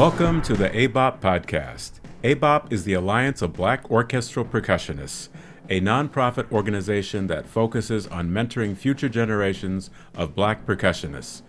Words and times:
Welcome 0.00 0.40
to 0.42 0.54
the 0.54 0.70
ABOP 0.70 1.20
podcast. 1.20 2.00
ABOP 2.24 2.72
is 2.72 2.84
the 2.84 2.94
Alliance 2.94 3.42
of 3.42 3.52
Black 3.52 3.90
Orchestral 3.90 4.46
Percussionists, 4.46 5.28
a 5.68 5.82
nonprofit 5.82 6.50
organization 6.50 7.26
that 7.26 7.46
focuses 7.46 8.06
on 8.06 8.30
mentoring 8.30 8.74
future 8.74 9.10
generations 9.10 9.90
of 10.14 10.34
black 10.34 10.64
percussionists. 10.64 11.42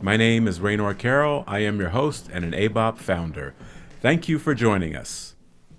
My 0.00 0.16
name 0.16 0.46
is 0.46 0.60
Raynor 0.60 0.94
Carroll. 0.94 1.42
I 1.48 1.58
am 1.64 1.80
your 1.80 1.88
host 1.88 2.28
and 2.32 2.44
an 2.44 2.52
ABOP 2.52 2.98
founder. 2.98 3.54
Thank 4.00 4.28
you 4.28 4.38
for 4.38 4.54
joining 4.54 4.94
us. 4.94 5.34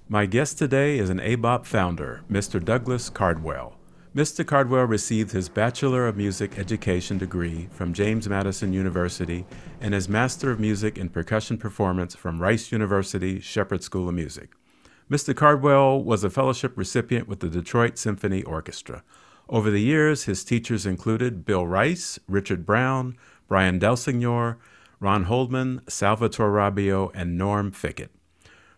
My 0.10 0.26
guest 0.26 0.58
today 0.58 1.00
is 1.00 1.10
an 1.10 1.20
ABOP 1.20 1.66
founder, 1.66 2.26
Mr. 2.30 2.62
Douglas 2.62 3.10
Cardwell. 3.10 3.77
Mr. 4.18 4.44
Cardwell 4.44 4.86
received 4.86 5.32
his 5.32 5.48
Bachelor 5.48 6.08
of 6.08 6.18
Music 6.18 6.58
Education 6.58 7.20
degree 7.20 7.68
from 7.70 7.94
James 7.94 8.28
Madison 8.28 8.74
University 8.74 9.46
and 9.80 9.94
his 9.94 10.10
Master 10.10 10.50
of 10.50 10.60
Music 10.60 10.98
in 10.98 11.08
Percussion 11.08 11.56
Performance 11.56 12.16
from 12.16 12.42
Rice 12.42 12.72
University 12.72 13.40
Shepherd 13.40 13.84
School 13.84 14.10
of 14.10 14.16
Music. 14.16 14.56
Mr. 15.08 15.36
Cardwell 15.36 16.04
was 16.04 16.24
a 16.24 16.32
fellowship 16.32 16.76
recipient 16.76 17.28
with 17.28 17.42
the 17.42 17.48
Detroit 17.48 18.00
Symphony 18.00 18.42
Orchestra. 18.42 19.04
Over 19.50 19.70
the 19.70 19.84
years, 19.84 20.24
his 20.24 20.44
teachers 20.44 20.88
included 20.88 21.46
Bill 21.46 21.68
Rice, 21.68 22.18
Richard 22.28 22.66
Brown, 22.66 23.16
Brian 23.48 23.78
Del 23.78 23.98
Signore, 23.98 24.58
Ron 25.00 25.26
Holdman, 25.26 25.88
Salvatore 25.88 26.50
Rabbio, 26.50 27.12
and 27.14 27.38
Norm 27.38 27.72
Fickett. 27.72 28.10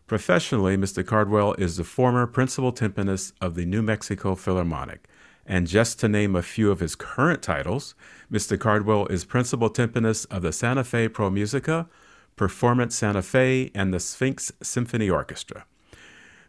Professionally, 0.06 0.76
Mr. 0.76 1.06
Cardwell 1.06 1.54
is 1.54 1.78
the 1.78 1.86
former 1.86 2.28
principal 2.28 2.74
timpanist 2.74 3.32
of 3.40 3.56
the 3.56 3.64
New 3.64 3.82
Mexico 3.82 4.36
Philharmonic. 4.36 5.08
And 5.50 5.66
just 5.66 6.00
to 6.00 6.08
name 6.08 6.36
a 6.36 6.44
few 6.44 6.70
of 6.70 6.80
his 6.80 6.96
current 6.96 7.42
titles, 7.42 7.96
Mr. 8.32 8.58
Cardwell 8.58 9.08
is 9.08 9.26
principal 9.26 9.68
timpanist 9.68 10.28
of 10.30 10.44
the 10.44 10.54
Santa 10.54 10.84
Fe 10.84 11.08
Pro 11.08 11.32
Musica, 11.32 11.90
Performance 12.36 12.96
Santa 12.96 13.24
Fe, 13.24 13.72
and 13.74 13.92
the 13.92 14.00
Sphinx 14.00 14.52
Symphony 14.62 15.10
Orchestra. 15.10 15.66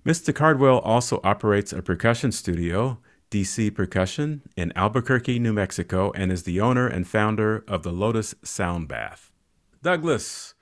Mr. 0.04 0.34
Cardwell 0.34 0.80
also 0.80 1.18
operates 1.24 1.72
a 1.72 1.80
percussion 1.80 2.30
studio, 2.30 2.98
DC 3.30 3.74
Percussion, 3.74 4.42
in 4.54 4.70
Albuquerque, 4.76 5.38
New 5.38 5.54
Mexico, 5.54 6.12
and 6.14 6.30
is 6.30 6.42
the 6.42 6.60
owner 6.60 6.86
and 6.86 7.08
founder 7.08 7.64
of 7.66 7.82
the 7.82 7.92
Lotus 7.92 8.34
Sound 8.42 8.86
Bath. 8.86 9.32
Douglas, 9.82 10.52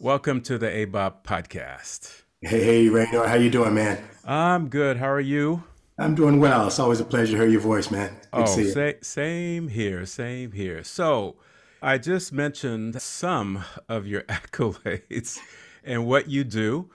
welcome 0.00 0.40
to 0.40 0.56
the 0.56 0.68
ABOP 0.68 1.24
podcast. 1.24 2.22
Hey, 2.40 2.64
hey, 2.64 2.88
Raynor, 2.88 3.26
how 3.26 3.34
you 3.34 3.50
doing, 3.50 3.74
man? 3.74 4.02
I'm 4.24 4.68
good. 4.68 4.96
How 4.96 5.10
are 5.10 5.20
you? 5.20 5.64
I'm 6.02 6.16
doing 6.16 6.40
well. 6.40 6.66
It's 6.66 6.80
always 6.80 6.98
a 6.98 7.04
pleasure 7.04 7.36
to 7.36 7.38
hear 7.38 7.48
your 7.48 7.60
voice, 7.60 7.88
man. 7.88 8.10
Good 8.32 8.40
oh, 8.40 8.42
to 8.42 8.48
see 8.48 8.62
you. 8.62 8.70
Sa- 8.70 8.98
same 9.02 9.68
here, 9.68 10.04
same 10.04 10.50
here. 10.50 10.82
So, 10.82 11.36
I 11.80 11.98
just 11.98 12.32
mentioned 12.32 13.00
some 13.00 13.64
of 13.88 14.04
your 14.04 14.22
accolades 14.22 15.38
and 15.84 16.04
what 16.04 16.28
you 16.28 16.42
do, 16.42 16.90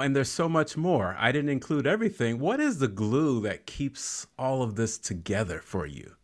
and 0.00 0.16
there's 0.16 0.28
so 0.28 0.48
much 0.48 0.76
more. 0.76 1.14
I 1.20 1.30
didn't 1.30 1.50
include 1.50 1.86
everything. 1.86 2.40
What 2.40 2.58
is 2.58 2.80
the 2.80 2.88
glue 2.88 3.40
that 3.42 3.64
keeps 3.64 4.26
all 4.36 4.62
of 4.62 4.74
this 4.74 4.98
together 4.98 5.60
for 5.60 5.86
you? 5.86 6.16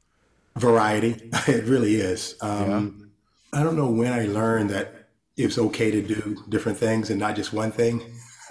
Variety. 0.57 1.31
It 1.47 1.65
really 1.67 1.97
is. 1.97 2.35
Um, 2.41 3.11
yeah. 3.53 3.61
I 3.61 3.63
don't 3.63 3.77
know 3.77 3.91
when 3.91 4.13
I 4.13 4.27
learned 4.27 4.71
that 4.71 5.09
it's 5.37 5.57
okay 5.57 5.93
to 5.93 6.03
do 6.03 6.43
different 6.49 6.79
things 6.79 7.11
and 7.11 7.21
not 7.21 7.37
just 7.37 7.53
one 7.53 7.71
thing. 7.71 8.03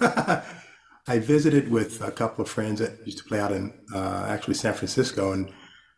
I 1.06 1.18
visited 1.18 1.70
with 1.70 2.00
a 2.00 2.10
couple 2.10 2.42
of 2.42 2.50
friends 2.50 2.80
that 2.80 2.98
used 3.04 3.18
to 3.18 3.24
play 3.24 3.38
out 3.38 3.52
in 3.52 3.74
uh, 3.94 4.26
actually 4.28 4.54
San 4.54 4.74
Francisco 4.74 5.32
and 5.32 5.52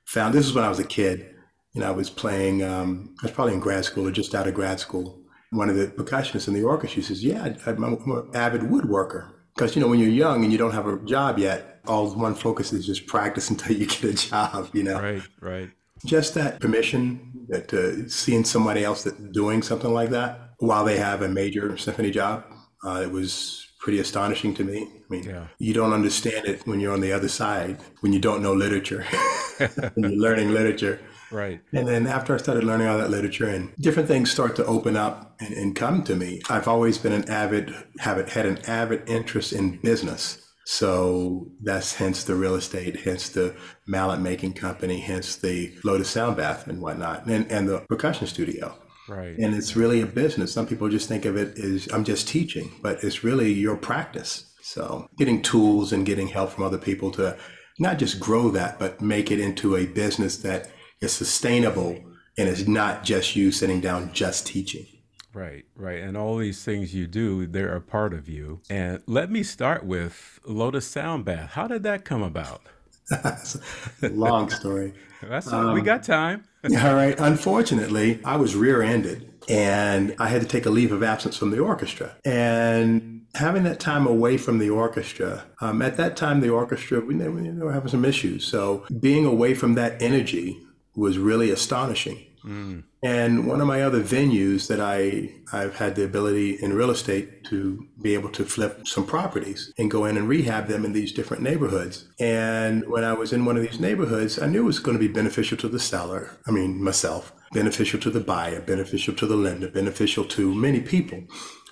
found 0.04 0.34
this 0.34 0.46
was 0.46 0.54
when 0.54 0.64
I 0.64 0.68
was 0.68 0.80
a 0.80 0.84
kid. 0.84 1.34
You 1.72 1.82
know, 1.82 1.88
I 1.88 1.92
was 1.92 2.10
playing, 2.10 2.64
um, 2.64 3.14
I 3.22 3.26
was 3.26 3.32
probably 3.32 3.54
in 3.54 3.60
grad 3.60 3.84
school 3.84 4.08
or 4.08 4.10
just 4.10 4.34
out 4.34 4.48
of 4.48 4.54
grad 4.54 4.80
school. 4.80 5.22
One 5.50 5.70
of 5.70 5.76
the 5.76 5.86
percussionists 5.86 6.48
in 6.48 6.54
the 6.54 6.64
orchestra 6.64 7.02
says, 7.02 7.22
Yeah, 7.22 7.54
I'm 7.66 7.84
an 7.84 8.30
avid 8.34 8.62
woodworker. 8.62 9.32
Because, 9.54 9.74
you 9.74 9.80
know, 9.80 9.88
when 9.88 10.00
you're 10.00 10.08
young 10.08 10.42
and 10.42 10.52
you 10.52 10.58
don't 10.58 10.72
have 10.72 10.86
a 10.86 10.98
job 11.04 11.38
yet, 11.38 11.80
all 11.86 12.12
one 12.14 12.34
focus 12.34 12.72
is 12.72 12.84
just 12.84 13.06
practice 13.06 13.48
until 13.50 13.76
you 13.76 13.86
get 13.86 14.04
a 14.04 14.14
job, 14.14 14.70
you 14.72 14.82
know? 14.82 15.00
Right, 15.00 15.22
right. 15.40 15.70
Just 16.04 16.34
that 16.34 16.60
permission, 16.60 17.46
that 17.48 17.72
uh, 17.72 18.08
seeing 18.08 18.44
somebody 18.44 18.84
else 18.84 19.04
that 19.04 19.32
doing 19.32 19.62
something 19.62 19.92
like 19.92 20.10
that 20.10 20.50
while 20.58 20.84
they 20.84 20.98
have 20.98 21.22
a 21.22 21.28
major 21.28 21.76
symphony 21.78 22.10
job, 22.10 22.44
uh, 22.84 23.00
it 23.02 23.10
was 23.10 23.65
pretty 23.86 24.00
astonishing 24.00 24.52
to 24.52 24.64
me. 24.64 24.82
I 24.82 25.14
mean, 25.14 25.22
yeah. 25.22 25.46
you 25.60 25.72
don't 25.72 25.92
understand 25.92 26.44
it 26.44 26.66
when 26.66 26.80
you're 26.80 26.92
on 26.92 27.00
the 27.00 27.12
other 27.12 27.28
side, 27.28 27.78
when 28.00 28.12
you 28.12 28.18
don't 28.18 28.42
know 28.42 28.52
literature, 28.52 29.04
when 29.94 30.10
you're 30.10 30.20
learning 30.20 30.50
literature. 30.50 30.98
Right. 31.30 31.60
And 31.72 31.86
then 31.86 32.08
after 32.08 32.34
I 32.34 32.38
started 32.38 32.64
learning 32.64 32.88
all 32.88 32.98
that 32.98 33.10
literature 33.10 33.48
and 33.48 33.72
different 33.76 34.08
things 34.08 34.28
start 34.28 34.56
to 34.56 34.64
open 34.66 34.96
up 34.96 35.36
and, 35.38 35.54
and 35.54 35.76
come 35.76 36.02
to 36.02 36.16
me, 36.16 36.42
I've 36.50 36.66
always 36.66 36.98
been 36.98 37.12
an 37.12 37.30
avid, 37.30 37.72
have 38.00 38.28
had 38.28 38.44
an 38.44 38.58
avid 38.66 39.08
interest 39.08 39.52
in 39.52 39.76
business. 39.76 40.42
So 40.64 41.46
that's 41.62 41.94
hence 41.94 42.24
the 42.24 42.34
real 42.34 42.56
estate, 42.56 43.02
hence 43.02 43.28
the 43.28 43.54
mallet 43.86 44.18
making 44.18 44.54
company, 44.54 44.98
hence 44.98 45.36
the 45.36 45.72
Lotus 45.84 46.10
Sound 46.10 46.36
Bath 46.36 46.66
and 46.66 46.82
whatnot, 46.82 47.26
and, 47.26 47.48
and 47.52 47.68
the 47.68 47.82
percussion 47.88 48.26
studio. 48.26 48.76
Right. 49.08 49.36
And 49.38 49.54
it's 49.54 49.76
really 49.76 50.00
a 50.00 50.06
business. 50.06 50.52
Some 50.52 50.66
people 50.66 50.88
just 50.88 51.08
think 51.08 51.24
of 51.24 51.36
it 51.36 51.58
as 51.58 51.88
I'm 51.92 52.04
just 52.04 52.28
teaching, 52.28 52.72
but 52.82 53.02
it's 53.04 53.22
really 53.22 53.52
your 53.52 53.76
practice. 53.76 54.52
So 54.62 55.08
getting 55.16 55.42
tools 55.42 55.92
and 55.92 56.04
getting 56.04 56.28
help 56.28 56.50
from 56.50 56.64
other 56.64 56.78
people 56.78 57.10
to 57.12 57.36
not 57.78 57.98
just 57.98 58.18
grow 58.18 58.50
that, 58.50 58.78
but 58.78 59.00
make 59.00 59.30
it 59.30 59.38
into 59.38 59.76
a 59.76 59.86
business 59.86 60.38
that 60.38 60.70
is 61.00 61.12
sustainable 61.12 61.98
and 62.38 62.48
is 62.48 62.66
not 62.66 63.04
just 63.04 63.36
you 63.36 63.52
sitting 63.52 63.80
down 63.80 64.12
just 64.12 64.46
teaching. 64.46 64.86
Right, 65.32 65.64
right. 65.74 66.00
And 66.00 66.16
all 66.16 66.38
these 66.38 66.64
things 66.64 66.94
you 66.94 67.06
do, 67.06 67.46
they're 67.46 67.76
a 67.76 67.80
part 67.82 68.14
of 68.14 68.26
you. 68.26 68.62
And 68.70 69.02
let 69.06 69.30
me 69.30 69.42
start 69.42 69.84
with 69.84 70.40
Lotus 70.46 70.86
Sound 70.86 71.26
Bath. 71.26 71.50
How 71.50 71.68
did 71.68 71.82
that 71.82 72.06
come 72.06 72.22
about? 72.22 72.62
long 74.02 74.50
story. 74.50 74.94
That's 75.22 75.52
um, 75.52 75.72
we 75.72 75.80
got 75.80 76.02
time. 76.02 76.44
all 76.64 76.94
right. 76.94 77.18
Unfortunately, 77.18 78.20
I 78.24 78.36
was 78.36 78.56
rear-ended 78.56 79.32
and 79.48 80.14
I 80.18 80.28
had 80.28 80.40
to 80.42 80.48
take 80.48 80.66
a 80.66 80.70
leave 80.70 80.92
of 80.92 81.02
absence 81.02 81.36
from 81.36 81.50
the 81.50 81.60
orchestra. 81.60 82.16
And 82.24 83.26
having 83.34 83.62
that 83.64 83.78
time 83.78 84.06
away 84.06 84.36
from 84.36 84.58
the 84.58 84.70
orchestra, 84.70 85.44
um, 85.60 85.82
at 85.82 85.96
that 85.96 86.16
time, 86.16 86.40
the 86.40 86.50
orchestra, 86.50 87.00
we, 87.00 87.14
we 87.14 87.52
were 87.52 87.72
having 87.72 87.90
some 87.90 88.04
issues. 88.04 88.44
So 88.44 88.84
being 89.00 89.24
away 89.24 89.54
from 89.54 89.74
that 89.74 90.00
energy 90.02 90.60
was 90.94 91.18
really 91.18 91.50
astonishing. 91.50 92.25
Mm. 92.46 92.84
And 93.02 93.46
one 93.46 93.60
of 93.60 93.66
my 93.66 93.82
other 93.82 94.02
venues 94.02 94.68
that 94.68 94.80
I, 94.80 95.32
I've 95.52 95.76
had 95.76 95.96
the 95.96 96.04
ability 96.04 96.62
in 96.62 96.72
real 96.72 96.90
estate 96.90 97.44
to 97.44 97.86
be 98.00 98.14
able 98.14 98.30
to 98.30 98.44
flip 98.44 98.86
some 98.86 99.04
properties 99.04 99.72
and 99.78 99.90
go 99.90 100.04
in 100.04 100.16
and 100.16 100.28
rehab 100.28 100.68
them 100.68 100.84
in 100.84 100.92
these 100.92 101.12
different 101.12 101.42
neighborhoods. 101.42 102.08
And 102.20 102.88
when 102.88 103.04
I 103.04 103.14
was 103.14 103.32
in 103.32 103.44
one 103.44 103.56
of 103.56 103.62
these 103.62 103.80
neighborhoods, 103.80 104.40
I 104.40 104.46
knew 104.46 104.62
it 104.62 104.66
was 104.66 104.78
going 104.78 104.96
to 104.96 105.06
be 105.06 105.12
beneficial 105.12 105.56
to 105.58 105.68
the 105.68 105.80
seller, 105.80 106.38
I 106.46 106.52
mean, 106.52 106.82
myself, 106.82 107.32
beneficial 107.52 108.00
to 108.00 108.10
the 108.10 108.20
buyer, 108.20 108.60
beneficial 108.60 109.14
to 109.14 109.26
the 109.26 109.36
lender, 109.36 109.68
beneficial 109.68 110.24
to 110.24 110.54
many 110.54 110.80
people. 110.80 111.24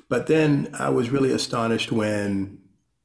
But 0.09 0.27
then 0.27 0.71
I 0.79 0.91
was 0.91 1.11
really 1.11 1.33
astonished 1.33 1.93
when 1.93 2.59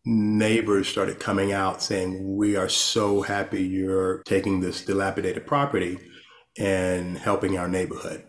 neighbors 0.05 0.87
started 0.87 1.19
coming 1.19 1.51
out 1.51 1.81
saying, 1.81 2.35
We 2.35 2.55
are 2.55 2.69
so 2.69 3.21
happy 3.21 3.63
you're 3.63 4.23
taking 4.23 4.59
this 4.59 4.83
dilapidated 4.83 5.45
property 5.45 5.97
and 6.59 7.17
helping 7.17 7.57
our 7.57 7.67
neighborhood. 7.67 8.23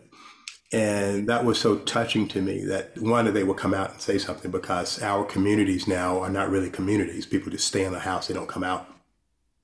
And 0.73 1.27
that 1.27 1.43
was 1.43 1.59
so 1.59 1.79
touching 1.79 2.29
to 2.29 2.41
me 2.41 2.63
that 2.65 2.97
one, 2.97 3.31
they 3.33 3.43
would 3.43 3.57
come 3.57 3.73
out 3.73 3.91
and 3.91 4.01
say 4.01 4.17
something 4.17 4.49
because 4.49 5.01
our 5.01 5.25
communities 5.25 5.85
now 5.85 6.21
are 6.21 6.29
not 6.29 6.49
really 6.49 6.69
communities. 6.69 7.25
People 7.25 7.51
just 7.51 7.67
stay 7.67 7.83
in 7.83 7.91
the 7.91 7.99
house, 7.99 8.27
they 8.27 8.33
don't 8.33 8.47
come 8.47 8.63
out. 8.63 8.87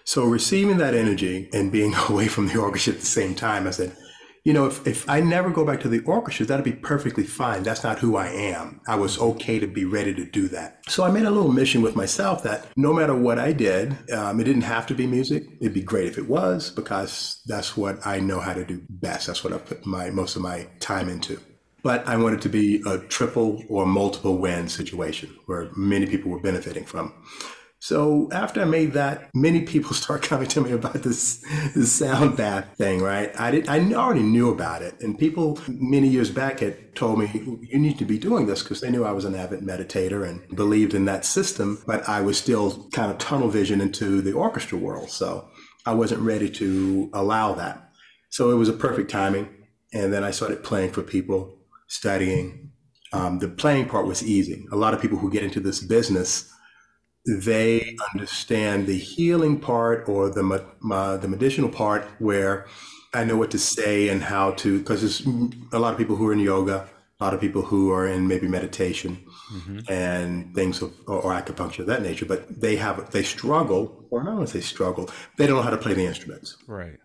So 0.03 0.25
receiving 0.25 0.77
that 0.77 0.93
energy 0.93 1.49
and 1.53 1.71
being 1.71 1.93
away 2.09 2.27
from 2.27 2.47
the 2.47 2.59
orchestra 2.59 2.93
at 2.93 2.99
the 2.99 3.05
same 3.05 3.35
time, 3.35 3.67
I 3.67 3.71
said, 3.71 3.95
you 4.47 4.53
know, 4.53 4.65
if, 4.65 4.87
if 4.87 5.09
I 5.09 5.19
never 5.19 5.49
go 5.49 5.65
back 5.65 5.81
to 5.81 5.89
the 5.89 5.99
orchestra, 6.05 6.45
that'd 6.45 6.63
be 6.63 6.71
perfectly 6.71 7.25
fine. 7.25 7.63
That's 7.63 7.83
not 7.83 7.99
who 7.99 8.15
I 8.15 8.27
am. 8.27 8.79
I 8.87 8.95
was 8.95 9.19
okay 9.19 9.59
to 9.59 9.67
be 9.67 9.83
ready 9.83 10.13
to 10.13 10.23
do 10.23 10.47
that. 10.47 10.83
So 10.87 11.03
I 11.03 11.11
made 11.11 11.25
a 11.25 11.29
little 11.29 11.51
mission 11.51 11.81
with 11.81 11.97
myself 11.97 12.43
that 12.43 12.65
no 12.77 12.93
matter 12.93 13.13
what 13.13 13.39
I 13.39 13.51
did, 13.51 14.09
um, 14.09 14.39
it 14.39 14.45
didn't 14.45 14.61
have 14.61 14.87
to 14.87 14.93
be 14.93 15.05
music. 15.05 15.43
It'd 15.59 15.73
be 15.73 15.81
great 15.81 16.07
if 16.07 16.17
it 16.17 16.29
was 16.29 16.71
because 16.71 17.41
that's 17.45 17.75
what 17.75 17.99
I 18.07 18.21
know 18.21 18.39
how 18.39 18.53
to 18.53 18.63
do 18.63 18.81
best. 18.89 19.27
That's 19.27 19.43
what 19.43 19.51
I 19.51 19.57
put 19.57 19.85
my 19.85 20.11
most 20.11 20.37
of 20.37 20.41
my 20.41 20.65
time 20.79 21.09
into. 21.09 21.41
But 21.83 22.07
I 22.07 22.15
wanted 22.15 22.41
to 22.43 22.49
be 22.49 22.81
a 22.87 22.99
triple 22.99 23.61
or 23.67 23.85
multiple 23.85 24.37
win 24.37 24.69
situation 24.69 25.35
where 25.47 25.71
many 25.75 26.05
people 26.05 26.31
were 26.31 26.39
benefiting 26.39 26.85
from. 26.85 27.13
So 27.79 28.27
after 28.31 28.61
I 28.61 28.65
made 28.65 28.93
that, 28.93 29.29
many 29.33 29.61
people 29.61 29.93
start 30.03 30.23
coming 30.23 30.47
to 30.49 30.61
me 30.61 30.71
about 30.71 31.03
this, 31.03 31.43
this 31.75 31.91
sound 31.93 32.37
bath 32.37 32.75
thing, 32.77 33.01
right? 33.01 33.31
I 33.39 33.51
did 33.51 33.67
I 33.69 33.79
already 33.93 34.23
knew 34.23 34.49
about 34.51 34.81
it, 34.81 34.99
and 35.01 35.17
people 35.17 35.59
many 35.67 36.07
years 36.07 36.31
back 36.31 36.59
had 36.59 36.95
told 36.95 37.19
me 37.19 37.29
you 37.61 37.79
need 37.79 37.99
to 37.99 38.05
be 38.05 38.17
doing 38.17 38.47
this 38.47 38.63
because 38.63 38.81
they 38.81 38.89
knew 38.89 39.03
I 39.05 39.11
was 39.11 39.25
an 39.25 39.35
avid 39.35 39.61
meditator 39.61 40.27
and 40.27 40.55
believed 40.55 40.93
in 40.93 41.05
that 41.05 41.25
system, 41.25 41.81
but 41.85 42.07
I 42.09 42.21
was 42.21 42.37
still 42.37 42.89
kind 42.91 43.11
of 43.11 43.17
tunnel 43.19 43.49
vision 43.49 43.79
into 43.81 44.21
the 44.21 44.33
orchestra 44.33 44.77
world, 44.77 45.09
so 45.09 45.47
I 45.85 45.93
wasn't 45.93 46.21
ready 46.21 46.49
to 46.51 47.09
allow 47.13 47.53
that. 47.53 47.89
So 48.29 48.51
it 48.51 48.55
was 48.55 48.69
a 48.69 48.73
perfect 48.73 49.09
timing, 49.11 49.47
and 49.93 50.11
then 50.11 50.23
I 50.23 50.31
started 50.31 50.63
playing 50.63 50.91
for 50.91 51.03
people, 51.03 51.59
studying, 51.87 52.71
Um, 53.13 53.39
the 53.39 53.47
playing 53.47 53.87
part 53.87 54.05
was 54.05 54.21
easy. 54.21 54.65
A 54.71 54.75
lot 54.75 54.93
of 54.93 55.01
people 55.01 55.17
who 55.19 55.31
get 55.31 55.43
into 55.43 55.61
this 55.61 55.79
business, 55.79 56.51
they 57.27 57.95
understand 58.13 58.87
the 58.87 58.97
healing 58.97 59.59
part 59.59 60.07
or 60.07 60.29
the 60.29 60.65
uh, 60.91 61.17
the 61.17 61.27
medicinal 61.27 61.69
part 61.69 62.05
where 62.19 62.65
I 63.13 63.23
know 63.23 63.37
what 63.37 63.51
to 63.51 63.59
say 63.59 64.09
and 64.09 64.21
how 64.23 64.51
to 64.51 64.79
because 64.79 65.01
there's 65.01 65.25
a 65.73 65.79
lot 65.79 65.91
of 65.93 65.97
people 65.97 66.15
who 66.15 66.27
are 66.27 66.33
in 66.33 66.39
yoga, 66.39 66.87
a 67.19 67.23
lot 67.23 67.33
of 67.33 67.41
people 67.41 67.61
who 67.61 67.91
are 67.91 68.07
in 68.07 68.27
maybe 68.27 68.47
meditation 68.47 69.23
mm-hmm. 69.51 69.79
and 69.91 70.53
things 70.55 70.81
of, 70.81 70.93
or, 71.07 71.21
or, 71.21 71.31
acupuncture 71.33 71.79
of 71.79 71.87
that 71.87 72.01
nature, 72.01 72.25
but 72.25 72.61
they 72.61 72.75
have 72.75 73.11
they 73.11 73.23
struggle, 73.23 74.05
or 74.09 74.23
not 74.23 74.35
want 74.35 74.47
to 74.47 74.53
say 74.53 74.65
struggle, 74.65 75.09
they 75.37 75.47
don't 75.47 75.57
know 75.57 75.63
how 75.63 75.69
to 75.69 75.77
play 75.77 75.93
the 75.93 76.05
instruments. 76.05 76.57
Right. 76.67 76.97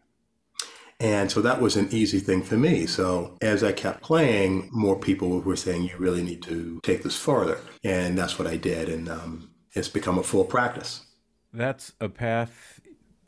And 1.01 1.33
so 1.33 1.43
that 1.43 1.61
was 1.61 1.75
an 1.77 1.89
easy 1.91 2.21
thing 2.21 2.43
for 2.43 2.57
me. 2.57 2.87
So 2.87 3.37
as 3.43 3.65
I 3.65 3.73
kept 3.73 4.03
playing, 4.03 4.69
more 4.71 4.97
people 4.97 5.41
were 5.41 5.57
saying, 5.57 5.83
you 5.83 5.97
really 5.99 6.23
need 6.23 6.43
to 6.45 6.79
take 6.85 7.03
this 7.03 7.17
further. 7.17 7.59
And 7.83 8.17
that's 8.17 8.39
what 8.39 8.47
I 8.47 8.57
did. 8.57 8.89
And 8.89 9.09
um, 9.09 9.51
it's 9.75 9.89
become 9.89 10.19
a 10.19 10.23
full 10.23 10.45
practice. 10.45 11.05
That's 11.53 11.93
a 12.01 12.09
path 12.09 12.81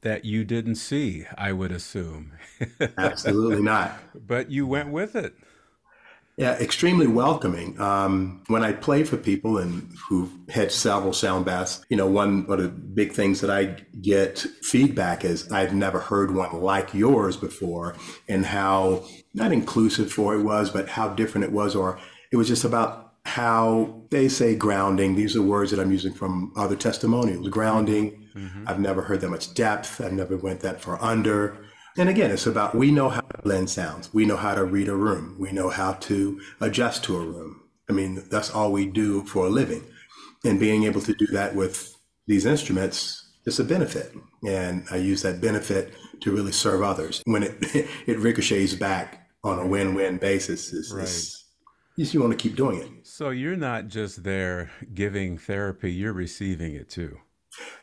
that 0.02 0.24
you 0.24 0.44
didn't 0.44 0.76
see, 0.76 1.24
I 1.36 1.52
would 1.52 1.72
assume. 1.72 2.32
Absolutely 2.98 3.62
not. 3.62 3.98
But 4.14 4.50
you 4.50 4.66
went 4.66 4.90
with 4.90 5.16
it. 5.16 5.34
Yeah, 6.36 6.54
extremely 6.54 7.06
welcoming. 7.06 7.80
Um, 7.80 8.42
when 8.48 8.64
I 8.64 8.72
play 8.72 9.04
for 9.04 9.16
people 9.16 9.56
and 9.56 9.88
who've 10.08 10.32
had 10.48 10.72
several 10.72 11.12
sound 11.12 11.44
baths, 11.44 11.84
you 11.88 11.96
know, 11.96 12.08
one 12.08 12.46
of 12.48 12.60
the 12.60 12.68
big 12.68 13.12
things 13.12 13.40
that 13.40 13.50
I 13.50 13.76
get 14.00 14.40
feedback 14.62 15.24
is 15.24 15.50
I've 15.52 15.74
never 15.74 16.00
heard 16.00 16.34
one 16.34 16.60
like 16.60 16.92
yours 16.92 17.36
before, 17.36 17.94
and 18.28 18.46
how 18.46 19.04
not 19.32 19.52
inclusive 19.52 20.12
for 20.12 20.34
it 20.34 20.42
was, 20.42 20.70
but 20.70 20.88
how 20.88 21.10
different 21.10 21.44
it 21.44 21.52
was, 21.52 21.76
or 21.76 22.00
it 22.32 22.36
was 22.36 22.48
just 22.48 22.64
about 22.64 23.03
how 23.24 24.02
they 24.10 24.28
say 24.28 24.54
grounding. 24.54 25.14
These 25.14 25.36
are 25.36 25.42
words 25.42 25.70
that 25.70 25.80
I'm 25.80 25.90
using 25.90 26.12
from 26.12 26.52
other 26.56 26.76
testimonials. 26.76 27.48
Grounding. 27.48 28.28
Mm-hmm. 28.36 28.64
I've 28.66 28.80
never 28.80 29.02
heard 29.02 29.20
that 29.22 29.30
much 29.30 29.54
depth. 29.54 30.00
I've 30.00 30.12
never 30.12 30.36
went 30.36 30.60
that 30.60 30.80
far 30.80 31.02
under. 31.02 31.64
And 31.96 32.08
again, 32.08 32.30
it's 32.30 32.46
about 32.46 32.74
we 32.74 32.90
know 32.90 33.08
how 33.08 33.20
to 33.20 33.42
blend 33.42 33.70
sounds. 33.70 34.12
We 34.12 34.26
know 34.26 34.36
how 34.36 34.54
to 34.54 34.64
read 34.64 34.88
a 34.88 34.96
room. 34.96 35.36
We 35.38 35.52
know 35.52 35.70
how 35.70 35.92
to 35.92 36.40
adjust 36.60 37.04
to 37.04 37.16
a 37.16 37.20
room. 37.24 37.62
I 37.88 37.92
mean, 37.92 38.24
that's 38.30 38.50
all 38.50 38.72
we 38.72 38.86
do 38.86 39.24
for 39.24 39.46
a 39.46 39.50
living. 39.50 39.84
And 40.44 40.60
being 40.60 40.84
able 40.84 41.00
to 41.02 41.14
do 41.14 41.26
that 41.28 41.54
with 41.54 41.96
these 42.26 42.46
instruments 42.46 43.30
is 43.46 43.60
a 43.60 43.64
benefit. 43.64 44.12
And 44.46 44.84
I 44.90 44.96
use 44.96 45.22
that 45.22 45.40
benefit 45.40 45.92
to 46.20 46.32
really 46.32 46.52
serve 46.52 46.82
others. 46.82 47.22
When 47.24 47.42
it 47.42 47.56
it 48.06 48.18
ricochets 48.18 48.74
back 48.74 49.28
on 49.44 49.58
a 49.58 49.66
win-win 49.66 50.18
basis, 50.18 50.72
it's, 50.72 50.92
right. 50.92 51.43
You 51.96 52.20
want 52.20 52.32
to 52.32 52.36
keep 52.36 52.56
doing 52.56 52.80
it. 52.80 53.06
So 53.06 53.30
you're 53.30 53.56
not 53.56 53.88
just 53.88 54.24
there 54.24 54.70
giving 54.92 55.38
therapy; 55.38 55.92
you're 55.92 56.12
receiving 56.12 56.74
it 56.74 56.88
too. 56.90 57.18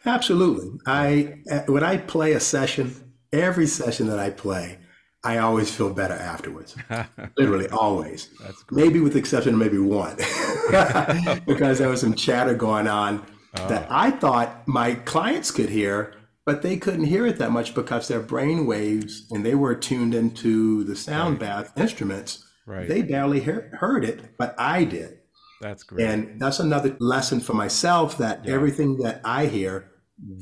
Absolutely. 0.06 0.80
I 0.86 1.40
when 1.68 1.84
I 1.84 1.98
play 1.98 2.34
a 2.34 2.40
session, 2.40 3.14
every 3.32 3.68
session 3.68 4.08
that 4.08 4.20
I 4.20 4.30
play, 4.30 4.80
I 5.24 5.38
always 5.38 5.74
feel 5.74 5.94
better 5.94 6.16
afterwards. 6.16 6.76
Literally, 7.38 7.70
always. 7.70 8.30
Maybe 8.72 9.00
with 9.00 9.14
the 9.14 9.20
exception 9.20 9.54
of 9.54 9.60
maybe 9.60 9.78
one, 9.78 10.16
because 11.46 11.80
there 11.80 11.90
was 11.90 12.02
some 12.02 12.16
chatter 12.16 12.56
going 12.56 12.88
on 12.88 13.26
oh. 13.58 13.68
that 13.68 13.88
I 13.90 14.12
thought 14.12 14.68
my 14.68 14.96
clients 14.96 15.52
could 15.52 15.70
hear, 15.70 16.14
but 16.46 16.64
they 16.64 16.78
couldn't 16.78 17.06
hear 17.06 17.28
it 17.28 17.38
that 17.38 17.52
much 17.52 17.76
because 17.76 18.08
their 18.08 18.20
brain 18.20 18.66
waves 18.66 19.28
and 19.32 19.46
they 19.46 19.56
were 19.56 19.76
tuned 19.76 20.16
into 20.16 20.84
the 20.84 20.96
sound 20.96 21.34
right. 21.34 21.68
bath 21.68 21.74
instruments. 21.78 22.46
Right. 22.66 22.88
They 22.88 23.02
barely 23.02 23.40
hear, 23.40 23.72
heard 23.80 24.06
it, 24.06 24.38
but 24.38 24.56
I 24.58 24.84
did. 24.84 25.20
That's 25.62 25.84
great. 25.84 26.08
And 26.08 26.42
that's 26.42 26.60
another 26.60 26.96
lesson 27.00 27.40
for 27.40 27.54
myself 27.54 28.18
that 28.18 28.46
yeah. 28.46 28.54
everything 28.54 28.98
that 29.00 29.22
I 29.24 29.46
hear, 29.46 29.92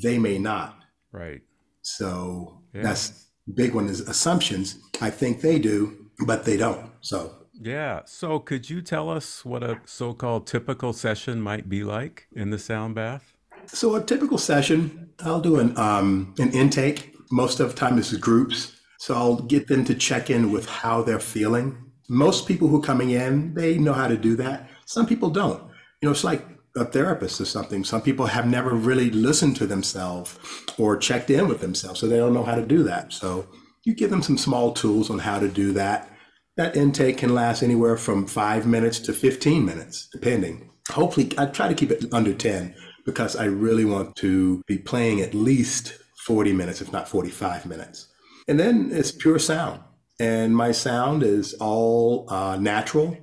they 0.02 0.18
may 0.18 0.38
not. 0.38 0.78
Right. 1.12 1.42
So 1.82 2.60
yeah. 2.74 2.82
That's 2.82 3.26
big 3.52 3.74
one 3.74 3.88
is 3.88 4.00
assumptions. 4.00 4.78
I 5.00 5.10
think 5.10 5.40
they 5.40 5.58
do, 5.58 6.06
but 6.26 6.44
they 6.44 6.56
don't. 6.56 6.92
So 7.00 7.34
yeah. 7.52 8.02
So 8.06 8.38
could 8.38 8.70
you 8.70 8.80
tell 8.80 9.10
us 9.10 9.44
what 9.44 9.62
a 9.62 9.80
so-called 9.84 10.46
typical 10.46 10.92
session 10.92 11.40
might 11.40 11.68
be 11.68 11.84
like 11.84 12.26
in 12.32 12.50
the 12.50 12.58
sound 12.58 12.94
bath? 12.94 13.34
So 13.66 13.94
a 13.94 14.02
typical 14.02 14.38
session, 14.38 15.10
I'll 15.20 15.40
do 15.40 15.58
an 15.58 15.76
um, 15.76 16.34
an 16.38 16.52
intake. 16.52 17.14
Most 17.30 17.60
of 17.60 17.70
the 17.70 17.76
time, 17.76 17.96
this 17.96 18.12
is 18.12 18.18
groups. 18.18 18.76
So 18.98 19.14
I'll 19.14 19.36
get 19.36 19.68
them 19.68 19.84
to 19.84 19.94
check 19.94 20.30
in 20.30 20.50
with 20.50 20.68
how 20.68 21.02
they're 21.02 21.20
feeling. 21.20 21.89
Most 22.10 22.48
people 22.48 22.66
who 22.66 22.78
are 22.78 22.82
coming 22.82 23.10
in, 23.10 23.54
they 23.54 23.78
know 23.78 23.92
how 23.92 24.08
to 24.08 24.16
do 24.16 24.34
that. 24.34 24.68
Some 24.84 25.06
people 25.06 25.30
don't. 25.30 25.62
You 26.02 26.08
know, 26.08 26.10
it's 26.10 26.24
like 26.24 26.44
a 26.76 26.84
therapist 26.84 27.40
or 27.40 27.44
something. 27.44 27.84
Some 27.84 28.02
people 28.02 28.26
have 28.26 28.48
never 28.48 28.74
really 28.74 29.10
listened 29.10 29.54
to 29.56 29.66
themselves 29.68 30.36
or 30.76 30.96
checked 30.96 31.30
in 31.30 31.46
with 31.46 31.60
themselves, 31.60 32.00
so 32.00 32.08
they 32.08 32.16
don't 32.16 32.34
know 32.34 32.42
how 32.42 32.56
to 32.56 32.66
do 32.66 32.82
that. 32.82 33.12
So 33.12 33.46
you 33.84 33.94
give 33.94 34.10
them 34.10 34.22
some 34.22 34.36
small 34.36 34.72
tools 34.72 35.08
on 35.08 35.20
how 35.20 35.38
to 35.38 35.46
do 35.46 35.72
that. 35.74 36.10
That 36.56 36.76
intake 36.76 37.18
can 37.18 37.32
last 37.32 37.62
anywhere 37.62 37.96
from 37.96 38.26
five 38.26 38.66
minutes 38.66 38.98
to 39.00 39.12
15 39.12 39.64
minutes, 39.64 40.08
depending. 40.10 40.68
Hopefully, 40.90 41.30
I 41.38 41.46
try 41.46 41.68
to 41.68 41.74
keep 41.74 41.92
it 41.92 42.12
under 42.12 42.34
10 42.34 42.74
because 43.06 43.36
I 43.36 43.44
really 43.44 43.84
want 43.84 44.16
to 44.16 44.62
be 44.66 44.78
playing 44.78 45.20
at 45.20 45.32
least 45.32 45.94
40 46.26 46.54
minutes, 46.54 46.80
if 46.80 46.92
not 46.92 47.08
45 47.08 47.66
minutes. 47.66 48.08
And 48.48 48.58
then 48.58 48.90
it's 48.92 49.12
pure 49.12 49.38
sound. 49.38 49.82
And 50.20 50.54
my 50.54 50.70
sound 50.70 51.22
is 51.22 51.54
all 51.54 52.30
uh, 52.30 52.56
natural, 52.56 53.16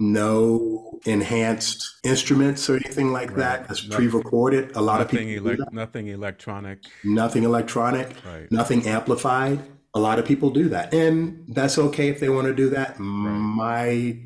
no 0.00 0.98
enhanced 1.06 1.98
instruments 2.02 2.68
or 2.68 2.74
anything 2.74 3.12
like 3.12 3.30
right. 3.30 3.38
that. 3.38 3.68
That's 3.68 3.82
pre-recorded. 3.82 4.74
A 4.74 4.82
lot 4.82 5.00
of 5.00 5.08
people 5.08 5.56
nothing 5.70 6.08
electronic. 6.08 6.80
Nothing 7.04 7.44
electronic. 7.44 8.08
Right. 8.26 8.50
Nothing 8.50 8.86
amplified. 8.86 9.60
A 9.94 10.00
lot 10.00 10.18
of 10.18 10.24
people 10.24 10.50
do 10.50 10.68
that, 10.70 10.92
and 10.92 11.44
that's 11.54 11.78
okay 11.78 12.08
if 12.08 12.18
they 12.18 12.28
want 12.28 12.48
to 12.48 12.54
do 12.54 12.68
that. 12.70 12.96
Right. 12.98 12.98
My 12.98 14.18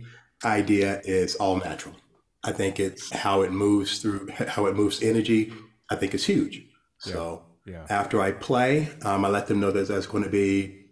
idea 0.42 1.02
is 1.04 1.34
all 1.36 1.56
natural. 1.56 1.94
I 2.42 2.52
think 2.52 2.80
it's 2.80 3.14
how 3.14 3.42
it 3.42 3.52
moves 3.52 3.98
through, 3.98 4.30
how 4.30 4.64
it 4.64 4.74
moves 4.74 5.02
energy. 5.02 5.52
I 5.90 5.96
think 5.96 6.14
it's 6.14 6.24
huge. 6.24 6.56
Yeah. 7.04 7.12
So 7.12 7.42
yeah. 7.66 7.84
after 7.90 8.18
I 8.22 8.32
play, 8.32 8.88
um, 9.02 9.26
I 9.26 9.28
let 9.28 9.46
them 9.48 9.60
know 9.60 9.70
that 9.72 9.88
there's 9.88 10.06
going 10.06 10.24
to 10.24 10.30
be 10.30 10.87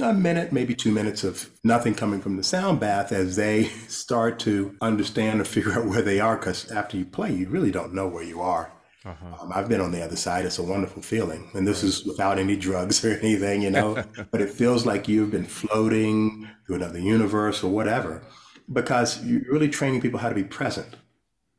a 0.00 0.12
minute, 0.12 0.52
maybe 0.52 0.74
two 0.74 0.92
minutes 0.92 1.24
of 1.24 1.50
nothing 1.64 1.94
coming 1.94 2.20
from 2.20 2.36
the 2.36 2.42
sound 2.42 2.80
bath 2.80 3.12
as 3.12 3.36
they 3.36 3.64
start 3.88 4.38
to 4.40 4.76
understand 4.80 5.40
or 5.40 5.44
figure 5.44 5.72
out 5.72 5.86
where 5.86 6.02
they 6.02 6.20
are. 6.20 6.36
Because 6.36 6.70
after 6.70 6.96
you 6.96 7.04
play, 7.04 7.32
you 7.32 7.48
really 7.48 7.70
don't 7.70 7.94
know 7.94 8.08
where 8.08 8.22
you 8.22 8.40
are. 8.40 8.72
Uh-huh. 9.04 9.26
Um, 9.40 9.52
I've 9.54 9.68
been 9.68 9.80
on 9.80 9.92
the 9.92 10.02
other 10.02 10.16
side. 10.16 10.44
It's 10.44 10.58
a 10.58 10.62
wonderful 10.62 11.02
feeling. 11.02 11.50
And 11.54 11.66
this 11.66 11.82
right. 11.82 11.88
is 11.88 12.04
without 12.04 12.38
any 12.38 12.56
drugs 12.56 13.04
or 13.04 13.12
anything, 13.12 13.62
you 13.62 13.70
know, 13.70 14.04
but 14.30 14.40
it 14.40 14.50
feels 14.50 14.86
like 14.86 15.08
you've 15.08 15.30
been 15.30 15.46
floating 15.46 16.48
through 16.66 16.76
another 16.76 16.98
universe 16.98 17.62
or 17.62 17.70
whatever 17.70 18.22
because 18.70 19.24
you're 19.24 19.42
really 19.50 19.68
training 19.68 20.00
people 20.00 20.20
how 20.20 20.28
to 20.28 20.34
be 20.34 20.44
present. 20.44 20.96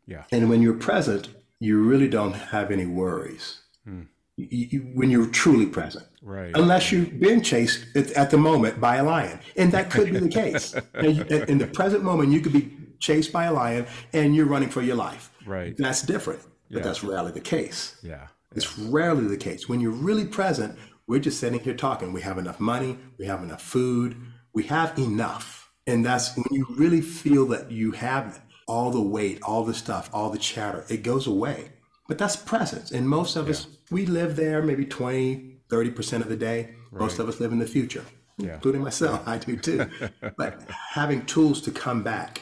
Yeah. 0.06 0.24
And 0.32 0.50
when 0.50 0.62
you're 0.62 0.74
present, 0.74 1.30
you 1.60 1.82
really 1.82 2.08
don't 2.08 2.34
have 2.34 2.72
any 2.72 2.86
worries. 2.86 3.62
Hmm 3.84 4.04
you, 4.40 4.80
when 4.94 5.10
you're 5.10 5.28
truly 5.28 5.66
present. 5.66 6.06
Right. 6.22 6.52
Unless 6.56 6.92
you've 6.92 7.20
been 7.20 7.42
chased 7.42 7.86
at, 7.96 8.12
at 8.12 8.30
the 8.30 8.38
moment 8.38 8.80
by 8.80 8.98
a 8.98 9.04
lion. 9.04 9.40
And 9.56 9.72
that 9.72 9.90
could 9.90 10.12
be 10.12 10.20
the 10.20 10.30
case. 10.30 10.74
in 10.96 11.58
the 11.58 11.68
present 11.68 12.04
moment, 12.04 12.32
you 12.32 12.42
could 12.42 12.54
be 12.54 12.72
chased 13.00 13.32
by 13.32 13.46
a 13.46 13.54
lion 13.54 13.88
and 14.14 14.36
you're 14.36 14.46
running 14.46 14.70
for 14.70 14.82
your 14.82 14.96
life. 14.96 15.32
Right. 15.46 15.76
That's 15.78 16.02
different. 16.02 16.42
But 16.70 16.80
yeah. 16.80 16.84
that's 16.84 17.04
rarely 17.04 17.32
the 17.32 17.40
case. 17.40 17.98
Yeah. 18.04 18.28
It's 18.56 18.78
rarely 18.78 19.28
the 19.28 19.38
case. 19.38 19.70
When 19.70 19.80
you're 19.80 19.92
really 19.92 20.26
present, 20.26 20.78
we're 21.08 21.20
just 21.20 21.40
sitting 21.40 21.60
here 21.60 21.74
talking. 21.74 22.14
We 22.14 22.22
have 22.22 22.38
enough 22.38 22.60
money, 22.60 22.98
we 23.18 23.26
have 23.26 23.42
enough 23.42 23.62
food, 23.62 24.16
we 24.54 24.64
have 24.64 24.98
enough. 24.98 25.72
And 25.88 26.06
that's 26.06 26.36
when 26.36 26.46
you 26.52 26.68
really 26.70 27.02
feel 27.02 27.48
that 27.48 27.72
you 27.72 27.92
have 27.92 28.42
all 28.68 28.92
the 28.92 29.02
weight, 29.02 29.40
all 29.42 29.64
the 29.64 29.74
stuff, 29.74 30.10
all 30.14 30.30
the 30.30 30.38
chatter, 30.38 30.86
it 30.90 31.02
goes 31.02 31.26
away. 31.26 31.72
But 32.08 32.18
that's 32.18 32.36
presence. 32.36 32.92
And 32.92 33.10
most 33.10 33.36
of 33.36 33.46
yeah. 33.46 33.52
us, 33.52 33.68
we 33.90 34.06
live 34.06 34.36
there 34.36 34.62
maybe 34.62 34.86
20, 34.86 35.59
30% 35.70 36.22
of 36.22 36.30
the 36.30 36.36
day. 36.36 36.76
Right. 36.92 37.02
Most 37.02 37.20
of 37.20 37.30
us 37.30 37.40
live 37.40 37.52
in 37.52 37.60
the 37.60 37.68
future, 37.68 38.04
yeah. 38.38 38.56
including 38.56 38.82
myself. 38.82 39.22
I 39.28 39.38
do 39.38 39.56
too. 39.56 39.90
but 40.38 40.62
having 40.70 41.26
tools 41.26 41.62
to 41.62 41.72
come 41.72 42.04
back 42.04 42.42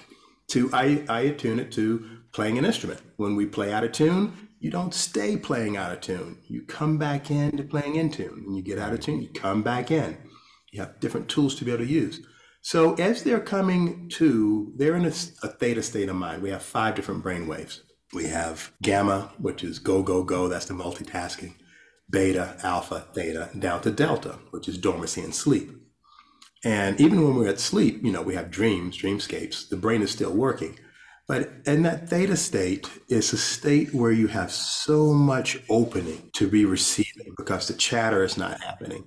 to, 0.50 0.69
I, 0.74 1.03
I 1.10 1.22
attune 1.22 1.60
it 1.60 1.72
to 1.74 2.07
playing 2.34 2.57
an 2.57 2.65
instrument. 2.65 3.01
When 3.17 3.36
we 3.36 3.46
play 3.46 3.74
out 3.74 3.84
of 3.84 3.91
tune, 3.91 4.50
you 4.60 4.72
don't 4.72 4.93
stay 4.93 5.38
playing 5.38 5.77
out 5.77 5.91
of 5.91 6.01
tune. 6.01 6.39
You 6.48 6.63
come 6.63 6.98
back 6.98 7.29
in 7.29 7.57
to 7.57 7.63
playing 7.63 7.96
in 7.96 8.10
tune. 8.10 8.43
When 8.46 8.55
you 8.55 8.63
get 8.63 8.79
out 8.79 8.93
of 8.93 9.00
tune, 9.00 9.22
you 9.22 9.29
come 9.29 9.62
back 9.62 9.91
in. 9.91 10.17
You 10.72 10.81
have 10.81 11.00
different 11.00 11.29
tools 11.29 11.55
to 11.55 11.65
be 11.65 11.72
able 11.72 11.86
to 11.86 11.91
use. 11.91 12.22
So 12.62 12.96
as 12.96 13.24
they're 13.24 13.39
coming 13.39 14.10
to, 14.15 14.74
they're 14.75 14.96
in 14.96 15.05
a, 15.05 15.13
a 15.43 15.48
theta 15.48 15.81
state 15.81 16.10
of 16.10 16.15
mind. 16.15 16.41
We 16.41 16.50
have 16.50 16.63
five 16.63 16.96
different 16.96 17.24
brain 17.24 17.48
waves. 17.48 17.84
We 18.13 18.25
have 18.27 18.72
gamma, 18.81 19.31
which 19.38 19.63
is 19.63 19.79
go, 19.79 20.01
go, 20.01 20.24
go. 20.24 20.48
That's 20.48 20.65
the 20.65 20.74
multitasking. 20.74 21.53
Beta, 22.09 22.57
alpha, 22.63 23.05
theta, 23.13 23.49
down 23.57 23.81
to 23.81 23.91
delta, 23.91 24.39
which 24.51 24.67
is 24.67 24.77
dormancy 24.77 25.21
and 25.21 25.35
sleep. 25.35 25.71
And 26.63 26.99
even 26.99 27.23
when 27.23 27.35
we're 27.35 27.49
at 27.49 27.59
sleep, 27.59 28.03
you 28.03 28.11
know, 28.11 28.21
we 28.21 28.35
have 28.35 28.49
dreams, 28.49 28.97
dreamscapes, 28.97 29.69
the 29.69 29.77
brain 29.77 30.01
is 30.01 30.11
still 30.11 30.33
working. 30.33 30.79
But 31.27 31.51
in 31.65 31.83
that 31.83 32.09
theta 32.09 32.37
state 32.37 32.89
is 33.09 33.33
a 33.33 33.37
state 33.37 33.93
where 33.93 34.11
you 34.11 34.27
have 34.27 34.51
so 34.51 35.13
much 35.13 35.57
opening 35.69 36.29
to 36.33 36.47
be 36.47 36.63
receiving 36.63 37.33
because 37.37 37.67
the 37.67 37.73
chatter 37.73 38.23
is 38.23 38.37
not 38.37 38.61
happening. 38.63 39.03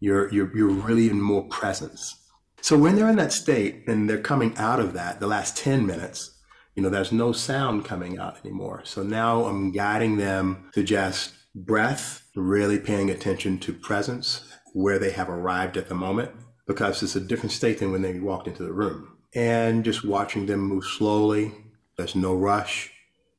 You're, 0.00 0.32
you're, 0.32 0.56
you're 0.56 0.70
really 0.70 1.08
in 1.08 1.20
more 1.20 1.44
presence. 1.44 2.16
So 2.60 2.76
when 2.76 2.96
they're 2.96 3.08
in 3.08 3.16
that 3.16 3.32
state 3.32 3.84
and 3.86 4.10
they're 4.10 4.20
coming 4.20 4.56
out 4.56 4.80
of 4.80 4.92
that, 4.94 5.20
the 5.20 5.26
last 5.26 5.56
10 5.56 5.86
minutes, 5.86 6.38
you 6.74 6.82
know, 6.82 6.90
there's 6.90 7.12
no 7.12 7.32
sound 7.32 7.84
coming 7.84 8.18
out 8.18 8.38
anymore. 8.44 8.82
So 8.84 9.02
now 9.02 9.44
I'm 9.44 9.70
guiding 9.70 10.16
them 10.16 10.70
to 10.72 10.82
just 10.82 11.32
breath, 11.54 12.19
really 12.36 12.78
paying 12.78 13.10
attention 13.10 13.58
to 13.58 13.72
presence, 13.72 14.44
where 14.72 14.98
they 14.98 15.10
have 15.10 15.28
arrived 15.28 15.76
at 15.76 15.88
the 15.88 15.94
moment, 15.94 16.30
because 16.66 17.02
it's 17.02 17.16
a 17.16 17.20
different 17.20 17.52
state 17.52 17.78
than 17.78 17.92
when 17.92 18.02
they 18.02 18.18
walked 18.18 18.46
into 18.46 18.62
the 18.62 18.72
room. 18.72 19.16
And 19.34 19.84
just 19.84 20.04
watching 20.04 20.46
them 20.46 20.60
move 20.60 20.84
slowly. 20.84 21.52
There's 21.96 22.16
no 22.16 22.34
rush. 22.34 22.90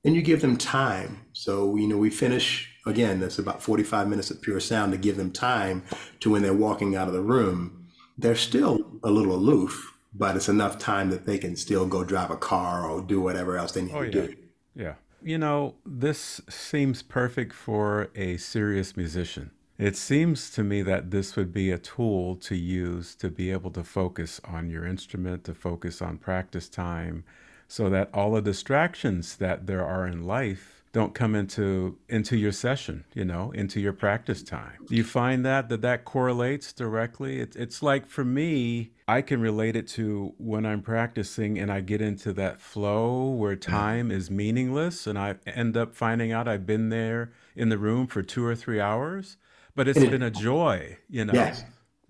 And 0.03 0.15
you 0.15 0.21
give 0.21 0.41
them 0.41 0.57
time. 0.57 1.25
So, 1.33 1.75
you 1.75 1.88
know, 1.88 1.98
we 1.98 2.10
finish 2.10 2.71
again, 2.86 3.19
that's 3.19 3.39
about 3.39 3.62
45 3.62 4.07
minutes 4.07 4.31
of 4.31 4.41
pure 4.41 4.60
sound 4.60 4.91
to 4.91 4.98
give 4.98 5.17
them 5.17 5.31
time 5.31 5.83
to 6.19 6.31
when 6.31 6.41
they're 6.41 6.53
walking 6.53 6.95
out 6.95 7.07
of 7.07 7.13
the 7.13 7.21
room. 7.21 7.88
They're 8.17 8.36
still 8.36 9.00
a 9.03 9.12
little 9.12 9.36
aloof, 9.36 9.93
but 10.13 10.36
it's 10.36 10.50
enough 10.50 10.77
time 10.77 11.10
that 11.12 11.25
they 11.25 11.38
can 11.38 11.55
still 11.55 11.88
go 11.88 12.03
drive 12.03 12.31
a 12.31 12.38
car 12.38 12.89
or 12.89 13.01
do 13.01 13.21
whatever 13.21 13.57
else 13.57 13.71
they 13.71 13.83
need 13.83 13.93
oh, 13.93 14.01
to 14.01 14.05
yeah. 14.05 14.12
do. 14.12 14.36
Yeah. 14.75 14.93
You 15.23 15.37
know, 15.37 15.75
this 15.85 16.41
seems 16.49 17.03
perfect 17.03 17.53
for 17.53 18.09
a 18.15 18.37
serious 18.37 18.97
musician. 18.97 19.51
It 19.77 19.95
seems 19.95 20.49
to 20.51 20.63
me 20.63 20.81
that 20.81 21.11
this 21.11 21.35
would 21.35 21.53
be 21.53 21.69
a 21.69 21.77
tool 21.77 22.35
to 22.37 22.55
use 22.55 23.13
to 23.15 23.29
be 23.29 23.51
able 23.51 23.69
to 23.71 23.83
focus 23.83 24.41
on 24.43 24.71
your 24.71 24.85
instrument, 24.85 25.43
to 25.43 25.53
focus 25.53 26.01
on 26.01 26.17
practice 26.17 26.67
time, 26.67 27.23
so 27.67 27.87
that 27.89 28.09
all 28.15 28.31
the 28.31 28.41
distractions 28.41 29.37
that 29.37 29.67
there 29.67 29.85
are 29.85 30.07
in 30.07 30.23
life 30.23 30.80
don't 30.93 31.13
come 31.13 31.36
into 31.36 31.98
into 32.10 32.36
your 32.36 32.51
session 32.51 33.05
you 33.13 33.24
know 33.24 33.51
into 33.51 33.79
your 33.79 33.93
practice 33.93 34.43
time. 34.43 34.86
Do 34.88 34.95
you 34.95 35.03
find 35.03 35.45
that 35.45 35.69
that 35.69 35.81
that 35.81 36.05
correlates 36.05 36.74
directly? 36.74 37.39
It, 37.39 37.55
it's 37.55 37.81
like 37.81 38.07
for 38.07 38.25
me 38.25 38.91
i 39.07 39.21
can 39.21 39.41
relate 39.41 39.75
it 39.75 39.88
to 39.88 40.33
when 40.38 40.65
i'm 40.65 40.81
practicing 40.81 41.60
and 41.60 41.71
i 41.71 41.81
get 41.81 42.01
into 42.01 42.31
that 42.33 42.62
flow 42.62 43.29
where 43.29 43.55
mm. 43.55 43.62
time 43.62 44.12
is 44.12 44.31
meaningless 44.31 45.05
and 45.05 45.17
i 45.17 45.36
end 45.45 45.75
up 45.75 45.93
finding 45.93 46.31
out 46.31 46.48
i've 46.48 46.65
been 46.65 46.89
there 46.89 47.31
in 47.55 47.69
the 47.69 47.77
room 47.77 48.07
for 48.07 48.21
two 48.21 48.45
or 48.45 48.55
three 48.55 48.79
hours 48.79 49.38
but 49.75 49.88
it's 49.88 50.00
been 50.00 50.21
a 50.21 50.31
joy 50.31 50.98
you 51.10 51.25
know? 51.25 51.33
Yes. 51.33 51.63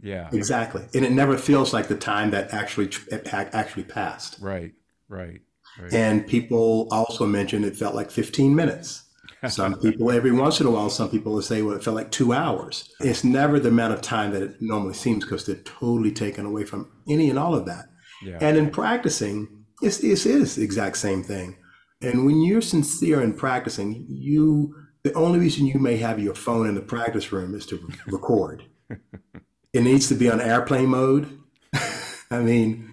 Yeah. 0.04 0.30
Exactly. 0.34 0.84
And 0.96 1.06
it 1.06 1.12
never 1.12 1.38
feels 1.38 1.74
like 1.74 1.88
the 1.88 1.96
time 1.96 2.32
that 2.32 2.56
actually 2.56 2.90
actually 3.32 3.84
passed. 3.84 4.38
Right. 4.42 4.74
Right 5.08 5.42
Right. 5.80 5.94
And 5.94 6.28
people 6.28 6.88
also 6.92 7.26
mentioned 7.26 7.66
it 7.66 7.78
felt 7.78 7.96
like 7.96 8.12
15 8.12 8.56
minutes. 8.56 9.04
Some 9.48 9.80
people, 9.80 10.12
every 10.12 10.32
once 10.32 10.60
in 10.60 10.68
a 10.68 10.72
while, 10.72 10.92
some 10.92 11.10
people 11.10 11.34
will 11.34 11.42
say, 11.42 11.64
well, 11.64 11.76
it 11.76 11.84
felt 11.84 11.96
like 11.96 12.12
two 12.12 12.32
hours. 12.32 12.94
It's 13.00 13.24
never 13.24 13.60
the 13.60 13.70
amount 13.70 13.94
of 13.94 14.02
time 14.02 14.34
that 14.34 14.44
it 14.44 14.62
normally 14.62 14.94
seems 14.94 15.24
because 15.24 15.48
they're 15.48 15.56
totally 15.56 16.12
taken 16.12 16.46
away 16.46 16.64
from 16.64 16.92
any 17.10 17.28
and 17.28 17.40
all 17.40 17.56
of 17.56 17.66
that. 17.66 17.86
Yeah. 18.22 18.38
And 18.40 18.56
in 18.56 18.70
practicing, 18.70 19.66
it's, 19.82 20.00
it's, 20.02 20.28
it 20.28 20.36
is 20.36 20.56
the 20.58 20.64
exact 20.64 20.98
same 20.98 21.24
thing. 21.24 21.58
And 22.02 22.26
when 22.26 22.42
you're 22.42 22.62
sincere 22.62 23.22
in 23.24 23.34
practicing, 23.34 24.06
you 24.08 24.76
the 25.04 25.14
only 25.14 25.40
reason 25.40 25.66
you 25.66 25.80
may 25.80 25.98
have 25.98 26.20
your 26.20 26.36
phone 26.36 26.68
in 26.68 26.76
the 26.76 26.82
practice 26.82 27.32
room 27.32 27.56
is 27.56 27.66
to 27.68 27.80
record. 28.08 28.64
it 29.74 29.82
needs 29.82 30.08
to 30.10 30.16
be 30.16 30.30
on 30.30 30.40
airplane 30.40 30.90
mode. 30.90 31.40
I 32.32 32.40
mean, 32.40 32.91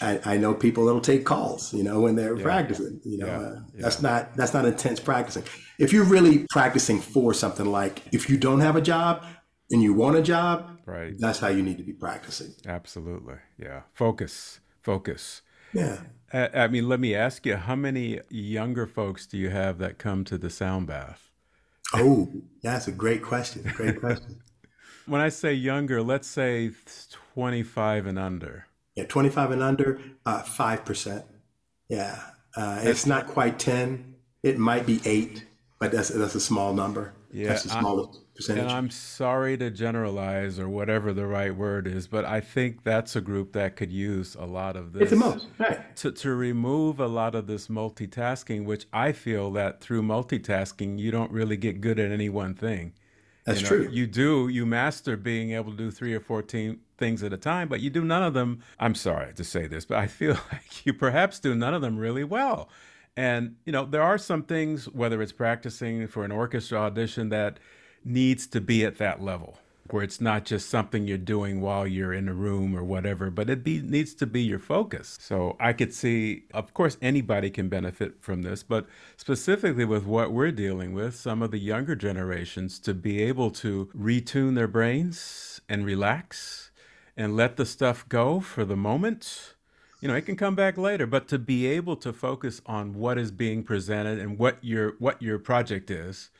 I, 0.00 0.20
I, 0.24 0.36
know 0.36 0.54
people 0.54 0.86
that'll 0.86 1.00
take 1.00 1.24
calls, 1.24 1.72
you 1.72 1.82
know, 1.82 2.00
when 2.00 2.14
they're 2.14 2.36
yeah. 2.36 2.42
practicing. 2.42 3.00
You 3.04 3.18
know, 3.18 3.26
yeah. 3.26 3.38
Uh, 3.38 3.60
yeah. 3.74 3.82
that's 3.82 4.02
not 4.02 4.36
that's 4.36 4.54
not 4.54 4.64
intense 4.64 5.00
practicing. 5.00 5.44
If 5.78 5.92
you're 5.92 6.04
really 6.04 6.46
practicing 6.50 7.00
for 7.00 7.34
something 7.34 7.66
like 7.66 8.02
if 8.12 8.28
you 8.28 8.36
don't 8.36 8.60
have 8.60 8.76
a 8.76 8.80
job 8.80 9.24
and 9.70 9.82
you 9.82 9.94
want 9.94 10.16
a 10.16 10.22
job, 10.22 10.78
right? 10.86 11.14
That's 11.18 11.38
how 11.38 11.48
you 11.48 11.62
need 11.62 11.78
to 11.78 11.84
be 11.84 11.92
practicing. 11.92 12.54
Absolutely, 12.66 13.36
yeah. 13.58 13.82
Focus, 13.94 14.60
focus. 14.82 15.42
Yeah. 15.72 15.98
I, 16.32 16.48
I 16.54 16.68
mean, 16.68 16.88
let 16.88 17.00
me 17.00 17.14
ask 17.14 17.46
you, 17.46 17.56
how 17.56 17.76
many 17.76 18.20
younger 18.30 18.86
folks 18.86 19.26
do 19.26 19.38
you 19.38 19.50
have 19.50 19.78
that 19.78 19.98
come 19.98 20.24
to 20.24 20.38
the 20.38 20.50
sound 20.50 20.86
bath? 20.86 21.30
Oh, 21.94 22.30
that's 22.62 22.88
a 22.88 22.92
great 22.92 23.22
question. 23.22 23.62
Great 23.74 23.98
question. 23.98 24.40
when 25.06 25.20
I 25.20 25.30
say 25.30 25.54
younger, 25.54 26.02
let's 26.02 26.28
say 26.28 26.70
25 27.34 28.06
and 28.06 28.18
under. 28.18 28.66
Yeah, 28.98 29.04
25 29.04 29.52
and 29.52 29.62
under, 29.62 30.00
uh, 30.26 30.42
5%. 30.42 31.22
Yeah. 31.88 32.18
Uh, 32.56 32.80
it's 32.82 33.06
not 33.06 33.28
quite 33.28 33.56
10. 33.56 34.16
It 34.42 34.58
might 34.58 34.86
be 34.86 35.00
8, 35.04 35.44
but 35.78 35.92
that's 35.92 36.08
that's 36.08 36.34
a 36.34 36.40
small 36.40 36.74
number. 36.74 37.14
Yeah, 37.30 37.50
that's 37.50 37.62
the 37.62 37.68
smallest 37.68 38.18
I, 38.18 38.36
percentage. 38.36 38.62
And 38.64 38.72
I'm 38.72 38.90
sorry 38.90 39.56
to 39.58 39.70
generalize 39.70 40.58
or 40.58 40.68
whatever 40.68 41.12
the 41.12 41.28
right 41.28 41.54
word 41.54 41.86
is, 41.86 42.08
but 42.08 42.24
I 42.24 42.40
think 42.40 42.82
that's 42.82 43.14
a 43.14 43.20
group 43.20 43.52
that 43.52 43.76
could 43.76 43.92
use 43.92 44.34
a 44.34 44.46
lot 44.46 44.74
of 44.74 44.92
this. 44.92 45.02
It's 45.02 45.10
the 45.12 45.16
most, 45.16 45.46
right. 45.58 45.94
To, 45.98 46.10
to 46.10 46.34
remove 46.34 46.98
a 46.98 47.06
lot 47.06 47.36
of 47.36 47.46
this 47.46 47.68
multitasking, 47.68 48.64
which 48.64 48.88
I 48.92 49.12
feel 49.12 49.52
that 49.52 49.80
through 49.80 50.02
multitasking, 50.02 50.98
you 50.98 51.12
don't 51.12 51.30
really 51.30 51.56
get 51.56 51.80
good 51.80 52.00
at 52.00 52.10
any 52.10 52.30
one 52.30 52.54
thing. 52.54 52.94
That's 53.48 53.62
you 53.62 53.64
know, 53.78 53.84
true. 53.84 53.92
You 53.92 54.06
do, 54.06 54.48
you 54.48 54.66
master 54.66 55.16
being 55.16 55.52
able 55.52 55.72
to 55.72 55.76
do 55.76 55.90
three 55.90 56.14
or 56.14 56.20
14 56.20 56.78
things 56.96 57.22
at 57.22 57.32
a 57.32 57.36
time, 57.36 57.68
but 57.68 57.80
you 57.80 57.90
do 57.90 58.04
none 58.04 58.22
of 58.22 58.34
them. 58.34 58.62
I'm 58.78 58.94
sorry 58.94 59.32
to 59.34 59.44
say 59.44 59.66
this, 59.66 59.84
but 59.84 59.98
I 59.98 60.06
feel 60.06 60.34
like 60.52 60.84
you 60.86 60.92
perhaps 60.92 61.38
do 61.38 61.54
none 61.54 61.74
of 61.74 61.82
them 61.82 61.98
really 61.98 62.24
well. 62.24 62.68
And, 63.16 63.56
you 63.64 63.72
know, 63.72 63.84
there 63.84 64.02
are 64.02 64.18
some 64.18 64.42
things, 64.44 64.88
whether 64.88 65.20
it's 65.20 65.32
practicing 65.32 66.06
for 66.06 66.24
an 66.24 66.30
orchestra 66.30 66.78
audition, 66.78 67.30
that 67.30 67.58
needs 68.04 68.46
to 68.48 68.60
be 68.60 68.84
at 68.84 68.98
that 68.98 69.22
level 69.22 69.58
where 69.92 70.02
it's 70.02 70.20
not 70.20 70.44
just 70.44 70.68
something 70.68 71.06
you're 71.06 71.18
doing 71.18 71.60
while 71.60 71.86
you're 71.86 72.12
in 72.12 72.28
a 72.28 72.34
room 72.34 72.76
or 72.76 72.84
whatever, 72.84 73.30
but 73.30 73.50
it 73.50 73.64
be, 73.64 73.80
needs 73.80 74.14
to 74.14 74.26
be 74.26 74.42
your 74.42 74.58
focus. 74.58 75.18
So 75.20 75.56
I 75.58 75.72
could 75.72 75.94
see, 75.94 76.44
of 76.52 76.74
course, 76.74 76.96
anybody 77.00 77.50
can 77.50 77.68
benefit 77.68 78.20
from 78.20 78.42
this, 78.42 78.62
but 78.62 78.86
specifically 79.16 79.84
with 79.84 80.04
what 80.04 80.32
we're 80.32 80.52
dealing 80.52 80.92
with, 80.94 81.14
some 81.14 81.42
of 81.42 81.50
the 81.50 81.58
younger 81.58 81.94
generations 81.94 82.78
to 82.80 82.94
be 82.94 83.22
able 83.22 83.50
to 83.52 83.90
retune 83.96 84.54
their 84.54 84.68
brains 84.68 85.60
and 85.68 85.84
relax 85.84 86.70
and 87.16 87.36
let 87.36 87.56
the 87.56 87.66
stuff 87.66 88.08
go 88.08 88.40
for 88.40 88.64
the 88.64 88.76
moment. 88.76 89.54
You 90.00 90.08
know, 90.08 90.14
it 90.14 90.26
can 90.26 90.36
come 90.36 90.54
back 90.54 90.78
later, 90.78 91.06
but 91.06 91.26
to 91.28 91.38
be 91.38 91.66
able 91.66 91.96
to 91.96 92.12
focus 92.12 92.62
on 92.66 92.94
what 92.94 93.18
is 93.18 93.32
being 93.32 93.64
presented 93.64 94.20
and 94.20 94.38
what 94.38 94.62
your 94.62 94.94
what 95.00 95.20
your 95.20 95.40
project 95.40 95.90
is, 95.90 96.30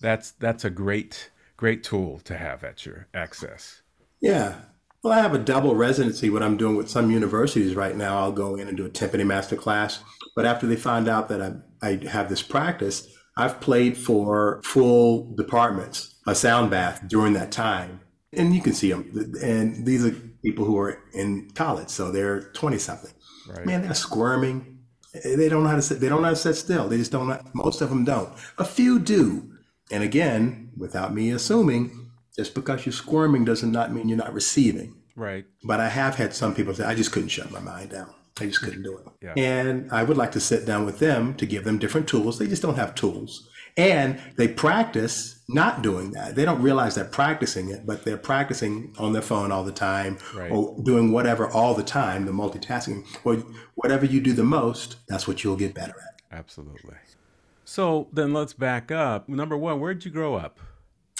that's 0.00 0.30
that's 0.30 0.64
a 0.64 0.70
great 0.70 1.30
great 1.58 1.84
tool 1.84 2.20
to 2.20 2.38
have 2.38 2.64
at 2.64 2.86
your 2.86 3.08
access. 3.12 3.82
Yeah. 4.22 4.54
Well, 5.02 5.12
I 5.12 5.20
have 5.20 5.34
a 5.34 5.38
double 5.38 5.74
residency. 5.74 6.30
What 6.30 6.42
I'm 6.42 6.56
doing 6.56 6.76
with 6.76 6.88
some 6.88 7.10
universities 7.10 7.74
right 7.74 7.94
now, 7.94 8.18
I'll 8.18 8.32
go 8.32 8.56
in 8.56 8.68
and 8.68 8.76
do 8.76 8.86
a 8.86 8.90
timpani 8.90 9.26
master 9.26 9.56
class. 9.56 10.00
But 10.34 10.46
after 10.46 10.66
they 10.66 10.76
find 10.76 11.08
out 11.08 11.28
that 11.28 11.42
I, 11.42 11.86
I 11.86 12.08
have 12.08 12.28
this 12.28 12.42
practice, 12.42 13.06
I've 13.36 13.60
played 13.60 13.96
for 13.96 14.62
full 14.64 15.34
departments, 15.36 16.16
a 16.26 16.34
sound 16.34 16.70
bath 16.70 17.02
during 17.06 17.34
that 17.34 17.52
time. 17.52 18.00
And 18.32 18.54
you 18.54 18.60
can 18.60 18.72
see 18.72 18.90
them. 18.90 19.32
And 19.42 19.86
these 19.86 20.04
are 20.04 20.10
people 20.44 20.64
who 20.64 20.78
are 20.78 21.02
in 21.12 21.50
college, 21.54 21.88
so 21.88 22.10
they're 22.10 22.50
20 22.52 22.78
something. 22.78 23.12
Right. 23.48 23.66
Man, 23.66 23.82
they're 23.82 23.94
squirming. 23.94 24.78
They 25.24 25.48
don't 25.48 25.62
know 25.62 25.70
how 25.70 25.76
to 25.76 25.82
sit, 25.82 26.00
they 26.00 26.08
don't 26.08 26.20
know 26.22 26.28
how 26.28 26.34
to 26.34 26.36
sit 26.36 26.54
still. 26.54 26.88
They 26.88 26.98
just 26.98 27.10
don't 27.10 27.28
know, 27.28 27.40
most 27.54 27.80
of 27.80 27.88
them 27.88 28.04
don't. 28.04 28.30
A 28.58 28.64
few 28.64 28.98
do. 28.98 29.57
And 29.90 30.02
again, 30.02 30.70
without 30.76 31.14
me 31.14 31.30
assuming, 31.30 32.10
just 32.36 32.54
because 32.54 32.86
you're 32.86 32.92
squirming 32.92 33.44
doesn't 33.44 33.72
not 33.72 33.92
mean 33.92 34.08
you're 34.08 34.18
not 34.18 34.32
receiving. 34.32 34.94
Right. 35.16 35.46
But 35.64 35.80
I 35.80 35.88
have 35.88 36.14
had 36.14 36.34
some 36.34 36.54
people 36.54 36.74
say, 36.74 36.84
I 36.84 36.94
just 36.94 37.10
couldn't 37.10 37.30
shut 37.30 37.50
my 37.50 37.60
mind 37.60 37.90
down. 37.90 38.14
I 38.40 38.46
just 38.46 38.62
couldn't 38.62 38.84
do 38.84 38.96
it. 38.98 39.06
Yeah. 39.20 39.32
And 39.36 39.90
I 39.90 40.04
would 40.04 40.16
like 40.16 40.32
to 40.32 40.40
sit 40.40 40.64
down 40.64 40.86
with 40.86 41.00
them 41.00 41.34
to 41.34 41.46
give 41.46 41.64
them 41.64 41.78
different 41.78 42.06
tools. 42.06 42.38
They 42.38 42.46
just 42.46 42.62
don't 42.62 42.76
have 42.76 42.94
tools. 42.94 43.48
And 43.76 44.20
they 44.36 44.48
practice 44.48 45.42
not 45.48 45.82
doing 45.82 46.12
that. 46.12 46.34
They 46.34 46.44
don't 46.44 46.62
realize 46.62 46.94
they're 46.94 47.04
practicing 47.04 47.70
it, 47.70 47.86
but 47.86 48.04
they're 48.04 48.16
practicing 48.16 48.94
on 48.98 49.12
their 49.12 49.22
phone 49.22 49.50
all 49.50 49.64
the 49.64 49.72
time 49.72 50.18
right. 50.36 50.50
or 50.50 50.76
doing 50.82 51.12
whatever 51.12 51.48
all 51.48 51.74
the 51.74 51.82
time, 51.82 52.26
the 52.26 52.32
multitasking. 52.32 53.04
Well, 53.24 53.42
whatever 53.74 54.04
you 54.04 54.20
do 54.20 54.32
the 54.32 54.44
most, 54.44 54.96
that's 55.08 55.26
what 55.26 55.42
you'll 55.42 55.56
get 55.56 55.74
better 55.74 55.94
at. 56.00 56.36
Absolutely. 56.38 56.94
So 57.68 58.08
then 58.14 58.32
let's 58.32 58.54
back 58.54 58.90
up. 58.90 59.28
Number 59.28 59.54
one, 59.54 59.78
where'd 59.78 60.02
you 60.02 60.10
grow 60.10 60.36
up? 60.36 60.58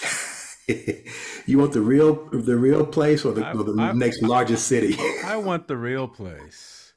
you 0.67 1.59
want 1.59 1.73
the 1.73 1.81
real 1.81 2.27
the 2.31 2.57
real 2.57 2.87
place 2.87 3.23
or 3.23 3.33
the, 3.33 3.45
I, 3.45 3.53
or 3.53 3.63
the 3.63 3.79
I, 3.79 3.91
next 3.91 4.23
I, 4.23 4.27
largest 4.27 4.67
city? 4.67 4.97
I 5.23 5.37
want 5.47 5.67
the 5.67 5.77
real 5.77 6.07
place. 6.07 6.93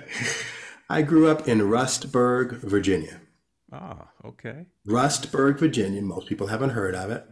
I 0.88 1.02
grew 1.02 1.28
up 1.28 1.46
in 1.46 1.58
Rustburg, 1.58 2.62
Virginia. 2.62 3.20
Ah, 3.70 4.08
okay. 4.24 4.64
Rustburg, 4.86 5.58
Virginia. 5.58 6.00
Most 6.00 6.26
people 6.26 6.46
haven't 6.46 6.70
heard 6.70 6.94
of 6.94 7.10
it. 7.10 7.26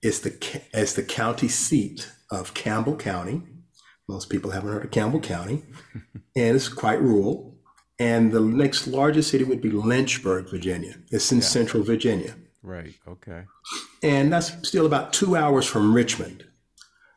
It's 0.00 0.20
the 0.20 0.62
it's 0.72 0.94
the 0.94 1.02
county 1.02 1.48
seat 1.48 2.10
of 2.30 2.54
Campbell 2.54 2.96
County, 2.96 3.42
Most 4.08 4.30
people 4.30 4.52
haven't 4.52 4.72
heard 4.72 4.86
of 4.86 4.90
Campbell 4.92 5.20
County, 5.20 5.62
and 6.34 6.56
it's 6.56 6.70
quite 6.70 7.02
rural. 7.02 7.55
And 7.98 8.32
the 8.32 8.40
next 8.40 8.86
largest 8.86 9.30
city 9.30 9.44
would 9.44 9.62
be 9.62 9.70
Lynchburg, 9.70 10.50
Virginia. 10.50 10.96
It's 11.10 11.32
in 11.32 11.40
central 11.40 11.82
Virginia. 11.82 12.34
Right. 12.62 12.94
Okay. 13.08 13.44
And 14.02 14.32
that's 14.32 14.68
still 14.68 14.86
about 14.86 15.12
two 15.12 15.36
hours 15.36 15.66
from 15.66 15.94
Richmond, 15.94 16.44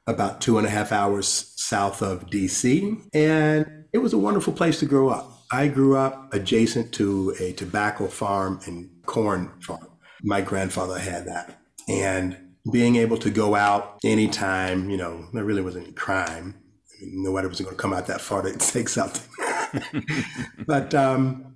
about 0.08 0.42
two 0.42 0.58
and 0.58 0.66
a 0.66 0.70
half 0.70 0.92
hours 0.92 1.54
south 1.58 2.02
of 2.02 2.28
DC. 2.28 3.02
And 3.14 3.86
it 3.92 3.98
was 3.98 4.14
a 4.14 4.18
wonderful 4.18 4.54
place 4.54 4.80
to 4.80 4.86
grow 4.86 5.10
up. 5.10 5.40
I 5.52 5.68
grew 5.68 5.98
up 5.98 6.34
adjacent 6.34 6.94
to 6.94 7.36
a 7.40 7.54
tobacco 7.54 8.08
farm 8.08 8.60
and 8.66 8.90
corn 9.06 9.52
farm. 9.62 9.88
My 10.22 10.42
grandfather 10.42 11.00
had 11.00 11.26
that. 11.26 11.60
And 11.88 12.38
being 12.72 12.98
able 12.98 13.18
to 13.18 13.30
go 13.30 13.56
out 13.56 13.98
anytime, 14.04 14.90
you 14.90 14.98
know, 14.98 15.28
there 15.34 15.44
really 15.44 15.62
wasn't 15.62 15.86
any 15.86 15.94
crime. 15.94 16.56
I 17.02 17.06
mean, 17.06 17.24
nobody 17.24 17.48
was 17.48 17.60
going 17.60 17.76
to 17.76 17.82
come 17.82 17.94
out 17.94 18.08
that 18.08 18.22
far 18.22 18.44
to 18.44 18.54
take 18.58 18.90
something. 18.90 19.29
but 20.68 20.94
um, 20.94 21.56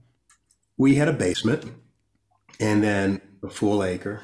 we 0.77 0.95
had 0.95 1.07
a 1.07 1.13
basement 1.13 1.65
and 2.59 2.83
then 2.83 3.21
a 3.43 3.49
full 3.49 3.83
acre 3.83 4.21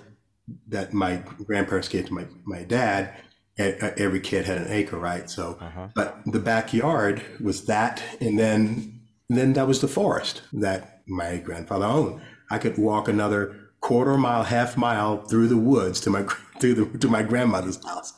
that 0.67 0.93
my 0.93 1.17
grandparents 1.45 1.87
gave 1.87 2.07
to 2.07 2.13
my, 2.13 2.25
my 2.45 2.63
dad. 2.63 3.13
E- 3.59 3.73
Every 3.97 4.19
kid 4.21 4.45
had 4.45 4.57
an 4.57 4.71
acre, 4.71 4.97
right? 4.97 5.29
So, 5.29 5.57
Uh-huh. 5.61 5.87
but 5.95 6.19
the 6.25 6.39
backyard 6.39 7.21
was 7.41 7.65
that, 7.65 8.01
and 8.21 8.39
then 8.39 8.95
then 9.31 9.53
that 9.53 9.67
was 9.67 9.79
the 9.81 9.87
forest 9.87 10.41
that 10.53 11.01
my 11.07 11.37
grandfather 11.37 11.85
owned. 11.85 12.21
I 12.49 12.57
could 12.57 12.77
walk 12.79 13.07
another 13.07 13.55
quarter 13.79 14.17
mile, 14.17 14.43
half 14.43 14.75
mile 14.75 15.17
through 15.27 15.49
the 15.49 15.57
woods 15.57 15.99
to 16.01 16.09
my 16.09 16.23
through 16.59 16.73
the 16.75 16.97
to 16.99 17.07
my 17.09 17.21
grandmother's 17.21 17.83
house, 17.85 18.13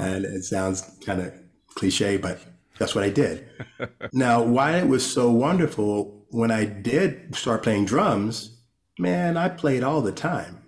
and 0.00 0.24
it 0.24 0.42
sounds 0.44 0.82
kind 1.04 1.20
of 1.20 1.32
cliche, 1.74 2.16
but 2.16 2.40
that's 2.78 2.94
what 2.94 3.04
I 3.04 3.10
did. 3.10 3.48
now, 4.12 4.42
why 4.42 4.76
it 4.76 4.88
was 4.88 5.10
so 5.10 5.30
wonderful 5.30 6.26
when 6.30 6.50
I 6.50 6.64
did 6.64 7.34
start 7.34 7.62
playing 7.62 7.86
drums, 7.86 8.58
man, 8.98 9.36
I 9.36 9.48
played 9.48 9.82
all 9.82 10.02
the 10.02 10.12
time. 10.12 10.62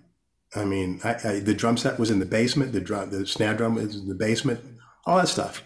I 0.55 0.65
mean, 0.65 0.99
I, 1.03 1.15
I, 1.23 1.39
the 1.39 1.53
drum 1.53 1.77
set 1.77 1.99
was 1.99 2.09
in 2.09 2.19
the 2.19 2.25
basement. 2.25 2.71
The 2.71 2.81
drum, 2.81 3.11
the 3.11 3.27
snare 3.27 3.53
drum 3.53 3.75
was 3.75 3.95
in 3.95 4.07
the 4.07 4.15
basement. 4.15 4.61
All 5.05 5.17
that 5.17 5.27
stuff. 5.27 5.63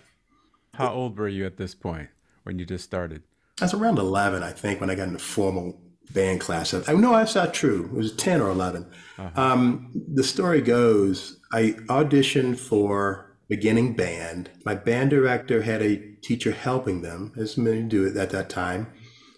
How 0.73 0.91
old 0.91 1.17
were 1.17 1.27
you 1.27 1.45
at 1.45 1.57
this 1.57 1.75
point 1.75 2.09
when 2.43 2.59
you 2.59 2.65
just 2.65 2.83
started? 2.83 3.23
I 3.61 3.65
was 3.65 3.73
around 3.73 3.99
11, 3.99 4.43
I 4.43 4.51
think, 4.51 4.81
when 4.81 4.89
I 4.89 4.95
got 4.95 5.07
into 5.07 5.19
formal 5.19 5.79
band 6.11 6.41
class. 6.41 6.73
I 6.73 6.93
no, 6.93 7.11
that's 7.11 7.35
not 7.35 7.53
true. 7.53 7.85
It 7.85 7.93
was 7.93 8.15
10 8.15 8.41
or 8.41 8.49
11. 8.49 8.91
Um, 9.35 9.91
the 10.13 10.23
story 10.23 10.61
goes 10.61 11.39
I 11.53 11.75
auditioned 11.87 12.57
for 12.57 13.32
beginning 13.55 13.93
band. 13.93 14.49
My 14.65 14.73
band 14.73 15.11
director 15.11 15.61
had 15.61 15.83
a 15.83 16.01
teacher 16.23 16.51
helping 16.51 17.03
them, 17.03 17.33
as 17.37 17.55
many 17.55 17.83
do 17.83 18.03
it 18.03 18.17
at 18.17 18.31
that 18.31 18.49
time. 18.49 18.87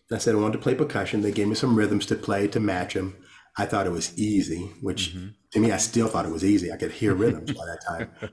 And 0.10 0.16
I 0.16 0.20
said 0.20 0.36
I 0.36 0.38
wanted 0.38 0.54
to 0.54 0.64
play 0.64 0.74
percussion. 0.74 1.22
They 1.22 1.34
gave 1.34 1.50
me 1.50 1.56
some 1.56 1.76
rhythms 1.76 2.06
to 2.06 2.16
play 2.16 2.48
to 2.48 2.62
match 2.62 2.94
them. 2.94 3.18
I 3.58 3.66
thought 3.66 3.88
it 3.88 3.92
was 3.92 4.18
easy, 4.18 4.72
which 4.80 5.14
to 5.52 5.60
me, 5.60 5.74
I 5.74 5.78
still 5.78 6.08
thought 6.08 6.26
it 6.26 6.32
was 6.32 6.46
easy. 6.46 6.72
I 6.72 6.78
could 6.78 6.94
hear 6.94 7.14
rhythms 7.14 7.52
by 7.52 7.66
that 7.66 7.82
time. 7.88 8.10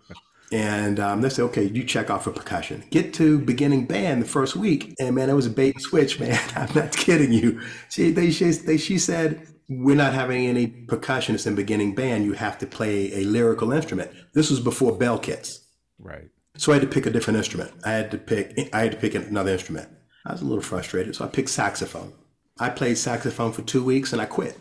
And 0.54 1.00
um, 1.00 1.22
they 1.22 1.30
said, 1.30 1.44
okay, 1.44 1.64
you 1.64 1.82
check 1.82 2.10
off 2.10 2.24
for 2.24 2.30
percussion. 2.30 2.84
Get 2.90 3.14
to 3.14 3.38
beginning 3.38 3.86
band 3.86 4.20
the 4.20 4.28
first 4.28 4.54
week, 4.54 4.94
and 5.00 5.14
man, 5.14 5.30
it 5.30 5.32
was 5.32 5.46
a 5.46 5.50
bait 5.50 5.76
and 5.76 5.82
switch, 5.82 6.20
man. 6.24 6.38
I'm 6.54 6.74
not 6.74 6.94
kidding 6.94 7.32
you. 7.32 7.62
She, 7.88 8.10
they, 8.10 8.30
she, 8.30 8.50
they, 8.50 8.76
she 8.76 8.98
said, 8.98 9.46
we're 9.70 9.96
not 9.96 10.12
having 10.12 10.46
any 10.46 10.66
percussionists 10.66 11.46
in 11.46 11.54
beginning 11.54 11.94
band. 11.94 12.26
You 12.26 12.34
have 12.34 12.58
to 12.58 12.66
play 12.66 13.14
a 13.14 13.24
lyrical 13.24 13.72
instrument. 13.72 14.10
This 14.34 14.50
was 14.50 14.60
before 14.60 14.92
bell 14.92 15.18
kits. 15.18 15.61
Right. 16.02 16.28
So 16.56 16.72
I 16.72 16.76
had 16.76 16.82
to 16.82 16.88
pick 16.88 17.06
a 17.06 17.10
different 17.10 17.38
instrument. 17.38 17.72
I 17.84 17.92
had 17.92 18.10
to 18.10 18.18
pick 18.18 18.68
I 18.74 18.80
had 18.80 18.92
to 18.92 18.98
pick 18.98 19.14
another 19.14 19.52
instrument. 19.52 19.88
I 20.26 20.32
was 20.32 20.42
a 20.42 20.44
little 20.44 20.62
frustrated, 20.62 21.16
so 21.16 21.24
I 21.24 21.28
picked 21.28 21.48
saxophone. 21.48 22.12
I 22.58 22.68
played 22.68 22.98
saxophone 22.98 23.52
for 23.52 23.62
two 23.62 23.82
weeks 23.82 24.12
and 24.12 24.20
I 24.20 24.26
quit. 24.26 24.58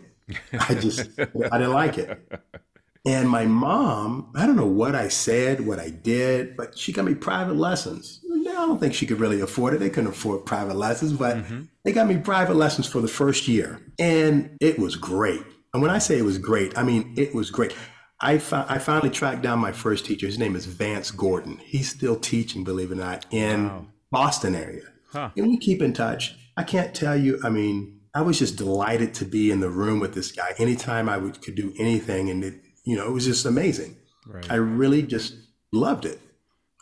I 0.58 0.74
just 0.74 1.00
I 1.18 1.58
didn't 1.58 1.72
like 1.72 1.98
it. 1.98 2.18
And 3.04 3.28
my 3.28 3.44
mom, 3.46 4.32
I 4.36 4.46
don't 4.46 4.56
know 4.56 4.66
what 4.66 4.94
I 4.94 5.08
said, 5.08 5.66
what 5.66 5.80
I 5.80 5.90
did, 5.90 6.56
but 6.56 6.78
she 6.78 6.92
got 6.92 7.04
me 7.04 7.14
private 7.14 7.56
lessons. 7.56 8.20
I 8.48 8.66
don't 8.66 8.78
think 8.78 8.94
she 8.94 9.06
could 9.06 9.18
really 9.18 9.40
afford 9.40 9.74
it. 9.74 9.80
They 9.80 9.90
couldn't 9.90 10.10
afford 10.10 10.46
private 10.46 10.76
lessons, 10.76 11.12
but 11.12 11.38
mm-hmm. 11.38 11.62
they 11.84 11.92
got 11.92 12.06
me 12.06 12.18
private 12.18 12.54
lessons 12.54 12.86
for 12.86 13.00
the 13.00 13.08
first 13.08 13.48
year. 13.48 13.80
And 13.98 14.56
it 14.60 14.78
was 14.78 14.94
great. 14.94 15.42
And 15.74 15.82
when 15.82 15.90
I 15.90 15.98
say 15.98 16.18
it 16.18 16.24
was 16.24 16.38
great, 16.38 16.76
I 16.78 16.84
mean 16.84 17.14
it 17.16 17.34
was 17.34 17.50
great. 17.50 17.74
I, 18.22 18.38
fi- 18.38 18.66
I 18.68 18.78
finally 18.78 19.10
tracked 19.10 19.42
down 19.42 19.58
my 19.58 19.72
first 19.72 20.06
teacher. 20.06 20.26
His 20.26 20.38
name 20.38 20.54
is 20.56 20.66
Vance 20.66 21.10
Gordon. 21.10 21.58
He's 21.64 21.90
still 21.90 22.16
teaching, 22.16 22.62
believe 22.64 22.90
it 22.90 22.94
or 22.94 22.96
not, 22.98 23.26
in 23.30 23.68
Wow. 23.68 23.86
Boston 24.10 24.54
area. 24.54 24.82
Huh. 25.10 25.30
And 25.36 25.48
we 25.48 25.58
keep 25.58 25.82
in 25.82 25.92
touch. 25.92 26.36
I 26.56 26.62
can't 26.62 26.94
tell 26.94 27.16
you, 27.16 27.40
I 27.44 27.50
mean, 27.50 28.00
I 28.14 28.20
was 28.22 28.38
just 28.38 28.56
delighted 28.56 29.12
to 29.14 29.24
be 29.24 29.50
in 29.50 29.60
the 29.60 29.70
room 29.70 29.98
with 30.00 30.14
this 30.14 30.32
guy. 30.32 30.54
Anytime 30.58 31.08
I 31.08 31.16
would, 31.16 31.42
could 31.42 31.54
do 31.54 31.72
anything, 31.78 32.30
and 32.30 32.44
it, 32.44 32.54
you 32.84 32.96
know, 32.96 33.06
it 33.06 33.12
was 33.12 33.24
just 33.24 33.44
amazing. 33.46 33.96
Right. 34.26 34.50
I 34.50 34.56
really 34.56 35.02
just 35.02 35.34
loved 35.72 36.04
it. 36.04 36.20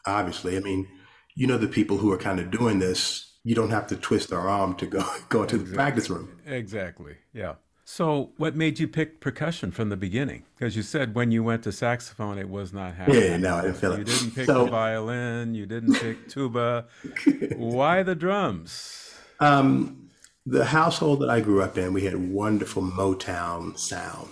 Obviously, 0.07 0.57
I 0.57 0.61
mean, 0.61 0.89
you 1.37 1.47
know, 1.47 1.57
the 1.57 1.69
people 1.69 1.99
who 1.99 2.13
are 2.13 2.19
kind 2.19 2.41
of 2.41 2.51
doing 2.51 2.81
this, 2.81 3.39
you 3.45 3.55
don't 3.55 3.71
have 3.71 3.87
to 3.89 3.97
twist 3.97 4.31
their 4.31 4.41
arm 4.41 4.75
to 4.77 4.87
go 4.87 5.05
go 5.29 5.45
to 5.47 5.57
the 5.57 5.75
practice 5.75 6.11
room. 6.11 6.41
Exactly. 6.47 7.15
Yeah. 7.33 7.55
So, 7.93 8.31
what 8.37 8.55
made 8.55 8.79
you 8.79 8.87
pick 8.87 9.19
percussion 9.19 9.73
from 9.73 9.89
the 9.89 9.97
beginning? 9.97 10.45
Because 10.57 10.77
you 10.77 10.83
said 10.83 11.13
when 11.17 11.33
you 11.33 11.43
went 11.43 11.65
to 11.65 11.73
saxophone, 11.73 12.39
it 12.39 12.49
was 12.49 12.73
not 12.73 12.95
happening. 12.95 13.21
Yeah, 13.23 13.37
no, 13.37 13.57
I 13.57 13.63
didn't 13.63 13.79
feel 13.79 13.95
You 13.97 14.03
it. 14.03 14.07
didn't 14.07 14.31
pick 14.33 14.47
So- 14.47 14.65
the 14.67 14.71
violin. 14.71 15.57
You 15.57 15.67
didn't 15.67 15.95
pick 15.95 16.29
tuba. 16.35 16.87
Why 17.57 18.05
the 18.05 18.15
drums? 18.15 19.13
Um, 19.41 20.09
the 20.47 20.65
household 20.67 21.19
that 21.23 21.31
I 21.31 21.41
grew 21.41 21.63
up 21.63 21.77
in, 21.77 21.93
we 21.93 22.05
had 22.05 22.31
wonderful 22.31 22.81
Motown 22.81 23.77
sound, 23.77 24.29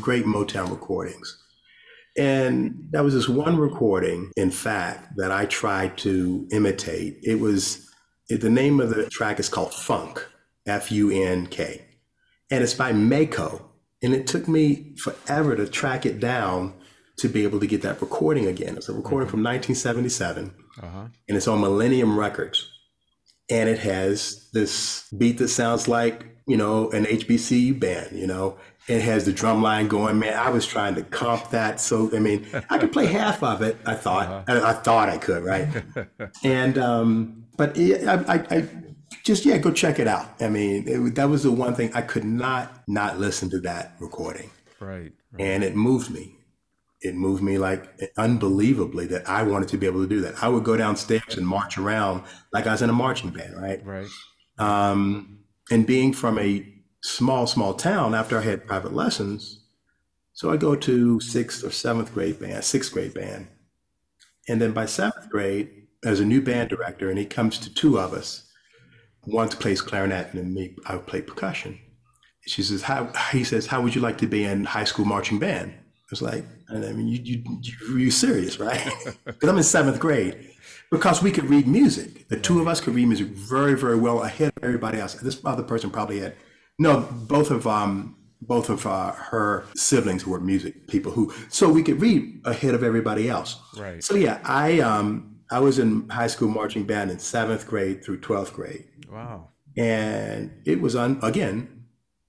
great 0.00 0.24
Motown 0.24 0.70
recordings. 0.70 1.36
And 2.16 2.88
that 2.92 3.04
was 3.04 3.12
this 3.12 3.28
one 3.28 3.58
recording, 3.58 4.30
in 4.38 4.50
fact, 4.50 5.18
that 5.18 5.30
I 5.30 5.44
tried 5.44 5.98
to 5.98 6.48
imitate. 6.50 7.18
It 7.22 7.40
was, 7.40 7.90
it, 8.30 8.40
the 8.40 8.48
name 8.48 8.80
of 8.80 8.88
the 8.88 9.06
track 9.10 9.38
is 9.38 9.50
called 9.50 9.74
Funk, 9.74 10.26
F 10.66 10.90
U 10.90 11.10
N 11.10 11.46
K. 11.48 11.84
And 12.50 12.62
it's 12.62 12.74
by 12.74 12.92
Mako. 12.92 13.64
And 14.02 14.14
it 14.14 14.26
took 14.26 14.46
me 14.48 14.94
forever 14.96 15.56
to 15.56 15.66
track 15.68 16.06
it 16.06 16.20
down 16.20 16.74
to 17.18 17.28
be 17.28 17.42
able 17.42 17.58
to 17.60 17.66
get 17.66 17.82
that 17.82 18.00
recording 18.00 18.46
again. 18.46 18.76
It's 18.76 18.88
a 18.88 18.92
recording 18.92 19.28
from 19.28 19.42
1977 19.42 20.54
Uh-huh. 20.80 21.06
and 21.28 21.36
it's 21.36 21.48
on 21.48 21.60
Millennium 21.60 22.18
Records. 22.18 22.70
And 23.50 23.68
it 23.68 23.78
has 23.80 24.48
this 24.52 25.08
beat 25.16 25.38
that 25.38 25.48
sounds 25.48 25.88
like, 25.88 26.26
you 26.46 26.56
know, 26.56 26.90
an 26.90 27.06
HBCU 27.06 27.78
band, 27.80 28.16
you 28.16 28.26
know. 28.26 28.56
It 28.86 29.02
has 29.02 29.24
the 29.24 29.32
drum 29.32 29.62
line 29.62 29.88
going, 29.88 30.18
man. 30.18 30.34
I 30.34 30.50
was 30.50 30.66
trying 30.66 30.94
to 30.94 31.02
comp 31.02 31.50
that. 31.50 31.80
So, 31.80 32.08
I 32.14 32.20
mean, 32.20 32.46
I 32.70 32.78
could 32.78 32.92
play 32.92 33.06
half 33.20 33.42
of 33.42 33.62
it, 33.62 33.76
I 33.84 33.94
thought. 33.94 34.48
I, 34.48 34.70
I 34.70 34.72
thought 34.74 35.08
I 35.08 35.18
could, 35.18 35.42
right? 35.44 35.66
and, 36.44 36.78
um, 36.78 37.46
but 37.56 37.76
it, 37.76 38.06
I, 38.06 38.14
I, 38.34 38.46
I 38.58 38.68
just, 39.28 39.44
yeah, 39.44 39.58
go 39.58 39.70
check 39.70 40.00
it 40.00 40.08
out. 40.08 40.28
I 40.40 40.48
mean, 40.48 40.88
it, 40.88 41.14
that 41.14 41.28
was 41.28 41.44
the 41.44 41.52
one 41.52 41.74
thing 41.74 41.92
I 41.94 42.02
could 42.02 42.24
not 42.24 42.82
not 42.88 43.18
listen 43.20 43.48
to 43.50 43.60
that 43.60 43.94
recording. 44.00 44.50
Right. 44.80 45.12
right. 45.32 45.40
And 45.40 45.62
it 45.62 45.76
moved 45.76 46.10
me 46.10 46.38
it 47.00 47.14
moved 47.14 47.42
me 47.42 47.58
like 47.58 48.12
unbelievably 48.16 49.06
that 49.06 49.28
I 49.28 49.42
wanted 49.44 49.68
to 49.70 49.78
be 49.78 49.86
able 49.86 50.02
to 50.02 50.08
do 50.08 50.20
that. 50.22 50.42
I 50.42 50.48
would 50.48 50.64
go 50.64 50.76
downstairs 50.76 51.36
and 51.36 51.46
march 51.46 51.78
around 51.78 52.24
like 52.52 52.66
I 52.66 52.72
was 52.72 52.82
in 52.82 52.90
a 52.90 52.94
marching 52.94 53.30
band, 53.30 53.56
right? 53.56 53.84
Right. 53.84 54.08
Um, 54.58 55.40
and 55.70 55.86
being 55.86 56.12
from 56.12 56.38
a 56.38 56.66
small, 57.02 57.46
small 57.46 57.74
town 57.74 58.14
after 58.14 58.38
I 58.38 58.42
had 58.42 58.66
private 58.66 58.92
lessons, 58.92 59.64
so 60.32 60.50
I 60.50 60.56
go 60.56 60.74
to 60.74 61.20
sixth 61.20 61.64
or 61.64 61.70
seventh 61.70 62.12
grade 62.12 62.40
band, 62.40 62.64
sixth 62.64 62.92
grade 62.92 63.14
band. 63.14 63.48
And 64.48 64.60
then 64.60 64.72
by 64.72 64.86
seventh 64.86 65.28
grade, 65.28 65.70
there's 66.02 66.20
a 66.20 66.24
new 66.24 66.40
band 66.40 66.70
director, 66.70 67.10
and 67.10 67.18
he 67.18 67.26
comes 67.26 67.58
to 67.58 67.72
two 67.72 67.98
of 67.98 68.12
us. 68.12 68.47
One 69.30 69.48
plays 69.48 69.80
clarinet, 69.80 70.34
and 70.34 70.54
me, 70.54 70.76
I 70.86 70.96
play 70.96 71.22
percussion. 71.22 71.78
She 72.46 72.62
says, 72.62 72.82
"How?" 72.82 73.12
He 73.32 73.44
says, 73.44 73.66
"How 73.66 73.82
would 73.82 73.94
you 73.94 74.00
like 74.00 74.18
to 74.18 74.26
be 74.26 74.44
in 74.44 74.64
high 74.64 74.84
school 74.84 75.04
marching 75.04 75.38
band?" 75.38 75.74
I 76.08 76.10
was 76.10 76.22
like, 76.22 76.44
I 76.70 76.92
mean, 76.92 77.08
you 77.08 77.20
you 77.22 77.42
you, 77.60 77.98
you 77.98 78.10
serious, 78.10 78.58
right? 78.58 78.80
Because 79.24 79.48
I'm 79.48 79.58
in 79.58 79.62
seventh 79.62 80.00
grade. 80.00 80.50
Because 80.90 81.22
we 81.22 81.30
could 81.30 81.44
read 81.50 81.66
music. 81.66 82.28
The 82.28 82.40
two 82.40 82.60
of 82.60 82.66
us 82.66 82.80
could 82.80 82.94
read 82.94 83.06
music 83.06 83.28
very, 83.28 83.74
very 83.74 83.96
well 83.96 84.22
ahead 84.22 84.52
of 84.56 84.64
everybody 84.64 84.98
else. 84.98 85.14
This 85.14 85.38
other 85.44 85.62
person 85.62 85.90
probably 85.90 86.20
had 86.20 86.34
no. 86.78 87.00
Both 87.00 87.50
of 87.50 87.66
um 87.66 88.16
both 88.40 88.70
of 88.70 88.86
uh, 88.86 89.12
her 89.12 89.66
siblings 89.74 90.26
were 90.26 90.40
music 90.40 90.86
people 90.86 91.12
who 91.12 91.32
so 91.48 91.68
we 91.68 91.82
could 91.82 92.00
read 92.00 92.40
ahead 92.46 92.74
of 92.74 92.82
everybody 92.82 93.28
else. 93.28 93.60
Right. 93.76 94.02
So 94.02 94.14
yeah, 94.14 94.40
I 94.44 94.80
um 94.80 95.37
I 95.50 95.60
was 95.60 95.78
in 95.78 96.08
high 96.08 96.26
school 96.26 96.48
marching 96.48 96.84
band 96.84 97.10
in 97.10 97.18
seventh 97.18 97.66
grade 97.66 98.04
through 98.04 98.20
twelfth 98.20 98.52
grade 98.52 98.84
Wow. 99.10 99.48
and 99.76 100.50
it 100.66 100.80
was 100.80 100.94
on 100.94 101.18
again 101.22 101.84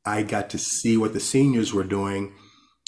i 0.06 0.24
got 0.24 0.50
to 0.52 0.58
see 0.58 0.96
what 0.96 1.12
the 1.14 1.20
seniors 1.20 1.74
were 1.74 1.84
doing 1.84 2.34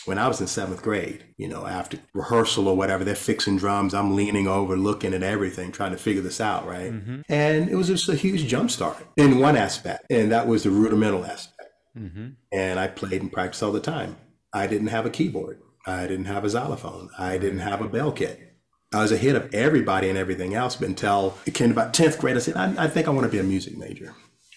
when 0.05 0.17
I 0.17 0.27
was 0.27 0.41
in 0.41 0.47
seventh 0.47 0.81
grade, 0.81 1.25
you 1.37 1.47
know, 1.47 1.67
after 1.67 1.99
rehearsal 2.13 2.67
or 2.67 2.75
whatever, 2.75 3.03
they're 3.03 3.15
fixing 3.15 3.57
drums. 3.57 3.93
I'm 3.93 4.15
leaning 4.15 4.47
over, 4.47 4.75
looking 4.75 5.13
at 5.13 5.21
everything, 5.23 5.71
trying 5.71 5.91
to 5.91 5.97
figure 5.97 6.21
this 6.23 6.41
out, 6.41 6.65
right? 6.65 6.91
Mm-hmm. 6.91 7.21
And 7.29 7.69
it 7.69 7.75
was 7.75 7.87
just 7.87 8.09
a 8.09 8.15
huge 8.15 8.47
jump 8.47 8.71
start 8.71 8.97
in 9.15 9.39
one 9.39 9.55
aspect, 9.55 10.05
and 10.09 10.31
that 10.31 10.47
was 10.47 10.63
the 10.63 10.71
rudimental 10.71 11.25
aspect. 11.25 11.69
Mm-hmm. 11.95 12.29
And 12.51 12.79
I 12.79 12.87
played 12.87 13.21
and 13.21 13.31
practiced 13.31 13.61
all 13.61 13.71
the 13.71 13.79
time. 13.79 14.17
I 14.53 14.67
didn't 14.67 14.87
have 14.87 15.05
a 15.05 15.09
keyboard. 15.09 15.61
I 15.85 16.07
didn't 16.07 16.25
have 16.25 16.43
a 16.45 16.49
xylophone. 16.49 17.09
I 17.17 17.37
didn't 17.37 17.59
have 17.59 17.81
a 17.81 17.87
bell 17.87 18.11
kit. 18.11 18.50
I 18.93 19.01
was 19.01 19.11
ahead 19.11 19.35
of 19.35 19.53
everybody 19.53 20.09
and 20.09 20.17
everything 20.17 20.53
else, 20.53 20.75
but 20.75 20.87
until 20.87 21.37
it 21.45 21.53
came 21.53 21.71
about 21.71 21.93
10th 21.93 22.19
grade, 22.19 22.35
I 22.35 22.39
said, 22.39 22.57
I, 22.57 22.85
I 22.85 22.87
think 22.87 23.07
I 23.07 23.11
want 23.11 23.25
to 23.25 23.31
be 23.31 23.39
a 23.39 23.43
music 23.43 23.77
major. 23.77 24.13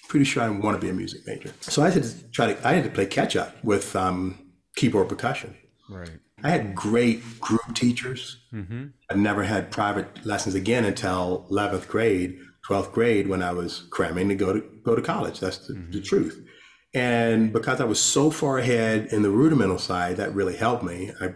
Pretty 0.08 0.24
sure 0.24 0.42
I 0.42 0.48
want 0.48 0.78
to 0.78 0.84
be 0.84 0.90
a 0.90 0.94
music 0.94 1.26
major. 1.26 1.52
So 1.60 1.82
I 1.82 1.90
had 1.90 2.02
to 2.02 2.30
try 2.30 2.52
to, 2.52 2.68
I 2.68 2.72
had 2.72 2.84
to 2.84 2.90
play 2.90 3.06
catch 3.06 3.36
up 3.36 3.62
with 3.64 3.94
um, 3.94 4.38
keyboard 4.76 5.08
percussion. 5.08 5.56
Right. 5.88 6.10
I 6.42 6.50
had 6.50 6.74
great 6.74 7.40
group 7.40 7.74
teachers. 7.74 8.38
Mm-hmm. 8.52 8.86
I 9.10 9.14
never 9.14 9.44
had 9.44 9.70
private 9.70 10.26
lessons 10.26 10.54
again 10.54 10.84
until 10.84 11.46
11th 11.50 11.88
grade, 11.88 12.38
12th 12.68 12.92
grade 12.92 13.28
when 13.28 13.42
I 13.42 13.52
was 13.52 13.86
cramming 13.90 14.28
to 14.28 14.34
go 14.34 14.52
to 14.52 14.64
go 14.82 14.94
to 14.94 15.02
college. 15.02 15.40
That's 15.40 15.66
the, 15.66 15.74
mm-hmm. 15.74 15.92
the 15.92 16.00
truth. 16.00 16.44
And 16.92 17.52
because 17.52 17.80
I 17.80 17.84
was 17.84 18.00
so 18.00 18.30
far 18.30 18.58
ahead 18.58 19.08
in 19.10 19.22
the 19.22 19.30
rudimental 19.30 19.78
side, 19.78 20.16
that 20.18 20.34
really 20.34 20.56
helped 20.56 20.84
me. 20.84 21.12
I 21.20 21.34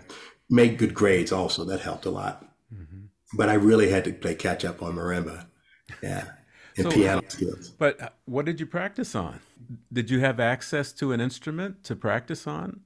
made 0.50 0.78
good 0.78 0.94
grades 0.94 1.32
also. 1.32 1.64
That 1.64 1.80
helped 1.80 2.06
a 2.06 2.10
lot. 2.10 2.47
But 3.38 3.48
I 3.48 3.54
really 3.54 3.88
had 3.88 4.04
to 4.04 4.12
play 4.12 4.34
catch 4.34 4.64
up 4.64 4.82
on 4.82 4.96
marimba. 4.96 5.46
Yeah. 6.02 6.24
And 6.76 6.86
so, 6.86 6.90
piano 6.90 7.22
skills. 7.28 7.70
But 7.70 8.14
what 8.26 8.44
did 8.44 8.60
you 8.60 8.66
practice 8.66 9.14
on? 9.14 9.40
Did 9.92 10.10
you 10.10 10.20
have 10.20 10.38
access 10.40 10.92
to 10.94 11.12
an 11.12 11.20
instrument 11.20 11.84
to 11.84 11.96
practice 11.96 12.46
on? 12.46 12.80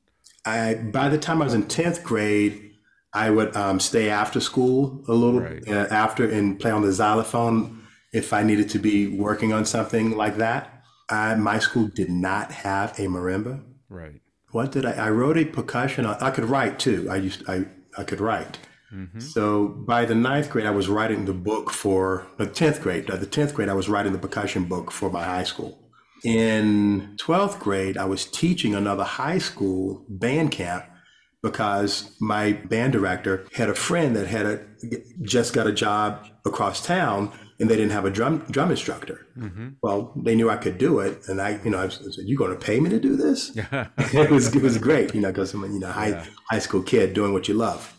I 0.44 0.74
by 0.74 1.08
the 1.08 1.18
time 1.18 1.40
I 1.42 1.46
was 1.46 1.54
in 1.54 1.66
tenth 1.68 2.04
grade, 2.04 2.72
I 3.12 3.30
would 3.30 3.56
um, 3.56 3.80
stay 3.80 4.08
after 4.08 4.40
school 4.40 5.04
a 5.08 5.12
little 5.12 5.40
right. 5.40 5.66
uh, 5.68 5.86
after 5.90 6.30
and 6.30 6.60
play 6.60 6.70
on 6.70 6.82
the 6.82 6.92
xylophone 6.92 7.82
if 8.12 8.32
I 8.32 8.42
needed 8.42 8.68
to 8.70 8.78
be 8.78 9.08
working 9.08 9.52
on 9.52 9.64
something 9.64 10.16
like 10.16 10.36
that. 10.36 10.84
I, 11.08 11.34
my 11.34 11.58
school 11.58 11.88
did 11.88 12.10
not 12.10 12.52
have 12.52 12.98
a 12.98 13.02
marimba. 13.02 13.62
Right. 13.88 14.20
What 14.50 14.72
did 14.72 14.84
I? 14.84 14.92
I 14.92 15.10
wrote 15.10 15.38
a 15.38 15.44
percussion. 15.44 16.04
On, 16.06 16.16
I 16.20 16.30
could 16.30 16.44
write 16.44 16.78
too. 16.78 17.08
I 17.10 17.16
used 17.16 17.48
I 17.48 17.66
I 17.96 18.04
could 18.04 18.20
write. 18.20 18.58
Mm-hmm. 18.92 19.20
So 19.20 19.68
by 19.68 20.04
the 20.04 20.14
ninth 20.14 20.50
grade, 20.50 20.66
I 20.66 20.70
was 20.70 20.88
writing 20.88 21.24
the 21.24 21.32
book 21.32 21.70
for 21.70 22.26
the 22.36 22.46
tenth 22.46 22.82
grade. 22.82 23.06
The 23.06 23.26
tenth 23.26 23.54
grade, 23.54 23.68
I 23.68 23.74
was 23.74 23.88
writing 23.88 24.12
the 24.12 24.18
percussion 24.18 24.64
book 24.64 24.90
for 24.90 25.10
my 25.10 25.24
high 25.24 25.44
school. 25.44 25.78
In 26.24 27.16
12th 27.20 27.58
grade, 27.58 27.96
I 27.96 28.04
was 28.04 28.26
teaching 28.26 28.74
another 28.74 29.02
high 29.02 29.38
school 29.38 30.04
band 30.08 30.52
camp 30.52 30.84
because 31.42 32.14
my 32.20 32.52
band 32.52 32.92
director 32.92 33.46
had 33.52 33.68
a 33.68 33.74
friend 33.74 34.14
that 34.14 34.28
had 34.28 34.46
a, 34.46 34.60
just 35.22 35.52
got 35.52 35.66
a 35.66 35.72
job 35.72 36.28
across 36.44 36.84
town 36.84 37.32
and 37.58 37.70
they 37.70 37.76
didn't 37.76 37.92
have 37.92 38.04
a 38.04 38.10
drum 38.10 38.44
drum 38.50 38.70
instructor. 38.70 39.26
Mm-hmm. 39.38 39.68
Well, 39.82 40.12
they 40.16 40.34
knew 40.34 40.50
I 40.50 40.56
could 40.56 40.78
do 40.78 40.98
it, 40.98 41.28
and 41.28 41.40
I, 41.40 41.60
you 41.64 41.70
know, 41.70 41.78
I 41.78 41.88
said, 41.88 42.24
"You're 42.24 42.38
going 42.38 42.50
to 42.50 42.58
pay 42.58 42.80
me 42.80 42.90
to 42.90 42.98
do 42.98 43.16
this?" 43.16 43.52
it 43.56 44.30
was 44.30 44.54
it 44.54 44.62
was 44.62 44.78
great, 44.78 45.14
you 45.14 45.20
know, 45.20 45.30
because 45.30 45.54
I'm 45.54 45.62
a 45.62 45.68
you 45.68 45.78
know 45.78 45.90
high 45.90 46.08
yeah. 46.08 46.26
high 46.50 46.58
school 46.58 46.82
kid 46.82 47.14
doing 47.14 47.32
what 47.32 47.48
you 47.48 47.54
love. 47.54 47.98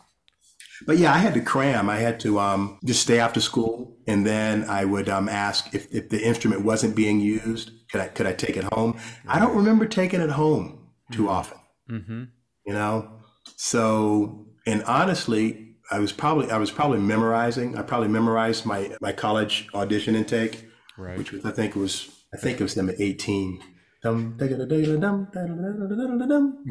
But 0.86 0.98
yeah, 0.98 1.14
I 1.14 1.18
had 1.18 1.34
to 1.36 1.42
cram. 1.42 1.90
I 1.90 1.98
had 1.98 2.20
to 2.22 2.40
um, 2.40 2.80
just 2.84 3.02
stay 3.02 3.20
after 3.20 3.40
school, 3.40 3.98
and 4.08 4.26
then 4.26 4.66
I 4.66 4.86
would 4.86 5.10
um, 5.10 5.30
ask 5.30 5.74
if, 5.74 5.94
if 5.94 6.10
the 6.10 6.24
instrument 6.24 6.64
wasn't 6.64 6.96
being 6.96 7.20
used, 7.20 7.72
could 7.92 8.02
I 8.02 8.08
could 8.08 8.26
I 8.26 8.34
take 8.34 8.58
it 8.58 8.66
home? 8.66 9.00
I 9.28 9.40
don't 9.40 9.56
remember 9.56 9.86
taking 9.86 10.22
it 10.22 10.32
home 10.32 10.90
too 11.12 11.24
mm-hmm. 11.24 11.30
often. 11.30 11.58
Mm-hmm. 11.90 12.24
You 12.66 12.74
know, 12.74 13.12
so 13.56 14.48
and 14.66 14.84
honestly, 14.84 15.76
I 15.92 16.00
was 16.00 16.12
probably 16.12 16.50
I 16.50 16.58
was 16.58 16.72
probably 16.72 17.00
memorizing. 17.00 17.78
I 17.78 17.82
probably 17.82 18.08
memorized 18.08 18.66
my 18.66 18.96
my 19.02 19.12
college 19.12 19.68
audition 19.74 20.16
intake, 20.16 20.68
right. 20.98 21.18
which 21.18 21.32
was 21.32 21.46
I 21.46 21.52
think 21.52 21.76
was 21.76 22.10
I 22.34 22.38
think 22.38 22.60
it 22.60 22.64
was 22.64 22.76
number 22.76 22.96
eighteen. 23.00 23.62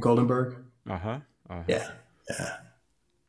Goldenberg. 0.01 0.57
Uh 0.88 0.98
huh. 0.98 1.20
Uh-huh. 1.48 1.62
Yeah, 1.68 1.90
yeah. 2.29 2.57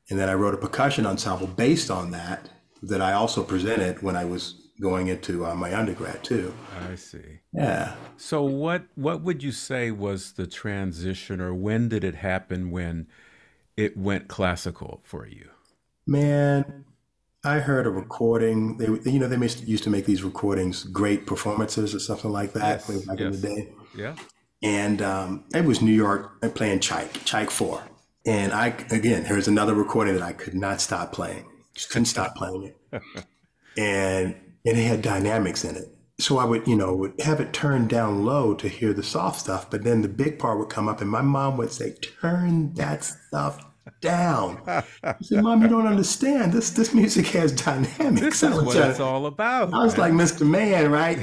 And 0.09 0.19
then 0.19 0.29
I 0.29 0.33
wrote 0.33 0.53
a 0.53 0.57
percussion 0.57 1.05
ensemble 1.05 1.47
based 1.47 1.89
on 1.89 2.11
that 2.11 2.49
that 2.81 3.01
I 3.01 3.13
also 3.13 3.43
presented 3.43 4.01
when 4.01 4.15
I 4.15 4.25
was 4.25 4.63
going 4.81 5.07
into 5.07 5.45
uh, 5.45 5.55
my 5.55 5.73
undergrad 5.73 6.23
too. 6.23 6.53
I 6.89 6.95
see. 6.95 7.39
Yeah. 7.53 7.95
So 8.17 8.43
what 8.43 8.83
what 8.95 9.21
would 9.21 9.41
you 9.41 9.51
say 9.51 9.91
was 9.91 10.33
the 10.33 10.47
transition, 10.47 11.39
or 11.39 11.53
when 11.53 11.89
did 11.89 12.03
it 12.03 12.15
happen 12.15 12.71
when 12.71 13.07
it 13.77 13.97
went 13.97 14.27
classical 14.27 15.01
for 15.03 15.25
you? 15.27 15.49
Man, 16.05 16.85
I 17.43 17.59
heard 17.59 17.87
a 17.87 17.89
recording. 17.89 18.77
They 18.77 18.85
you 19.09 19.19
know 19.19 19.27
they 19.27 19.37
used 19.37 19.83
to 19.83 19.89
make 19.89 20.05
these 20.05 20.23
recordings, 20.23 20.83
great 20.83 21.25
performances 21.25 21.95
or 21.95 21.99
something 21.99 22.31
like 22.31 22.53
that 22.53 22.83
yes, 22.87 23.05
back 23.05 23.19
yes. 23.19 23.35
in 23.35 23.41
the 23.41 23.47
day. 23.47 23.69
Yeah. 23.95 24.15
And 24.61 25.01
um, 25.01 25.43
it 25.53 25.65
was 25.65 25.81
New 25.81 25.93
York 25.93 26.41
playing 26.55 26.79
Tchaik, 26.79 27.11
Tchaik 27.25 27.49
Four. 27.49 27.83
And 28.25 28.53
I, 28.53 28.67
again, 28.89 29.25
here's 29.25 29.47
another 29.47 29.73
recording 29.73 30.13
that 30.15 30.23
I 30.23 30.33
could 30.33 30.53
not 30.53 30.79
stop 30.79 31.11
playing. 31.11 31.45
Just 31.75 31.89
couldn't 31.89 32.05
stop 32.05 32.35
playing 32.35 32.63
it. 32.63 32.77
and, 33.77 34.35
and 34.65 34.77
it 34.77 34.83
had 34.83 35.01
dynamics 35.01 35.65
in 35.65 35.75
it. 35.75 35.89
So 36.19 36.37
I 36.37 36.45
would, 36.45 36.67
you 36.67 36.75
know, 36.75 36.95
would 36.95 37.19
have 37.21 37.41
it 37.41 37.51
turned 37.51 37.89
down 37.89 38.23
low 38.23 38.53
to 38.53 38.69
hear 38.69 38.93
the 38.93 39.03
soft 39.03 39.39
stuff, 39.39 39.69
but 39.69 39.83
then 39.83 40.01
the 40.03 40.07
big 40.07 40.39
part 40.39 40.59
would 40.59 40.69
come 40.69 40.87
up 40.87 41.01
and 41.01 41.09
my 41.09 41.21
mom 41.21 41.57
would 41.57 41.71
say, 41.71 41.95
turn 42.21 42.73
that 42.75 43.03
stuff 43.03 43.59
down. 43.99 44.61
I 44.67 44.83
said, 45.21 45.43
Mom, 45.43 45.61
you 45.61 45.67
don't 45.67 45.87
understand. 45.87 46.53
This 46.53 46.69
this 46.69 46.93
music 46.93 47.27
has 47.27 47.51
dynamics. 47.51 48.21
This 48.21 48.43
is 48.43 48.61
what 48.61 48.75
it's 48.75 48.99
all 48.99 49.25
about. 49.25 49.73
I 49.73 49.83
was 49.83 49.97
man. 49.97 50.17
like 50.17 50.27
Mr. 50.27 50.47
Man, 50.47 50.91
right? 50.91 51.17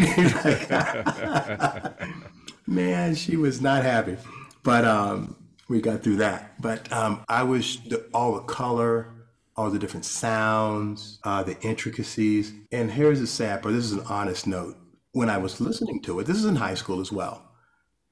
man, 2.66 3.14
she 3.14 3.36
was 3.36 3.60
not 3.60 3.84
happy. 3.84 4.16
But 4.62 4.84
um, 4.84 5.36
we 5.70 5.80
got 5.80 6.02
through 6.02 6.16
that. 6.16 6.60
But 6.60 6.92
um, 6.92 7.24
I 7.28 7.44
was 7.44 7.78
the, 7.88 8.04
all 8.12 8.34
the 8.34 8.40
color, 8.40 9.14
all 9.56 9.70
the 9.70 9.78
different 9.78 10.04
sounds, 10.04 11.20
uh, 11.22 11.44
the 11.44 11.58
intricacies. 11.62 12.52
And 12.72 12.90
here's 12.90 13.20
the 13.20 13.26
sad 13.26 13.62
part. 13.62 13.74
This 13.74 13.84
is 13.84 13.92
an 13.92 14.02
honest 14.08 14.48
note. 14.48 14.76
When 15.12 15.30
I 15.30 15.38
was 15.38 15.60
listening 15.60 16.02
to 16.02 16.18
it, 16.20 16.26
this 16.26 16.36
is 16.36 16.44
in 16.44 16.56
high 16.56 16.74
school 16.74 17.00
as 17.00 17.12
well. 17.12 17.48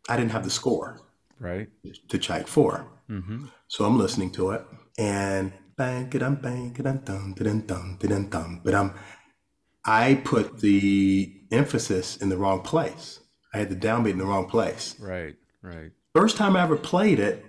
I 0.09 0.17
didn't 0.17 0.31
have 0.31 0.45
the 0.45 0.51
score. 0.51 1.01
Right. 1.41 1.69
To 2.09 2.19
Tchaik 2.19 2.47
4. 2.47 2.87
Mm-hmm. 3.11 3.47
So 3.67 3.85
I'm 3.85 3.99
listening 3.99 4.31
to 4.33 4.51
it, 4.51 4.65
and 4.99 5.53
bang, 5.77 6.09
dum, 6.11 6.37
bang, 6.37 6.73
dum, 6.73 6.99
dum, 7.05 7.35
dum, 7.35 7.61
dum, 7.63 8.29
dum, 8.29 8.61
dum. 8.65 8.95
I 9.85 10.21
put 10.25 10.61
the 10.61 11.33
emphasis 11.51 12.19
in 12.19 12.29
the 12.29 12.37
wrong 12.37 12.61
place. 12.61 13.21
I 13.55 13.59
had 13.59 13.71
the 13.71 13.77
downbeat 13.77 14.11
in 14.11 14.19
the 14.19 14.27
wrong 14.27 14.47
place. 14.47 14.95
Right, 15.01 15.37
right. 15.63 15.93
First 16.15 16.37
time 16.37 16.57
I 16.57 16.63
ever 16.63 16.77
played 16.77 17.21
it, 17.21 17.47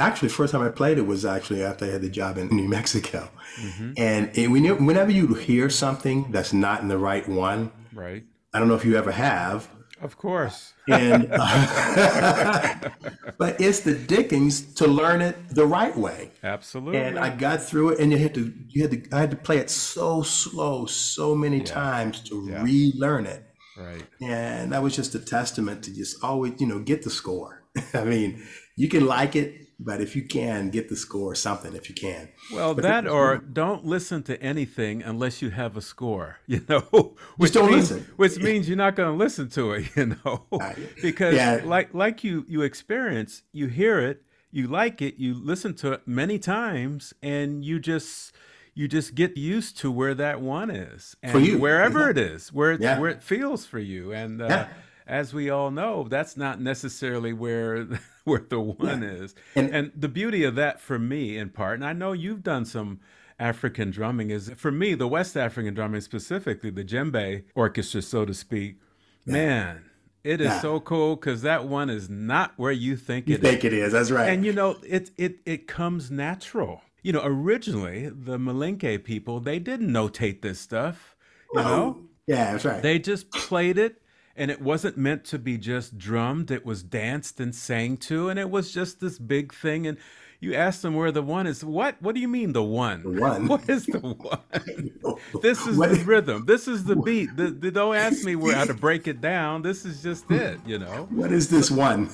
actually, 0.00 0.30
first 0.30 0.52
time 0.52 0.62
I 0.62 0.70
played 0.70 0.98
it 0.98 1.06
was 1.06 1.24
actually 1.24 1.62
after 1.62 1.84
I 1.84 1.88
had 1.88 2.02
the 2.02 2.08
job 2.08 2.38
in 2.38 2.48
New 2.48 2.68
Mexico. 2.68 3.30
Mm-hmm. 3.60 3.92
And 3.96 4.30
it, 4.34 4.48
whenever 4.48 5.10
you 5.10 5.34
hear 5.34 5.70
something 5.70 6.30
that's 6.32 6.52
not 6.52 6.80
in 6.80 6.88
the 6.88 6.98
right 6.98 7.28
one, 7.28 7.70
right? 7.92 8.24
I 8.52 8.58
don't 8.58 8.68
know 8.68 8.74
if 8.74 8.84
you 8.84 8.96
ever 8.96 9.12
have. 9.12 9.68
Of 10.00 10.16
course. 10.16 10.72
And 10.88 11.28
uh, 11.30 12.74
but 13.38 13.60
it's 13.60 13.80
the 13.80 13.94
Dickens 13.94 14.74
to 14.74 14.86
learn 14.86 15.20
it 15.20 15.36
the 15.50 15.66
right 15.66 15.94
way. 15.94 16.30
Absolutely. 16.42 16.98
And 16.98 17.18
I 17.18 17.28
got 17.36 17.62
through 17.62 17.90
it, 17.90 18.00
and 18.00 18.10
you 18.10 18.18
had 18.18 18.34
to 18.34 18.52
you 18.68 18.82
had 18.82 18.90
to 18.90 19.16
I 19.16 19.20
had 19.20 19.30
to 19.30 19.36
play 19.36 19.58
it 19.58 19.68
so 19.68 20.22
slow, 20.22 20.86
so 20.86 21.34
many 21.34 21.58
yeah. 21.58 21.64
times 21.64 22.20
to 22.24 22.48
yeah. 22.48 22.62
relearn 22.62 23.26
it. 23.26 23.44
Right. 23.76 24.02
And 24.20 24.72
that 24.72 24.82
was 24.82 24.96
just 24.96 25.14
a 25.14 25.18
testament 25.18 25.84
to 25.84 25.94
just 25.94 26.22
always, 26.22 26.60
you 26.60 26.66
know, 26.66 26.80
get 26.80 27.02
the 27.02 27.10
score. 27.10 27.62
I 27.94 28.04
mean, 28.04 28.42
you 28.76 28.88
can 28.88 29.06
like 29.06 29.36
it, 29.36 29.68
but 29.82 30.02
if 30.02 30.14
you 30.14 30.22
can 30.22 30.68
get 30.68 30.90
the 30.90 30.96
score, 30.96 31.34
something 31.34 31.74
if 31.74 31.88
you 31.88 31.94
can. 31.94 32.28
Well, 32.52 32.74
but 32.74 32.82
that 32.82 33.08
or 33.08 33.38
don't 33.38 33.86
listen 33.86 34.22
to 34.24 34.40
anything 34.42 35.02
unless 35.02 35.40
you 35.40 35.50
have 35.50 35.74
a 35.76 35.80
score, 35.80 36.36
you 36.46 36.62
know, 36.68 37.16
which 37.38 37.52
don't 37.52 37.70
means, 37.70 37.90
listen. 37.90 38.06
which 38.16 38.38
means 38.38 38.68
you're 38.68 38.76
not 38.76 38.94
going 38.94 39.10
to 39.10 39.16
listen 39.16 39.48
to 39.50 39.72
it, 39.72 39.86
you 39.96 40.16
know, 40.24 40.46
because 41.00 41.34
yeah. 41.34 41.62
like 41.64 41.94
like 41.94 42.22
you 42.22 42.44
you 42.46 42.60
experience, 42.60 43.42
you 43.52 43.68
hear 43.68 43.98
it, 43.98 44.22
you 44.52 44.68
like 44.68 45.00
it, 45.00 45.16
you 45.16 45.34
listen 45.34 45.74
to 45.76 45.92
it 45.92 46.06
many 46.06 46.38
times, 46.38 47.14
and 47.22 47.64
you 47.64 47.80
just 47.80 48.34
you 48.74 48.86
just 48.86 49.14
get 49.14 49.36
used 49.38 49.78
to 49.78 49.90
where 49.90 50.14
that 50.14 50.42
one 50.42 50.70
is, 50.70 51.16
and 51.22 51.32
for 51.32 51.38
you, 51.38 51.58
wherever 51.58 52.00
yeah. 52.00 52.10
it 52.10 52.18
is, 52.18 52.52
where 52.52 52.72
it, 52.72 52.82
yeah. 52.82 52.98
where 52.98 53.10
it 53.10 53.22
feels 53.22 53.64
for 53.64 53.78
you, 53.78 54.12
and. 54.12 54.42
Uh, 54.42 54.66
as 55.10 55.34
we 55.34 55.50
all 55.50 55.70
know, 55.70 56.06
that's 56.08 56.36
not 56.36 56.60
necessarily 56.60 57.32
where 57.32 57.86
where 58.24 58.46
the 58.48 58.60
one 58.60 59.02
yeah. 59.02 59.08
is. 59.10 59.34
And, 59.56 59.68
and 59.74 59.92
the 59.94 60.08
beauty 60.08 60.44
of 60.44 60.54
that 60.54 60.80
for 60.80 60.98
me 60.98 61.36
in 61.36 61.50
part, 61.50 61.74
and 61.74 61.84
I 61.84 61.92
know 61.92 62.12
you've 62.12 62.42
done 62.42 62.64
some 62.64 63.00
African 63.38 63.90
drumming 63.90 64.30
is 64.30 64.50
for 64.56 64.70
me, 64.70 64.94
the 64.94 65.08
West 65.08 65.36
African 65.36 65.74
drumming 65.74 66.00
specifically, 66.02 66.70
the 66.70 66.84
djembe 66.84 67.44
orchestra, 67.54 68.02
so 68.02 68.24
to 68.24 68.34
speak, 68.34 68.76
yeah. 69.24 69.32
man, 69.32 69.84
It 70.22 70.40
is 70.42 70.48
Yeah. 70.48 70.60
so 70.60 70.80
cool 70.80 71.16
because 71.16 71.40
that 71.42 71.66
one 71.66 71.88
is 71.90 72.10
not 72.10 72.52
where 72.56 72.72
you 72.72 72.96
think 72.96 73.26
You 73.26 73.36
it 73.36 73.40
think 73.40 73.64
it 73.64 73.72
is? 73.72 73.92
That's 73.92 74.10
right. 74.10 74.28
And 74.28 74.44
you 74.44 74.52
know, 74.52 74.76
it 74.86 75.10
it 75.16 75.38
it 75.46 75.66
comes 75.66 76.10
natural. 76.10 76.82
You 77.02 77.12
know, 77.14 77.22
originally 77.24 78.10
the 78.10 78.36
Malinke 78.38 79.02
people 79.02 79.40
they 79.40 79.58
didn't 79.58 79.90
notate 79.90 80.42
this 80.42 80.60
stuff. 80.60 81.16
You 81.54 81.62
know, 81.62 81.98
yeah, 82.26 82.52
that's 82.52 82.64
right. 82.66 82.82
they 82.82 82.98
just 82.98 83.30
played 83.32 83.78
it, 83.78 83.99
and 84.36 84.50
it 84.50 84.60
wasn't 84.60 84.96
meant 84.96 85.24
to 85.26 85.38
be 85.38 85.58
just 85.58 85.98
drummed. 85.98 86.50
It 86.50 86.64
was 86.64 86.82
danced 86.82 87.40
and 87.40 87.54
sang 87.54 87.96
to, 87.98 88.28
and 88.28 88.38
it 88.38 88.50
was 88.50 88.72
just 88.72 89.00
this 89.00 89.18
big 89.18 89.52
thing. 89.54 89.86
And 89.86 89.98
you 90.40 90.54
ask 90.54 90.80
them 90.80 90.94
where 90.94 91.12
the 91.12 91.22
one 91.22 91.46
is. 91.46 91.62
What? 91.64 91.96
What 92.00 92.14
do 92.14 92.20
you 92.20 92.28
mean 92.28 92.52
the 92.54 92.62
one? 92.62 93.02
The 93.02 93.20
one? 93.20 93.46
What 93.48 93.68
is 93.68 93.86
the 93.86 93.98
one? 93.98 94.90
This 95.42 95.66
is 95.66 95.76
What- 95.76 95.90
the 95.90 96.04
rhythm. 96.04 96.44
This 96.46 96.66
is 96.66 96.84
the 96.84 96.96
beat. 96.96 97.36
The, 97.36 97.50
the, 97.50 97.70
don't 97.70 97.94
ask 97.96 98.24
me 98.24 98.36
where 98.36 98.54
how 98.56 98.64
to 98.64 98.74
break 98.74 99.06
it 99.06 99.20
down. 99.20 99.62
This 99.62 99.84
is 99.84 100.02
just 100.02 100.30
it. 100.30 100.58
You 100.66 100.78
know. 100.78 101.06
what 101.10 101.30
is 101.32 101.48
this 101.48 101.70
one? 101.70 102.08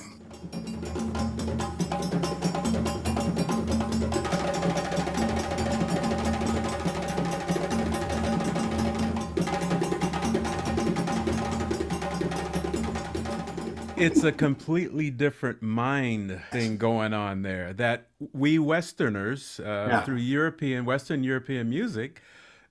It's 13.97 14.23
a 14.23 14.31
completely 14.31 15.09
different 15.09 15.61
mind 15.61 16.41
thing 16.51 16.77
going 16.77 17.13
on 17.13 17.41
there 17.41 17.73
that 17.73 18.07
we 18.33 18.59
westerners 18.59 19.59
uh, 19.59 19.87
Yeah. 19.89 20.01
through 20.01 20.17
european 20.17 20.85
western 20.85 21.23
european 21.23 21.69
music 21.69 22.21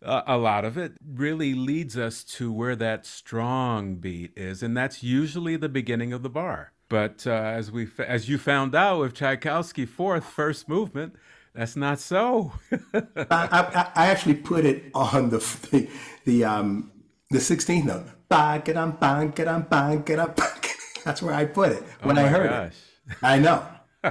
uh, 0.04 0.22
a 0.26 0.36
lot 0.36 0.64
of 0.64 0.76
it 0.76 0.92
really 1.04 1.54
leads 1.54 1.96
us 1.96 2.22
to 2.22 2.52
where 2.52 2.76
that 2.76 3.06
strong 3.06 3.96
beat 3.96 4.32
is 4.36 4.62
and 4.62 4.76
that's 4.76 5.02
usually 5.02 5.56
the 5.56 5.68
beginning 5.68 6.12
of 6.12 6.22
the 6.22 6.30
bar 6.30 6.72
but 6.88 7.26
uh, 7.26 7.30
as 7.30 7.70
we 7.72 7.88
as 7.98 8.28
you 8.28 8.38
found 8.38 8.74
out 8.74 9.00
with 9.00 9.14
tchaikovsky 9.14 9.86
fourth 9.86 10.24
first 10.24 10.68
movement 10.68 11.16
that's 11.54 11.76
not 11.76 11.98
so 11.98 12.52
I, 12.94 13.02
I, 13.30 13.90
I 13.94 14.06
actually 14.06 14.34
put 14.34 14.64
it 14.64 14.84
on 14.94 15.30
the 15.30 15.38
the, 15.70 15.88
the 16.24 16.44
um 16.44 16.92
the 17.30 17.38
16th 17.38 17.84
note. 17.84 18.06
Ba-ga-dum, 18.28 18.98
ba-ga-dum, 19.00 19.66
ba-ga-dum, 19.68 20.32
ba-ga-dum. 20.36 20.65
That's 21.06 21.22
where 21.22 21.32
I 21.32 21.44
put 21.44 21.70
it 21.70 21.84
oh 22.02 22.08
when 22.08 22.18
Oh 22.18 22.22
I 22.24 22.26
heard 22.26 22.50
gosh. 22.50 22.74
it. 23.08 23.16
I 23.22 23.38
know. 23.38 23.64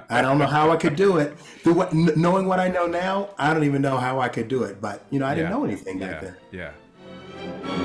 I 0.10 0.22
don't 0.22 0.38
know 0.40 0.46
how 0.48 0.72
I 0.72 0.78
could 0.78 0.96
do 0.96 1.18
it. 1.18 1.34
What, 1.66 1.92
kn- 1.92 2.14
knowing 2.16 2.46
what 2.48 2.60
I 2.62 2.70
know 2.70 2.88
now, 2.88 3.32
I 3.38 3.54
don't 3.54 3.66
even 3.66 3.82
know 3.82 3.98
how 3.98 4.22
I 4.22 4.30
could 4.30 4.48
do 4.48 4.64
it. 4.64 4.80
But 4.80 5.06
you 5.12 5.20
know, 5.20 5.26
I 5.26 5.36
didn't 5.36 5.52
know 5.52 5.66
anything 5.66 6.00
back 6.00 6.22
yeah 6.22 6.32
then. 6.32 6.36
yeah 6.52 7.76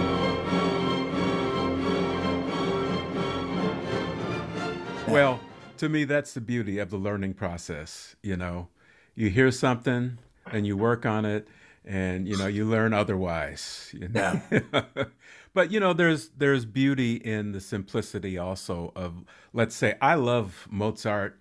Well, 5.09 5.41
to 5.79 5.89
me, 5.89 6.05
that's 6.05 6.35
the 6.35 6.41
beauty 6.41 6.79
of 6.79 6.91
the 6.91 6.97
learning 6.97 7.35
process. 7.35 8.15
You 8.23 8.37
know, 8.37 8.69
you 9.17 9.29
hear 9.29 9.51
something 9.51 10.19
and 10.53 10.67
you 10.67 10.77
work 10.77 11.05
on 11.05 11.25
it, 11.25 11.49
and 11.85 12.29
you 12.29 12.37
know 12.37 12.47
you 12.47 12.65
learn 12.65 12.93
otherwise. 12.93 13.93
You 13.93 14.09
know? 14.09 14.41
but 15.55 15.71
you 15.71 15.81
know, 15.81 15.93
there's 15.93 16.29
there's 16.31 16.65
beauty 16.65 17.17
in 17.17 17.53
the 17.53 17.61
simplicity 17.61 18.39
also 18.39 18.93
of, 18.97 19.25
let's 19.53 19.75
say, 19.75 19.97
I 20.01 20.15
love 20.15 20.67
Mozart. 20.71 21.39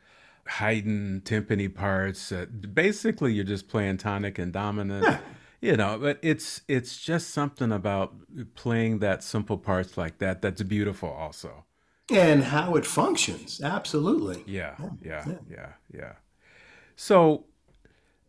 Haydn 0.48 1.22
timpani 1.26 1.72
parts. 1.72 2.32
Uh, 2.32 2.46
basically, 2.74 3.34
you're 3.34 3.44
just 3.44 3.68
playing 3.68 3.98
tonic 3.98 4.40
and 4.40 4.52
dominant, 4.52 5.20
you 5.62 5.78
know. 5.78 6.00
But 6.02 6.18
it's 6.24 6.62
it's 6.68 6.98
just 6.98 7.30
something 7.30 7.72
about 7.72 8.16
playing 8.56 8.98
that 9.00 9.24
simple 9.24 9.60
parts 9.60 9.96
like 9.96 10.18
that 10.18 10.42
that's 10.42 10.64
beautiful. 10.64 11.10
Also, 11.10 11.66
And 12.12 12.46
how 12.46 12.76
it 12.76 12.86
functions, 12.88 13.62
absolutely. 13.62 14.44
yeah, 14.48 14.76
yeah, 15.04 15.26
yeah, 15.48 15.74
yeah. 15.94 16.14
So, 16.96 17.46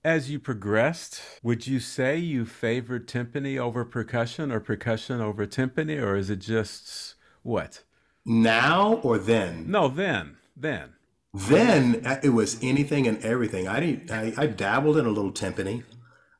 as 0.05 0.31
you 0.31 0.39
progressed, 0.39 1.21
would 1.43 1.67
you 1.67 1.81
say 1.81 2.17
you 2.17 2.47
favored 2.47 3.07
timpani 3.07 3.59
over 3.59 3.85
percussion 3.85 4.51
or 4.51 4.61
percussion 4.61 5.21
over 5.21 5.47
timpani, 5.47 6.01
or 6.01 6.17
is 6.17 6.31
it 6.31 6.41
just 6.41 7.15
what? 7.43 7.85
Now 8.25 8.95
or 9.03 9.19
then? 9.19 9.71
No, 9.71 9.89
then, 9.89 10.37
then. 10.57 10.95
Then 11.33 12.03
uh, 12.05 12.19
it 12.23 12.31
was 12.31 12.59
anything 12.63 13.07
and 13.07 13.23
everything. 13.25 13.69
I 13.69 13.81
didn't. 13.81 14.11
I, 14.11 14.33
I 14.37 14.47
dabbled 14.47 14.97
in 14.97 15.07
a 15.07 15.11
little 15.11 15.33
timpani. 15.33 15.85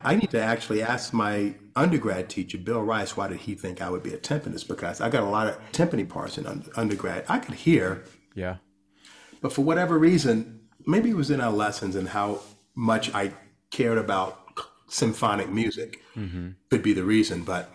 I 0.03 0.17
need 0.17 0.31
to 0.31 0.43
actually 0.43 0.83
ask 0.83 1.13
my 1.13 1.55
undergrad 1.77 2.31
teacher, 2.31 2.57
Bill 2.57 2.83
Rice, 2.83 3.17
why 3.17 3.29
did 3.29 3.41
he 3.41 3.55
think 3.55 3.83
I 3.83 3.91
would 3.91 4.03
be 4.03 4.15
a 4.15 4.19
timpanist? 4.19 4.67
Because 4.67 5.01
I 5.01 5.11
got 5.11 5.23
a 5.23 5.29
lot 5.29 5.47
of 5.47 5.59
timpani 5.73 6.09
parts 6.09 6.39
in 6.39 6.65
undergrad. 6.75 7.25
I 7.29 7.39
could 7.39 7.55
hear, 7.55 8.05
Yeah, 8.35 8.57
but 9.43 9.53
for 9.53 9.63
whatever 9.63 9.99
reason, 9.99 10.61
maybe 10.87 11.11
it 11.11 11.17
was 11.17 11.31
in 11.31 11.41
our 11.41 11.53
lessons 11.53 11.97
and 11.97 12.09
how 12.09 12.41
much 12.75 13.15
I 13.15 13.33
cared 13.71 13.99
about 13.99 14.41
symphonic 14.89 15.49
music 15.51 16.01
could 16.71 16.83
be 16.83 16.93
the 16.93 17.05
reason. 17.05 17.43
But 17.43 17.71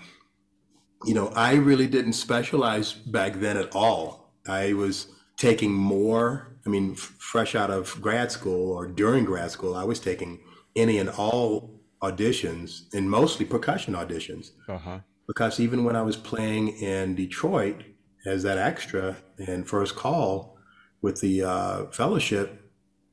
you 1.05 1.13
know, 1.13 1.27
I 1.35 1.53
really 1.53 1.87
didn't 1.87 2.13
specialize 2.13 2.93
back 2.93 3.35
then 3.35 3.57
at 3.57 3.75
all. 3.75 4.33
I 4.47 4.73
was 4.73 5.07
taking 5.37 5.71
more. 5.71 6.47
I 6.65 6.69
mean, 6.69 6.93
f- 6.93 7.13
fresh 7.19 7.53
out 7.55 7.69
of 7.69 8.01
grad 8.01 8.31
school 8.31 8.71
or 8.71 8.87
during 8.87 9.25
grad 9.25 9.51
school, 9.51 9.75
I 9.75 9.83
was 9.83 9.99
taking 9.99 10.39
any 10.75 10.97
and 10.97 11.09
all 11.09 11.79
auditions, 12.01 12.93
and 12.93 13.09
mostly 13.09 13.45
percussion 13.45 13.93
auditions 13.93 14.51
uh 14.67 14.77
huh. 14.77 14.99
because 15.27 15.59
even 15.59 15.83
when 15.83 15.95
I 15.95 16.01
was 16.01 16.17
playing 16.17 16.69
in 16.79 17.15
Detroit 17.15 17.83
as 18.25 18.43
that 18.43 18.57
extra 18.57 19.15
in 19.37 19.63
First 19.63 19.95
Call 19.95 20.57
with 21.01 21.21
the 21.21 21.43
uh, 21.43 21.85
fellowship, 21.87 22.64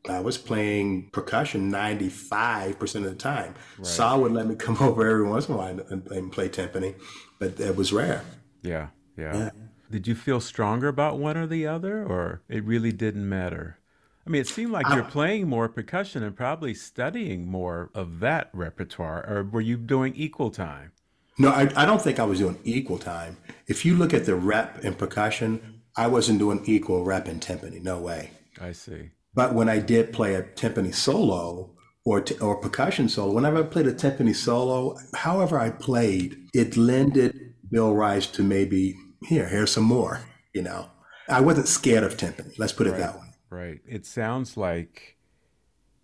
I 0.09 0.21
was 0.21 0.37
playing 0.37 1.11
percussion 1.13 1.71
95% 1.71 2.95
of 2.95 3.05
the 3.05 3.15
time. 3.15 3.55
Saul 3.83 4.23
would 4.23 4.33
let 4.33 4.47
me 4.47 4.57
come 4.57 4.77
over 4.81 5.09
every 5.09 5.29
once 5.29 5.49
in 5.49 5.55
a 5.55 5.59
while 5.59 5.81
and, 5.91 6.07
and 6.11 6.33
play 6.33 6.49
timpani, 6.49 6.95
but 7.39 7.61
it 7.61 7.77
was 7.77 7.93
rare. 7.93 8.25
Yeah, 8.63 8.89
yeah. 9.17 9.51
Did 9.91 10.07
you 10.09 10.15
feel 10.15 10.41
stronger 10.41 10.89
about 10.89 11.19
one 11.19 11.37
or 11.37 11.47
the 11.47 11.67
other, 11.67 12.05
or 12.05 12.43
it 12.49 12.65
really 12.65 12.93
didn't 12.93 13.29
matter? 13.29 13.79
I 14.27 14.31
mean, 14.31 14.41
it 14.41 14.49
seemed 14.49 14.73
like 14.73 14.89
you're 14.89 15.03
playing 15.03 15.49
more 15.49 15.69
percussion 15.69 16.23
and 16.23 16.37
probably 16.37 16.75
studying 16.75 17.47
more 17.47 17.91
of 17.95 18.21
that 18.21 18.51
repertoire, 18.53 19.25
or 19.29 19.45
were 19.45 19.61
you 19.61 19.77
doing 19.77 20.15
equal 20.15 20.51
time? 20.51 20.93
No, 21.39 21.51
I, 21.51 21.69
I 21.77 21.85
don't 21.85 22.01
think 22.01 22.19
I 22.19 22.25
was 22.25 22.39
doing 22.39 22.59
equal 22.65 22.99
time. 22.99 23.37
If 23.67 23.85
you 23.85 23.97
look 23.97 24.15
at 24.15 24.25
the 24.25 24.35
rep 24.35 24.85
in 24.85 24.95
percussion, 24.95 25.83
I 25.97 26.07
wasn't 26.07 26.39
doing 26.39 26.63
equal 26.67 27.05
rep 27.05 27.29
in 27.29 27.41
timpani. 27.41 27.83
No 27.83 27.99
way. 27.99 28.31
I 28.61 28.73
see. 28.73 29.11
But 29.35 29.55
when 29.55 29.69
I 29.69 29.79
did 29.79 30.13
play 30.13 30.35
a 30.35 30.43
timpani 30.43 30.95
solo 30.95 31.75
or 32.05 32.21
t- 32.21 32.39
or 32.39 32.57
percussion 32.57 33.09
solo, 33.09 33.33
whenever 33.33 33.59
I 33.59 33.63
played 33.63 33.87
a 33.87 33.95
timpani 33.95 34.35
solo, 34.35 34.97
however 35.15 35.59
I 35.59 35.71
played, 35.71 36.49
it 36.53 36.77
lended 36.77 37.55
Bill 37.71 37.95
Rice 37.95 38.27
to 38.29 38.43
maybe 38.43 38.97
here, 39.25 39.49
here's 39.49 39.71
some 39.71 39.85
more. 39.85 40.21
You 40.53 40.63
know, 40.63 40.91
I 41.29 41.41
wasn't 41.41 41.69
scared 41.69 42.05
of 42.05 42.17
timpani. 42.17 42.59
Let's 42.59 42.73
put 42.73 42.87
it 42.87 42.97
that 42.99 43.15
way. 43.17 43.27
Right. 43.49 43.81
It 43.87 44.07
sounds 44.07 44.57
like 44.57 45.17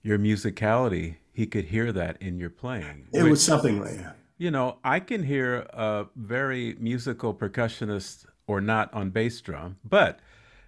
your 0.02 0.18
musicality, 0.18 1.16
he 1.32 1.46
could 1.46 1.66
hear 1.66 1.92
that 1.92 2.20
in 2.20 2.38
your 2.38 2.50
playing. 2.50 3.08
It 3.12 3.24
was 3.24 3.42
something 3.42 3.80
like 3.80 3.96
that. 3.98 4.16
You 4.38 4.50
know, 4.50 4.78
I 4.84 5.00
can 5.00 5.24
hear 5.24 5.66
a 5.72 6.06
very 6.16 6.76
musical 6.78 7.34
percussionist 7.34 8.24
or 8.46 8.60
not 8.60 8.92
on 8.94 9.10
bass 9.10 9.40
drum, 9.40 9.76
but 9.84 10.20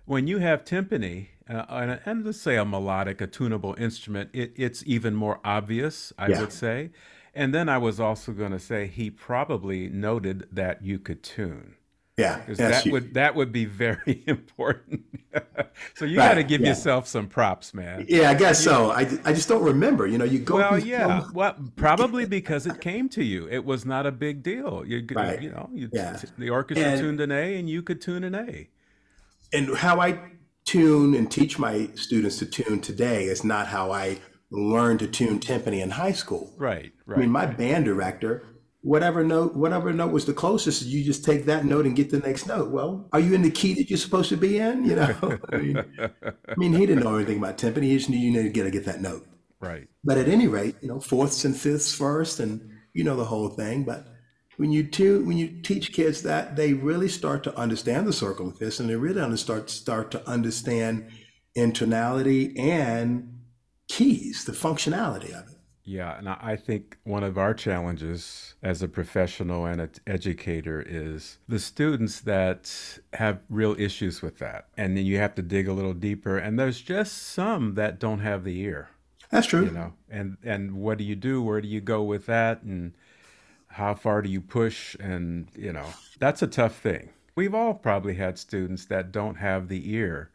when 0.04 0.26
you 0.26 0.38
have 0.38 0.64
timpani 0.64 1.28
uh, 1.50 1.66
and, 1.70 2.00
and 2.06 2.24
let's 2.24 2.40
say 2.40 2.56
a 2.56 2.64
melodic, 2.64 3.20
a 3.20 3.26
tunable 3.26 3.74
instrument, 3.78 4.30
it, 4.32 4.52
it's 4.56 4.82
even 4.86 5.14
more 5.14 5.40
obvious, 5.44 6.12
I 6.18 6.28
Yeah. 6.28 6.40
would 6.40 6.52
say. 6.52 6.90
And 7.34 7.54
then 7.54 7.68
I 7.68 7.78
was 7.78 8.00
also 8.00 8.32
going 8.32 8.52
to 8.52 8.58
say 8.58 8.86
he 8.86 9.10
probably 9.10 9.88
noted 9.88 10.48
that 10.52 10.82
you 10.82 10.98
could 10.98 11.22
tune. 11.22 11.74
Yeah, 12.16 12.42
that's 12.46 12.58
that 12.58 12.82
huge. 12.82 12.92
would 12.92 13.14
that 13.14 13.34
would 13.34 13.50
be 13.50 13.64
very 13.86 14.22
important. 14.26 15.04
so 15.94 16.04
you 16.04 16.18
Right, 16.18 16.30
got 16.30 16.34
to 16.34 16.42
give 16.42 16.60
yeah. 16.60 16.68
yourself 16.68 17.06
some 17.06 17.28
props, 17.28 17.72
man. 17.72 18.04
Yeah, 18.08 18.28
I 18.30 18.34
guess 18.34 18.62
so. 18.62 18.90
I, 18.90 19.02
I 19.24 19.32
just 19.32 19.48
don't 19.48 19.62
remember. 19.62 20.06
You 20.06 20.18
know, 20.18 20.26
you 20.26 20.40
go. 20.40 20.56
Well, 20.56 20.78
yeah. 20.78 21.24
Well, 21.32 21.54
probably 21.76 22.26
because 22.26 22.66
it 22.66 22.80
came 22.82 23.08
to 23.10 23.24
you. 23.24 23.48
It 23.48 23.64
was 23.64 23.86
not 23.86 24.04
a 24.06 24.12
big 24.12 24.42
deal. 24.42 24.84
You, 24.86 25.06
Right. 25.14 25.40
you 25.40 25.50
know, 25.50 25.70
you, 25.72 25.88
Yeah. 25.92 26.20
the 26.36 26.50
orchestra 26.50 26.86
And- 26.88 27.00
tuned 27.00 27.20
an 27.20 27.32
A, 27.32 27.58
and 27.58 27.70
you 27.70 27.82
could 27.82 28.02
tune 28.02 28.24
an 28.24 28.34
A. 28.34 28.68
and 29.52 29.74
how 29.78 29.98
I 30.00 30.18
tune 30.64 31.14
and 31.14 31.30
teach 31.30 31.58
my 31.58 31.88
students 31.94 32.38
to 32.38 32.46
tune 32.46 32.80
today 32.80 33.24
is 33.24 33.44
not 33.44 33.66
how 33.66 33.90
I 33.92 34.18
learned 34.50 35.00
to 35.00 35.06
tune 35.06 35.38
timpani 35.38 35.82
in 35.82 35.90
high 35.90 36.12
school. 36.12 36.52
Right, 36.56 36.92
I 37.08 37.18
mean, 37.18 37.30
my 37.30 37.46
band 37.46 37.84
director, 37.84 38.44
whatever 38.82 39.22
note, 39.24 39.54
whatever 39.54 39.92
note 39.92 40.12
was 40.12 40.24
the 40.24 40.32
closest, 40.32 40.86
you 40.86 41.04
just 41.04 41.24
take 41.24 41.44
that 41.46 41.64
note 41.64 41.86
and 41.86 41.96
get 41.96 42.10
the 42.10 42.18
next 42.18 42.46
note. 42.46 42.70
Well, 42.70 43.08
are 43.12 43.20
you 43.20 43.34
in 43.34 43.42
the 43.42 43.50
key 43.50 43.74
that 43.74 43.90
you're 43.90 43.98
supposed 43.98 44.28
to 44.30 44.36
be 44.36 44.58
in? 44.58 44.84
You 44.84 44.96
know, 44.96 45.38
I 45.52 45.56
mean, 45.56 45.76
I 45.78 46.54
mean, 46.56 46.72
he 46.72 46.86
didn't 46.86 47.04
know 47.04 47.16
anything 47.16 47.38
about 47.38 47.58
timpani. 47.58 47.84
He 47.84 47.96
just 47.96 48.10
knew 48.10 48.18
you 48.18 48.30
needed 48.30 48.54
to 48.54 48.70
get 48.70 48.84
that 48.86 49.00
note. 49.00 49.26
right. 49.60 49.86
But 50.04 50.18
at 50.18 50.28
any 50.28 50.48
rate, 50.48 50.76
you 50.80 50.88
know, 50.88 51.00
fourths 51.00 51.44
and 51.44 51.56
fifths 51.56 51.94
first, 51.94 52.40
and 52.40 52.70
you 52.94 53.04
know 53.04 53.16
the 53.16 53.24
whole 53.24 53.50
thing. 53.50 53.84
But 53.84 54.06
when 54.60 54.70
you 54.70 54.82
te- 54.82 55.16
when 55.16 55.38
you 55.38 55.48
teach 55.62 55.90
kids 55.90 56.20
that, 56.22 56.54
they 56.54 56.74
really 56.74 57.08
start 57.08 57.42
to 57.44 57.56
understand 57.56 58.06
the 58.06 58.12
circle 58.12 58.48
of 58.48 58.58
fifths, 58.58 58.78
and 58.78 58.90
they 58.90 58.94
really 58.94 59.36
start 59.38 59.70
start 59.70 60.10
to 60.10 60.28
understand 60.28 61.08
intonality 61.54 62.54
and 62.58 63.40
keys, 63.88 64.44
the 64.44 64.52
functionality 64.52 65.30
of 65.30 65.48
it. 65.48 65.56
Yeah, 65.82 66.18
and 66.18 66.28
I 66.28 66.56
think 66.56 66.98
one 67.04 67.24
of 67.24 67.38
our 67.38 67.54
challenges 67.54 68.54
as 68.62 68.82
a 68.82 68.86
professional 68.86 69.64
and 69.64 69.80
an 69.80 69.92
educator 70.06 70.84
is 70.86 71.38
the 71.48 71.58
students 71.58 72.20
that 72.20 72.98
have 73.14 73.40
real 73.48 73.74
issues 73.78 74.20
with 74.20 74.38
that. 74.40 74.68
And 74.76 74.94
then 74.94 75.06
you 75.06 75.16
have 75.16 75.34
to 75.36 75.42
dig 75.42 75.68
a 75.68 75.72
little 75.72 75.94
deeper. 75.94 76.36
And 76.36 76.58
there's 76.58 76.82
just 76.82 77.16
some 77.16 77.76
that 77.76 77.98
don't 77.98 78.20
have 78.20 78.44
the 78.44 78.60
ear. 78.60 78.90
That's 79.30 79.46
true. 79.46 79.64
You 79.64 79.70
know, 79.70 79.92
and 80.10 80.36
and 80.44 80.74
what 80.74 80.98
do 80.98 81.04
you 81.04 81.16
do? 81.16 81.42
Where 81.42 81.62
do 81.62 81.68
you 81.68 81.80
go 81.80 82.02
with 82.02 82.26
that? 82.26 82.62
And 82.62 82.92
how 83.70 83.94
far 83.94 84.22
do 84.22 84.28
you 84.28 84.40
push? 84.40 84.96
And 85.00 85.48
you 85.56 85.72
know, 85.72 85.86
that's 86.18 86.42
a 86.42 86.46
tough 86.46 86.78
thing. 86.78 87.10
We've 87.34 87.54
all 87.54 87.74
probably 87.74 88.14
had 88.14 88.38
students 88.38 88.86
that 88.86 89.12
don't 89.12 89.36
have 89.36 89.68
the 89.68 89.92
ear 89.94 90.30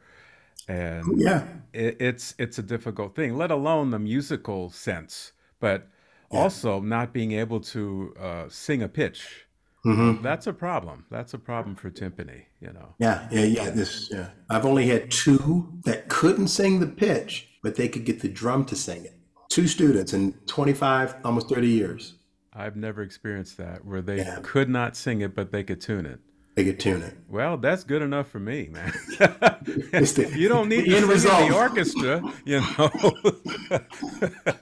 and 0.67 1.21
yeah 1.21 1.45
it, 1.73 1.95
it's 1.99 2.33
it's 2.39 2.57
a 2.57 2.63
difficult 2.63 3.15
thing 3.15 3.37
let 3.37 3.51
alone 3.51 3.91
the 3.91 3.99
musical 3.99 4.71
sense 4.71 5.31
but 5.59 5.87
yeah. 6.31 6.39
also 6.39 6.79
not 6.79 7.13
being 7.13 7.31
able 7.31 7.59
to 7.59 8.13
uh, 8.19 8.45
sing 8.49 8.83
a 8.83 8.87
pitch. 8.87 9.45
Mm-hmm. 9.85 10.23
That's 10.23 10.47
a 10.47 10.53
problem. 10.53 11.05
That's 11.11 11.33
a 11.33 11.37
problem 11.37 11.75
for 11.75 11.91
timpani, 11.91 12.45
you 12.59 12.73
know. 12.73 12.95
Yeah, 12.97 13.27
yeah, 13.31 13.43
yeah. 13.43 13.69
This, 13.69 14.09
yeah. 14.11 14.29
I've 14.49 14.65
only 14.65 14.87
had 14.87 15.11
two 15.11 15.73
that 15.85 16.09
couldn't 16.09 16.47
sing 16.47 16.79
the 16.79 16.87
pitch, 16.87 17.49
but 17.61 17.75
they 17.75 17.87
could 17.87 18.03
get 18.03 18.21
the 18.21 18.27
drum 18.27 18.65
to 18.65 18.75
sing 18.75 19.05
it. 19.05 19.13
Two 19.49 19.67
students 19.67 20.11
in 20.13 20.33
25, 20.47 21.15
almost 21.23 21.49
30 21.49 21.67
years. 21.67 22.15
I've 22.55 22.75
never 22.75 23.01
experienced 23.01 23.57
that 23.57 23.85
where 23.85 24.01
they 24.01 24.17
yeah. 24.17 24.39
could 24.41 24.69
not 24.69 24.95
sing 24.95 25.21
it, 25.21 25.35
but 25.35 25.51
they 25.51 25.63
could 25.63 25.81
tune 25.81 26.05
it. 26.05 26.19
They 26.55 26.63
could 26.63 26.79
tune 26.79 27.01
it. 27.01 27.17
Well, 27.27 27.57
that's 27.57 27.83
good 27.83 28.01
enough 28.01 28.29
for 28.29 28.39
me, 28.39 28.69
man. 28.71 28.93
you 29.67 30.47
don't 30.47 30.69
need 30.69 30.85
to 30.85 31.05
result. 31.05 31.41
in 31.41 31.49
the 31.49 31.55
orchestra, 31.55 32.33
you 32.45 32.61
know. 32.61 32.89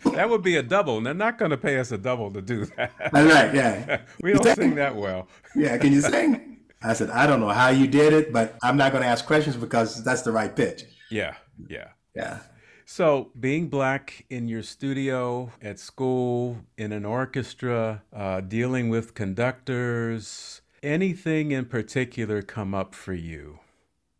that 0.12 0.28
would 0.28 0.42
be 0.42 0.56
a 0.56 0.64
double, 0.64 0.98
and 0.98 1.06
they're 1.06 1.14
not 1.14 1.38
going 1.38 1.52
to 1.52 1.58
pay 1.58 1.78
us 1.78 1.92
a 1.92 2.00
double 2.00 2.32
to 2.34 2.42
do 2.42 2.66
that. 2.66 2.92
That's 2.98 3.32
right. 3.32 3.54
Yeah. 3.54 4.02
we 4.24 4.34
don't 4.34 4.56
sing 4.56 4.74
that 4.74 4.96
well. 4.96 5.28
yeah. 5.56 5.78
Can 5.78 5.94
you 5.94 6.02
sing? 6.02 6.58
I 6.82 6.94
said, 6.94 7.12
I 7.12 7.28
don't 7.28 7.40
know 7.40 7.50
how 7.50 7.70
you 7.70 7.86
did 7.86 8.12
it, 8.12 8.34
but 8.34 8.58
I'm 8.64 8.76
not 8.76 8.92
going 8.92 9.04
to 9.04 9.08
ask 9.08 9.28
questions 9.28 9.56
because 9.56 10.04
that's 10.04 10.24
the 10.24 10.32
right 10.32 10.54
pitch. 10.54 10.86
Yeah. 11.12 11.36
Yeah. 11.70 11.90
Yeah. 12.16 12.40
So, 12.86 13.32
being 13.40 13.70
black 13.70 14.26
in 14.30 14.48
your 14.48 14.64
studio, 14.64 15.52
at 15.62 15.80
school, 15.80 16.58
in 16.78 16.92
an 16.92 17.06
orchestra, 17.06 18.04
uh, 18.14 18.42
dealing 18.42 18.90
with 18.90 19.14
conductors, 19.14 20.62
anything 20.82 21.52
in 21.52 21.66
particular 21.66 22.42
come 22.42 22.74
up 22.74 22.94
for 22.94 23.14
you? 23.14 23.60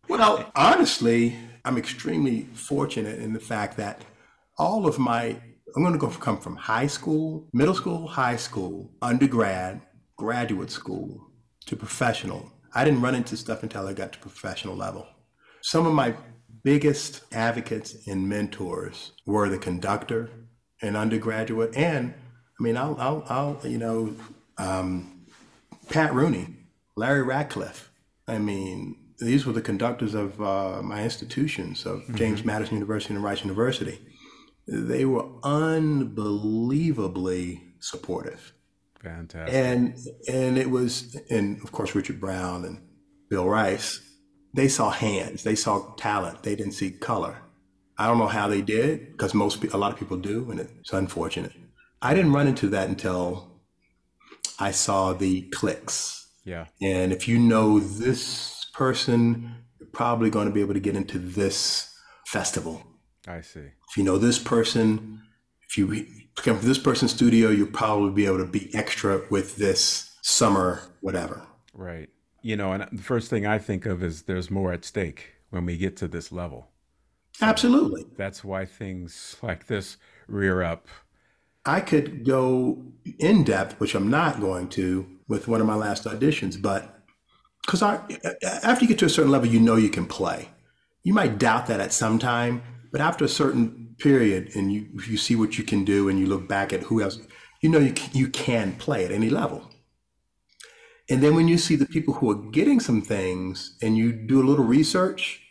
Well, 0.08 0.50
honestly, 0.56 1.36
I'm 1.64 1.78
extremely 1.78 2.42
fortunate 2.54 3.20
in 3.20 3.32
the 3.32 3.40
fact 3.40 3.76
that 3.76 4.02
all 4.58 4.86
of 4.86 4.98
my 4.98 5.36
I'm 5.76 5.82
going 5.82 5.92
to 5.92 5.98
go 5.98 6.08
come 6.08 6.38
from 6.38 6.54
high 6.54 6.86
school, 6.86 7.48
middle 7.52 7.74
school, 7.74 8.06
high 8.06 8.36
school, 8.36 8.92
undergrad, 9.02 9.80
graduate 10.16 10.70
school 10.70 11.20
to 11.66 11.74
professional. 11.74 12.52
I 12.76 12.84
didn't 12.84 13.00
run 13.00 13.16
into 13.16 13.36
stuff 13.36 13.64
until 13.64 13.88
I 13.88 13.92
got 13.92 14.12
to 14.12 14.20
professional 14.20 14.76
level. 14.76 15.04
Some 15.62 15.84
of 15.84 15.92
my 15.92 16.14
biggest 16.64 17.22
advocates 17.32 18.08
and 18.08 18.28
mentors 18.28 19.12
were 19.24 19.48
the 19.48 19.58
conductor 19.58 20.30
and 20.82 20.96
undergraduate, 20.96 21.76
and 21.76 22.12
I 22.58 22.62
mean, 22.62 22.76
I'll, 22.76 22.96
I'll, 22.98 23.24
I'll 23.28 23.60
you 23.64 23.78
know, 23.78 24.16
um, 24.58 25.26
Pat 25.88 26.12
Rooney, 26.12 26.48
Larry 26.96 27.24
Rachleff. 27.24 27.84
I 28.26 28.38
mean, 28.38 28.96
these 29.18 29.44
were 29.46 29.52
the 29.52 29.62
conductors 29.62 30.14
of 30.14 30.40
uh, 30.40 30.82
my 30.82 31.04
institutions, 31.04 31.86
of 31.86 32.00
mm-hmm. 32.00 32.16
James 32.16 32.44
Madison 32.44 32.74
University 32.74 33.14
and 33.14 33.22
Rice 33.22 33.42
University. 33.42 34.00
They 34.66 35.04
were 35.04 35.26
unbelievably 35.42 37.62
supportive. 37.80 38.54
Fantastic. 39.02 39.54
And 39.54 39.94
and 40.26 40.56
it 40.56 40.70
was, 40.70 41.14
and 41.30 41.62
of 41.62 41.70
course 41.72 41.94
Richard 41.94 42.18
Brown 42.18 42.64
and 42.64 42.80
Bill 43.28 43.46
Rice. 43.46 44.00
They 44.54 44.68
saw 44.68 44.90
hands. 44.90 45.42
They 45.42 45.56
saw 45.56 45.94
talent. 45.96 46.44
They 46.44 46.54
didn't 46.54 46.72
see 46.72 46.92
color. 46.92 47.38
I 47.98 48.06
don't 48.06 48.18
know 48.18 48.28
how 48.28 48.48
they 48.48 48.62
did 48.62 49.12
because 49.12 49.34
most 49.34 49.62
a 49.64 49.76
lot 49.76 49.92
of 49.92 49.98
people 49.98 50.16
do, 50.16 50.50
and 50.50 50.60
it's 50.60 50.92
unfortunate. 50.92 51.52
I 52.00 52.14
didn't 52.14 52.32
run 52.32 52.46
into 52.46 52.68
that 52.68 52.88
until 52.88 53.60
I 54.58 54.70
saw 54.70 55.12
the 55.12 55.42
clicks. 55.42 56.28
Yeah. 56.44 56.66
And 56.80 57.12
if 57.12 57.26
you 57.26 57.38
know 57.38 57.80
this 57.80 58.66
person, 58.72 59.54
you're 59.78 59.88
probably 59.88 60.30
going 60.30 60.46
to 60.46 60.54
be 60.54 60.60
able 60.60 60.74
to 60.74 60.80
get 60.80 60.96
into 60.96 61.18
this 61.18 61.94
festival. 62.26 62.82
I 63.26 63.40
see. 63.40 63.60
If 63.90 63.96
you 63.96 64.04
know 64.04 64.18
this 64.18 64.38
person, 64.38 65.22
if 65.68 65.78
you 65.78 66.06
come 66.36 66.58
from 66.58 66.68
this 66.68 66.78
person's 66.78 67.12
studio, 67.12 67.50
you'll 67.50 67.68
probably 67.68 68.10
be 68.10 68.26
able 68.26 68.38
to 68.38 68.46
be 68.46 68.74
extra 68.74 69.22
with 69.30 69.56
this 69.56 70.16
summer, 70.22 70.82
whatever. 71.00 71.46
Right. 71.72 72.08
You 72.44 72.56
know, 72.56 72.72
and 72.72 72.86
the 72.92 73.02
first 73.02 73.30
thing 73.30 73.46
I 73.46 73.58
think 73.58 73.86
of 73.86 74.02
is 74.02 74.22
there's 74.22 74.50
more 74.50 74.72
at 74.72 74.84
stake 74.84 75.32
when 75.48 75.64
we 75.64 75.78
get 75.78 75.96
to 75.96 76.06
this 76.06 76.30
level. 76.30 76.68
So 77.32 77.46
Absolutely. 77.46 78.04
That's 78.16 78.44
why 78.44 78.66
things 78.66 79.36
like 79.42 79.66
this 79.66 79.96
rear 80.28 80.62
up 80.62 80.86
I 81.66 81.80
could 81.80 82.24
go 82.24 82.84
in 83.18 83.44
depth, 83.44 83.80
which 83.80 83.94
I'm 83.94 84.10
not 84.10 84.40
going 84.40 84.68
to 84.70 85.06
with 85.28 85.48
one 85.48 85.60
of 85.60 85.66
my 85.66 85.74
last 85.74 86.04
auditions, 86.04 86.60
but 86.60 87.00
because 87.64 87.82
after 87.82 88.82
you 88.82 88.88
get 88.88 88.98
to 88.98 89.06
a 89.06 89.08
certain 89.08 89.32
level, 89.32 89.48
you 89.48 89.58
know 89.58 89.76
you 89.76 89.88
can 89.88 90.04
play. 90.04 90.50
You 91.02 91.14
might 91.14 91.38
doubt 91.38 91.66
that 91.68 91.80
at 91.80 91.92
some 91.92 92.18
time, 92.18 92.62
but 92.92 93.00
after 93.00 93.24
a 93.24 93.28
certain 93.28 93.94
period, 93.98 94.54
and 94.54 94.70
you 94.70 94.88
you 95.06 95.16
see 95.16 95.34
what 95.34 95.56
you 95.56 95.64
can 95.64 95.84
do, 95.84 96.10
and 96.10 96.18
you 96.18 96.26
look 96.26 96.46
back 96.46 96.74
at 96.74 96.82
who 96.82 97.00
else, 97.00 97.18
you 97.62 97.70
know 97.70 97.78
you 97.78 97.94
can, 97.94 98.10
you 98.12 98.28
can 98.28 98.74
play 98.74 99.06
at 99.06 99.10
any 99.10 99.30
level. 99.30 99.70
And 101.10 101.22
then 101.22 101.34
when 101.34 101.48
you 101.48 101.58
see 101.58 101.76
the 101.76 101.86
people 101.86 102.14
who 102.14 102.30
are 102.30 102.50
getting 102.50 102.80
some 102.80 103.02
things, 103.02 103.76
and 103.82 103.96
you 103.96 104.12
do 104.12 104.40
a 104.40 104.46
little 104.46 104.64
research, 104.64 105.42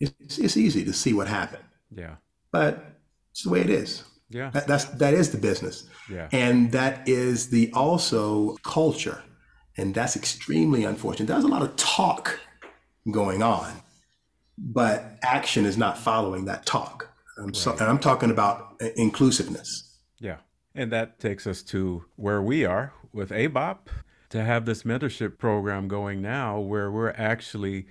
it's, 0.00 0.38
it's 0.38 0.56
easy 0.56 0.84
to 0.84 0.92
see 0.92 1.12
what 1.12 1.28
happened. 1.28 1.64
Yeah. 1.94 2.16
But 2.50 2.84
it's 3.30 3.42
the 3.42 3.50
way 3.50 3.60
it 3.60 3.70
is. 3.70 4.04
Yeah. 4.30 4.50
That, 4.50 4.66
that's 4.66 4.84
that 4.86 5.14
is 5.14 5.30
the 5.30 5.38
business. 5.38 5.84
Yeah. 6.10 6.28
And 6.32 6.72
that 6.72 7.08
is 7.08 7.50
the 7.50 7.70
also 7.72 8.56
culture. 8.62 9.22
And 9.76 9.94
that's 9.94 10.16
extremely 10.16 10.84
unfortunate. 10.84 11.26
There's 11.26 11.44
a 11.44 11.48
lot 11.48 11.62
of 11.62 11.76
talk 11.76 12.40
going 13.10 13.42
on, 13.42 13.72
but 14.56 15.18
action 15.22 15.66
is 15.66 15.76
not 15.76 15.98
following 15.98 16.46
that 16.46 16.64
talk. 16.64 17.08
right. 17.36 17.54
so, 17.54 17.72
and 17.72 17.82
I'm 17.82 17.98
talking 17.98 18.30
about 18.30 18.80
inclusiveness. 18.96 19.98
Yeah. 20.18 20.38
And 20.74 20.90
that 20.92 21.20
takes 21.20 21.46
us 21.46 21.62
to 21.64 22.04
where 22.16 22.42
we 22.42 22.64
are 22.64 22.92
with 23.12 23.30
ABOP 23.30 23.78
to 24.30 24.42
have 24.42 24.64
this 24.64 24.82
mentorship 24.82 25.38
program 25.38 25.88
going 25.88 26.20
now 26.22 26.58
where 26.58 26.90
we're 26.90 27.14
actually 27.16 27.86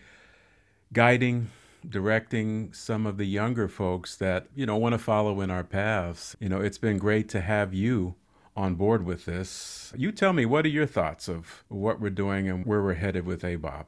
guiding 0.94 1.50
directing 1.90 2.74
some 2.74 3.06
of 3.06 3.18
the 3.18 3.26
younger 3.26 3.68
folks 3.68 4.16
that, 4.16 4.48
you 4.56 4.66
know, 4.66 4.78
want 4.78 4.94
to 4.94 5.00
follow 5.00 5.42
in 5.42 5.52
our 5.52 5.64
paths. 5.64 6.36
You 6.40 6.50
know, 6.50 6.62
it's 6.62 6.78
been 6.78 6.98
great 6.98 7.30
to 7.30 7.42
have 7.42 7.74
you 7.74 8.16
on 8.56 8.76
board 8.76 9.06
with 9.06 9.26
this. 9.26 9.94
You 9.96 10.12
tell 10.12 10.34
me, 10.34 10.46
what 10.46 10.66
are 10.66 10.70
your 10.70 10.86
thoughts 10.86 11.28
of 11.28 11.64
what 11.68 12.00
we're 12.00 12.10
doing 12.10 12.50
and 12.50 12.66
where 12.66 12.82
we're 12.82 12.94
headed 12.94 13.26
with 13.26 13.42
ABOP? 13.42 13.86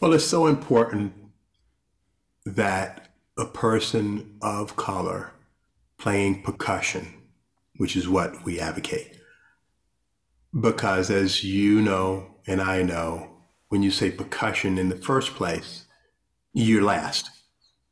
Well, 0.00 0.12
it's 0.12 0.24
so 0.24 0.46
important 0.46 1.12
that 2.44 3.08
a 3.36 3.44
person 3.44 4.36
of 4.42 4.76
color 4.76 5.32
playing 5.96 6.42
percussion, 6.42 7.14
which 7.76 7.96
is 7.96 8.08
what 8.08 8.44
we 8.44 8.60
advocate. 8.60 9.16
Because 10.58 11.10
as 11.10 11.44
you 11.44 11.80
know, 11.80 12.34
and 12.46 12.60
I 12.60 12.82
know, 12.82 13.30
when 13.68 13.82
you 13.82 13.90
say 13.90 14.10
percussion 14.10 14.78
in 14.78 14.88
the 14.88 14.96
first 14.96 15.34
place, 15.34 15.84
you're 16.52 16.82
last. 16.82 17.30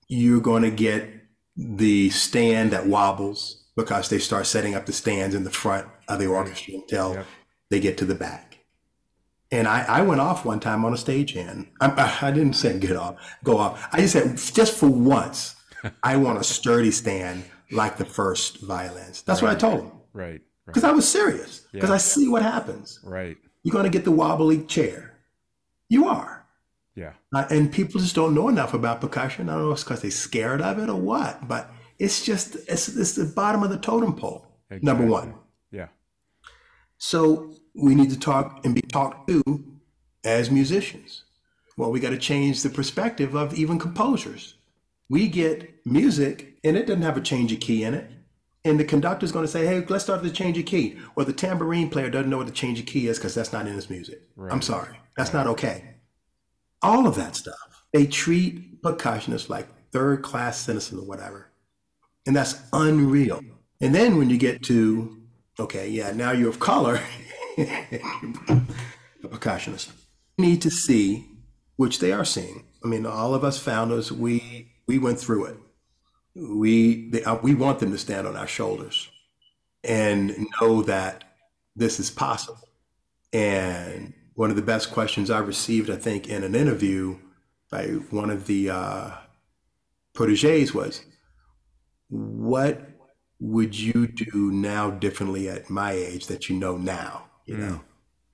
You're 0.09 0.41
going 0.41 0.63
to 0.63 0.71
get 0.71 1.09
the 1.57 2.11
stand 2.11 2.71
that 2.71 2.87
wobbles 2.87 3.65
because 3.77 4.09
they 4.09 4.19
start 4.19 4.47
setting 4.47 4.75
up 4.75 4.87
the 4.87 4.93
stands 4.93 5.35
in 5.35 5.45
the 5.45 5.51
front 5.51 5.87
of 6.09 6.19
the 6.19 6.27
orchestra 6.27 6.75
until 6.75 7.25
they 7.71 7.81
get 7.81 7.99
to 7.99 8.05
the 8.05 8.15
back. 8.15 8.59
And 9.53 9.69
I, 9.69 9.85
I 9.85 10.03
went 10.03 10.21
off 10.21 10.45
one 10.45 10.61
time 10.61 10.85
on 10.85 10.93
a 10.93 10.97
stagehand. 10.97 11.69
I, 11.81 12.19
I 12.21 12.31
didn't 12.31 12.55
say 12.55 12.79
get 12.79 12.97
off, 12.97 13.17
go 13.45 13.59
off. 13.59 13.89
I 13.93 14.01
just 14.01 14.13
said 14.15 14.55
just 14.55 14.75
for 14.75 14.89
once, 14.89 15.55
I 16.03 16.17
want 16.17 16.41
a 16.41 16.45
sturdy 16.45 16.91
stand 16.91 17.45
like 17.71 17.97
the 17.97 18.05
first 18.05 18.61
violins. 18.61 19.23
That's 19.23 19.43
right. 19.43 19.51
what 19.51 19.57
I 19.57 19.59
told 19.59 19.81
them. 19.81 19.93
Right. 20.13 20.41
Because 20.67 20.83
right. 20.83 20.91
I 20.91 20.95
was 20.95 21.09
serious. 21.09 21.67
Because 21.73 21.91
yeah. 21.91 21.95
I 21.95 21.99
see 21.99 22.29
what 22.29 22.43
happens. 22.43 23.01
Right. 23.03 23.37
You're 23.63 23.73
going 23.73 23.85
to 23.85 23.91
get 23.91 24.05
the 24.05 24.13
wobbly 24.13 24.65
chair. 24.65 25.19
You 25.89 26.07
are. 26.09 26.45
Yeah. 26.95 27.13
Uh, 27.35 27.45
and 27.51 27.71
people 27.71 28.01
just 28.01 28.15
don't 28.15 28.35
know 28.35 28.49
enough 28.49 28.75
about 28.75 29.01
percussion. 29.01 29.49
I 29.49 29.53
don't 29.53 29.63
know 29.63 29.71
if 29.71 29.77
it's 29.77 29.85
because 29.85 30.03
they're 30.03 30.11
scared 30.11 30.63
of 30.63 30.79
it 30.79 30.89
or 30.89 31.01
what, 31.01 31.47
but 31.47 31.71
it's 31.99 32.25
just, 32.25 32.57
it's, 32.69 32.89
it's 32.89 33.15
the 33.15 33.25
bottom 33.25 33.63
of 33.63 33.71
the 33.71 33.79
totem 33.79 34.15
pole, 34.17 34.47
exactly. 34.71 34.87
number 34.87 35.07
one. 35.07 35.35
Yeah. 35.71 35.89
So 36.99 37.55
we 37.75 37.95
need 37.95 38.11
to 38.11 38.19
talk 38.19 38.65
and 38.65 38.75
be 38.75 38.81
talked 38.81 39.29
to 39.29 39.43
as 40.25 40.51
musicians. 40.51 41.25
Well, 41.77 41.91
we 41.91 42.01
got 42.01 42.11
to 42.11 42.19
change 42.19 42.63
the 42.63 42.71
perspective 42.71 43.35
of 43.35 43.55
even 43.55 43.79
composers. 43.79 44.55
We 45.11 45.29
get 45.29 45.87
music 45.87 46.57
and 46.65 46.77
it 46.77 46.87
doesn't 46.87 47.03
have 47.03 47.19
a 47.19 47.21
change 47.21 47.53
of 47.53 47.61
key 47.61 47.85
in 47.85 47.95
it. 47.95 48.11
And 48.67 48.81
the 48.81 48.85
conductor's 48.85 49.31
going 49.31 49.45
to 49.45 49.51
say, 49.51 49.65
hey, 49.65 49.87
let's 49.89 50.03
start 50.03 50.23
with 50.23 50.33
the 50.33 50.37
change 50.37 50.59
of 50.59 50.67
key. 50.67 50.97
Or 51.15 51.25
the 51.25 51.33
tambourine 51.33 51.89
player 51.89 52.11
doesn't 52.11 52.29
know 52.29 52.39
what 52.39 52.47
the 52.47 52.53
change 52.53 52.81
of 52.81 52.87
key 52.87 53.07
is 53.07 53.17
because 53.17 53.33
that's 53.33 53.53
not 53.53 53.69
in 53.69 53.75
his 53.75 53.89
music. 53.89 54.23
Right. 54.35 54.53
I'm 54.53 54.61
sorry. 54.61 54.99
That's 55.17 55.33
right. 55.33 55.45
not 55.45 55.53
okay. 55.53 55.95
All 56.83 57.07
of 57.07 57.15
that 57.15 57.37
stuff. 57.37 57.85
They 57.93 58.09
treat 58.09 58.83
percussionists 58.83 59.49
like 59.49 59.69
third 59.93 60.23
class 60.23 60.59
citizens 60.59 61.01
or 61.01 61.07
whatever. 61.07 61.53
And 62.27 62.35
that's 62.35 62.61
unreal. 62.73 63.41
And 63.81 63.95
then 63.95 64.17
when 64.17 64.31
you 64.31 64.37
get 64.37 64.65
to, 64.65 65.17
okay, 65.61 65.89
yeah, 65.89 66.11
now 66.11 66.33
you're 66.33 66.49
of 66.49 66.59
color, 66.59 67.01
a 67.59 67.63
percussionist, 69.23 69.93
you 70.39 70.45
need 70.45 70.61
to 70.63 70.71
see, 70.71 71.25
which 71.77 72.01
they 72.01 72.11
are 72.11 72.25
seeing. 72.25 72.65
I 72.85 72.89
mean, 72.89 73.07
all 73.07 73.33
of 73.33 73.45
us 73.45 73.61
founders, 73.61 74.11
we 74.11 74.73
we 74.89 74.99
went 74.99 75.21
through 75.21 75.45
it 75.47 75.57
we 76.37 77.09
they, 77.11 77.25
uh, 77.25 77.37
we 77.37 77.55
want 77.55 77.79
them 77.79 77.91
to 77.93 77.99
stand 77.99 78.27
on 78.27 78.37
our 78.37 78.47
shoulders 78.47 79.09
and 79.83 80.47
know 80.61 80.83
that 80.83 81.25
this 81.75 81.99
is 81.99 82.11
possible. 82.11 82.69
And 83.33 84.13
one 84.35 84.51
of 84.51 84.57
the 84.57 84.63
best 84.63 84.93
questions 84.93 85.31
I 85.31 85.39
received, 85.39 85.91
I 85.91 85.97
think, 85.97 86.29
in 86.29 86.45
an 86.45 86.55
interview 86.55 87.19
by 87.71 87.87
one 88.11 88.31
of 88.31 88.47
the 88.47 88.71
uh, 88.71 89.11
proteges 90.15 90.75
was, 90.75 91.05
"What 92.09 92.83
would 93.41 93.79
you 93.79 94.07
do 94.07 94.51
now 94.53 94.91
differently 94.91 95.49
at 95.49 95.71
my 95.71 95.93
age 95.93 96.27
that 96.27 96.49
you 96.49 96.57
know 96.57 96.77
now?" 96.77 97.31
You 97.47 97.57
mm. 97.57 97.61
know, 97.61 97.81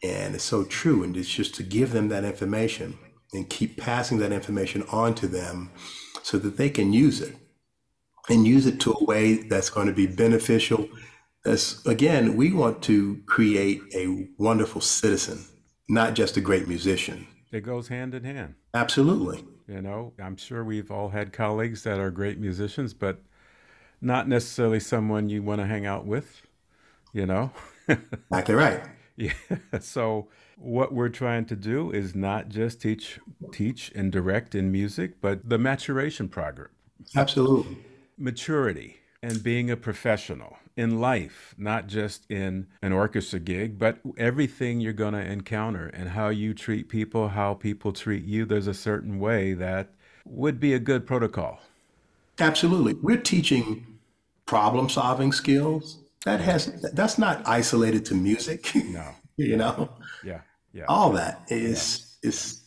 and 0.03 0.35
it's 0.35 0.45
so 0.45 0.65
true. 0.65 1.05
And 1.05 1.17
it's 1.17 1.29
just 1.29 1.55
to 1.57 1.63
give 1.63 1.93
them 1.93 2.09
that 2.09 2.25
information 2.25 2.99
and 3.33 3.49
keep 3.49 3.77
passing 3.77 4.19
that 4.19 4.33
information 4.33 4.83
on 4.91 5.15
to 5.15 5.29
them 5.29 5.71
so 6.23 6.39
that 6.39 6.57
they 6.57 6.69
can 6.69 6.93
use 6.93 7.21
it 7.21 7.37
and 8.29 8.47
use 8.47 8.67
it 8.67 8.81
to 8.81 8.93
a 8.93 9.05
way 9.05 9.35
that's 9.49 9.71
going 9.71 9.87
to 9.87 9.93
be 9.93 10.07
beneficial. 10.07 10.89
As 11.45 11.83
again, 11.87 12.37
we 12.37 12.53
want 12.53 12.83
to 12.83 13.21
create 13.27 13.83
a 13.95 14.29
wonderful 14.39 14.81
citizen, 14.81 15.45
not 15.89 16.15
just 16.15 16.37
a 16.37 16.41
great 16.41 16.69
musician. 16.69 17.27
It 17.51 17.63
goes 17.63 17.89
hand 17.89 18.15
in 18.15 18.25
hand. 18.25 18.55
Absolutely. 18.75 19.45
You 19.67 19.83
know, 19.83 20.13
I'm 20.23 20.37
sure 20.37 20.65
we've 20.65 20.91
all 20.91 21.09
had 21.09 21.33
colleagues 21.33 21.83
that 21.83 21.99
are 21.99 22.11
great 22.11 22.39
musicians, 22.39 22.95
but 22.95 23.21
not 24.01 24.29
necessarily 24.29 24.81
someone 24.81 25.29
you 25.29 25.43
want 25.43 25.61
to 25.61 25.67
hang 25.67 25.87
out 25.87 26.07
with, 26.07 26.43
you 27.13 27.27
know? 27.27 27.51
exactly 27.89 28.55
right. 28.55 28.83
Yeah. 29.17 29.33
So 29.81 30.29
what 30.57 30.95
we're 30.95 31.09
trying 31.09 31.45
to 31.47 31.57
do 31.57 31.91
is 31.91 32.15
not 32.15 32.49
just 32.49 32.81
teach 32.81 33.19
teach 33.53 33.91
and 33.95 34.11
direct 34.13 34.55
in 34.55 34.71
music, 34.71 35.21
but 35.21 35.49
the 35.49 35.59
maturation 35.59 36.29
program. 36.29 36.69
Absolutely 37.17 37.79
maturity 38.19 38.99
and 39.23 39.43
being 39.43 39.71
a 39.71 39.77
professional 39.77 40.59
in 40.77 41.01
life, 41.01 41.55
not 41.59 41.87
just 41.87 42.29
in 42.31 42.67
an 42.81 42.93
orchestra 42.93 43.39
gig, 43.39 43.79
but 43.79 43.99
everything 44.17 44.81
you're 44.81 44.93
going 44.93 45.15
to 45.15 45.21
encounter 45.21 45.87
and 45.89 46.11
how 46.11 46.29
you 46.29 46.55
treat 46.55 46.89
people, 46.89 47.29
how 47.29 47.55
people 47.55 47.93
treat 47.93 48.25
you. 48.25 48.45
There's 48.45 48.67
a 48.67 48.75
certain 48.75 49.19
way 49.19 49.53
that 49.55 49.89
would 50.25 50.59
be 50.59 50.73
a 50.73 50.79
good 50.79 51.07
protocol. 51.07 51.61
Absolutely. 52.39 52.95
We're 52.95 53.21
teaching 53.21 53.87
problem 54.47 54.89
solving 54.89 55.33
skills. 55.33 55.99
That 56.25 56.41
has 56.41 56.67
that's 56.93 57.19
not 57.19 57.47
isolated 57.47 58.05
to 58.07 58.15
music. 58.15 58.73
No. 58.75 59.09
you 59.37 59.57
know? 59.57 59.91
Yeah. 60.25 60.41
Yeah. 60.73 60.85
All 60.89 61.11
that 61.13 61.43
is 61.49 62.17
yeah. 62.23 62.29
is 62.29 62.63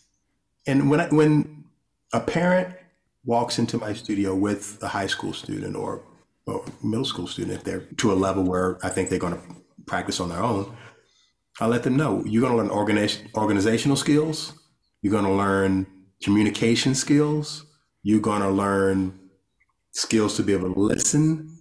and 0.67 0.89
when 0.89 0.99
I, 0.99 1.07
when 1.07 1.63
a 2.13 2.19
parent 2.19 2.75
walks 3.25 3.59
into 3.59 3.77
my 3.77 3.93
studio 3.93 4.35
with 4.35 4.77
a 4.81 4.87
high 4.87 5.07
school 5.07 5.33
student 5.33 5.75
or, 5.75 6.03
middle 6.83 7.05
school 7.05 7.25
student, 7.25 7.57
if 7.57 7.63
they're 7.63 7.79
to 7.97 8.13
a 8.13 8.13
level 8.13 8.43
where 8.43 8.77
I 8.85 8.89
think 8.89 9.09
they're 9.09 9.17
going 9.17 9.33
to 9.33 9.41
practice 9.87 10.19
on 10.19 10.29
their 10.29 10.43
own, 10.43 10.75
I 11.59 11.65
let 11.65 11.81
them 11.81 11.97
know 11.97 12.23
you're 12.23 12.41
going 12.41 12.53
to 12.53 12.57
learn 12.57 12.69
organization, 12.69 13.29
organizational 13.35 13.97
skills, 13.97 14.53
you're 15.01 15.11
going 15.11 15.25
to 15.25 15.31
learn 15.31 15.87
communication 16.21 16.93
skills, 16.93 17.65
you're 18.03 18.19
going 18.19 18.43
to 18.43 18.49
learn 18.49 19.17
skills 19.91 20.35
to 20.35 20.43
be 20.43 20.53
able 20.53 20.71
to 20.71 20.79
listen. 20.79 21.57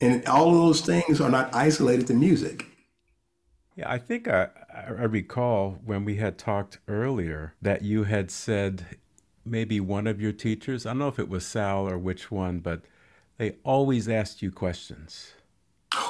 And 0.00 0.24
all 0.26 0.50
of 0.50 0.54
those 0.54 0.82
things 0.82 1.20
are 1.20 1.30
not 1.30 1.52
isolated 1.52 2.06
to 2.06 2.14
music. 2.14 2.66
Yeah, 3.74 3.90
I 3.90 3.98
think 3.98 4.28
I, 4.28 4.48
I 4.72 5.04
recall 5.04 5.78
when 5.84 6.04
we 6.04 6.16
had 6.16 6.38
talked 6.38 6.78
earlier 6.86 7.54
that 7.60 7.82
you 7.82 8.04
had 8.04 8.30
said 8.30 8.86
maybe 9.46 9.80
one 9.80 10.06
of 10.06 10.20
your 10.20 10.32
teachers, 10.32 10.86
I 10.86 10.90
don't 10.90 10.98
know 10.98 11.08
if 11.08 11.18
it 11.18 11.28
was 11.28 11.46
Sal 11.46 11.88
or 11.88 11.98
which 11.98 12.30
one, 12.30 12.58
but 12.60 12.82
they 13.38 13.56
always 13.64 14.08
asked 14.08 14.42
you 14.42 14.50
questions. 14.50 15.32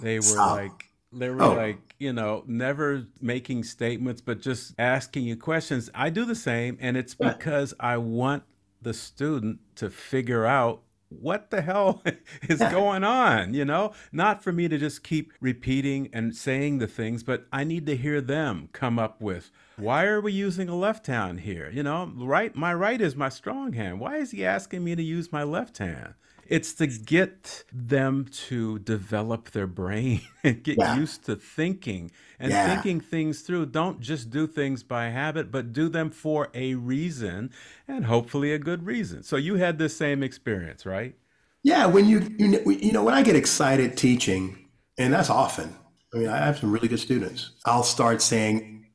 They 0.00 0.16
were 0.16 0.22
Sal. 0.22 0.56
like, 0.56 0.90
they 1.12 1.30
were 1.30 1.40
oh. 1.40 1.54
like, 1.54 1.94
you 2.00 2.12
know, 2.12 2.42
never 2.48 3.06
making 3.20 3.62
statements, 3.62 4.20
but 4.20 4.40
just 4.40 4.74
asking 4.76 5.22
you 5.22 5.36
questions. 5.36 5.88
I 5.94 6.10
do 6.10 6.24
the 6.24 6.34
same, 6.34 6.76
and 6.80 6.96
it's 6.96 7.14
because 7.14 7.74
I 7.78 7.98
want 7.98 8.42
the 8.82 8.92
student 8.92 9.60
to 9.76 9.90
figure 9.90 10.44
out 10.44 10.82
what 11.08 11.50
the 11.50 11.62
hell 11.62 12.02
is 12.48 12.58
going 12.58 13.04
on? 13.04 13.54
You 13.54 13.64
know, 13.64 13.92
not 14.12 14.42
for 14.42 14.52
me 14.52 14.68
to 14.68 14.78
just 14.78 15.02
keep 15.04 15.32
repeating 15.40 16.08
and 16.12 16.34
saying 16.34 16.78
the 16.78 16.86
things, 16.86 17.22
but 17.22 17.46
I 17.52 17.64
need 17.64 17.86
to 17.86 17.96
hear 17.96 18.20
them 18.20 18.68
come 18.72 18.98
up 18.98 19.20
with 19.20 19.50
why 19.76 20.04
are 20.04 20.20
we 20.20 20.32
using 20.32 20.68
a 20.68 20.76
left 20.76 21.06
hand 21.06 21.40
here? 21.40 21.70
You 21.72 21.82
know, 21.82 22.12
right, 22.16 22.54
my 22.54 22.72
right 22.72 23.00
is 23.00 23.16
my 23.16 23.28
strong 23.28 23.72
hand. 23.72 24.00
Why 24.00 24.16
is 24.16 24.30
he 24.30 24.44
asking 24.44 24.84
me 24.84 24.94
to 24.94 25.02
use 25.02 25.32
my 25.32 25.42
left 25.42 25.78
hand? 25.78 26.14
It's 26.48 26.72
to 26.74 26.86
get 26.86 27.64
them 27.72 28.26
to 28.48 28.78
develop 28.80 29.50
their 29.50 29.66
brain 29.66 30.22
and 30.44 30.62
get 30.62 30.78
yeah. 30.78 30.96
used 30.96 31.24
to 31.26 31.36
thinking 31.36 32.10
and 32.38 32.50
yeah. 32.50 32.74
thinking 32.74 33.00
things 33.00 33.40
through. 33.40 33.66
Don't 33.66 34.00
just 34.00 34.30
do 34.30 34.46
things 34.46 34.82
by 34.82 35.08
habit, 35.10 35.50
but 35.50 35.72
do 35.72 35.88
them 35.88 36.10
for 36.10 36.48
a 36.54 36.74
reason 36.74 37.50
and 37.88 38.06
hopefully 38.06 38.52
a 38.52 38.58
good 38.58 38.86
reason. 38.86 39.22
So 39.22 39.36
you 39.36 39.56
had 39.56 39.78
the 39.78 39.88
same 39.88 40.22
experience, 40.22 40.84
right? 40.84 41.14
Yeah, 41.62 41.86
when 41.86 42.06
you 42.06 42.28
you 42.38 42.60
you 42.70 42.92
know 42.92 43.02
when 43.02 43.14
I 43.14 43.22
get 43.22 43.36
excited 43.36 43.96
teaching, 43.96 44.68
and 44.98 45.12
that's 45.12 45.30
often. 45.30 45.74
I 46.12 46.18
mean, 46.18 46.28
I 46.28 46.36
have 46.36 46.58
some 46.58 46.70
really 46.70 46.88
good 46.88 47.00
students. 47.00 47.52
I'll 47.64 47.82
start 47.82 48.20
saying, 48.20 48.86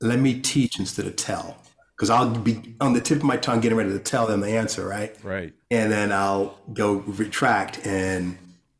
"Let 0.00 0.20
me 0.20 0.40
teach 0.40 0.78
instead 0.78 1.06
of 1.06 1.16
tell." 1.16 1.61
Because 2.02 2.10
I'll 2.10 2.30
be 2.30 2.74
on 2.80 2.94
the 2.94 3.00
tip 3.00 3.18
of 3.18 3.22
my 3.22 3.36
tongue 3.36 3.60
getting 3.60 3.78
ready 3.78 3.92
to 3.92 3.98
tell 4.00 4.26
them 4.26 4.40
the 4.40 4.56
answer, 4.56 4.84
right? 4.84 5.16
Right. 5.22 5.52
And 5.70 5.92
then 5.92 6.10
I'll 6.10 6.58
go 6.72 6.94
retract 6.94 7.86
and 7.86 8.36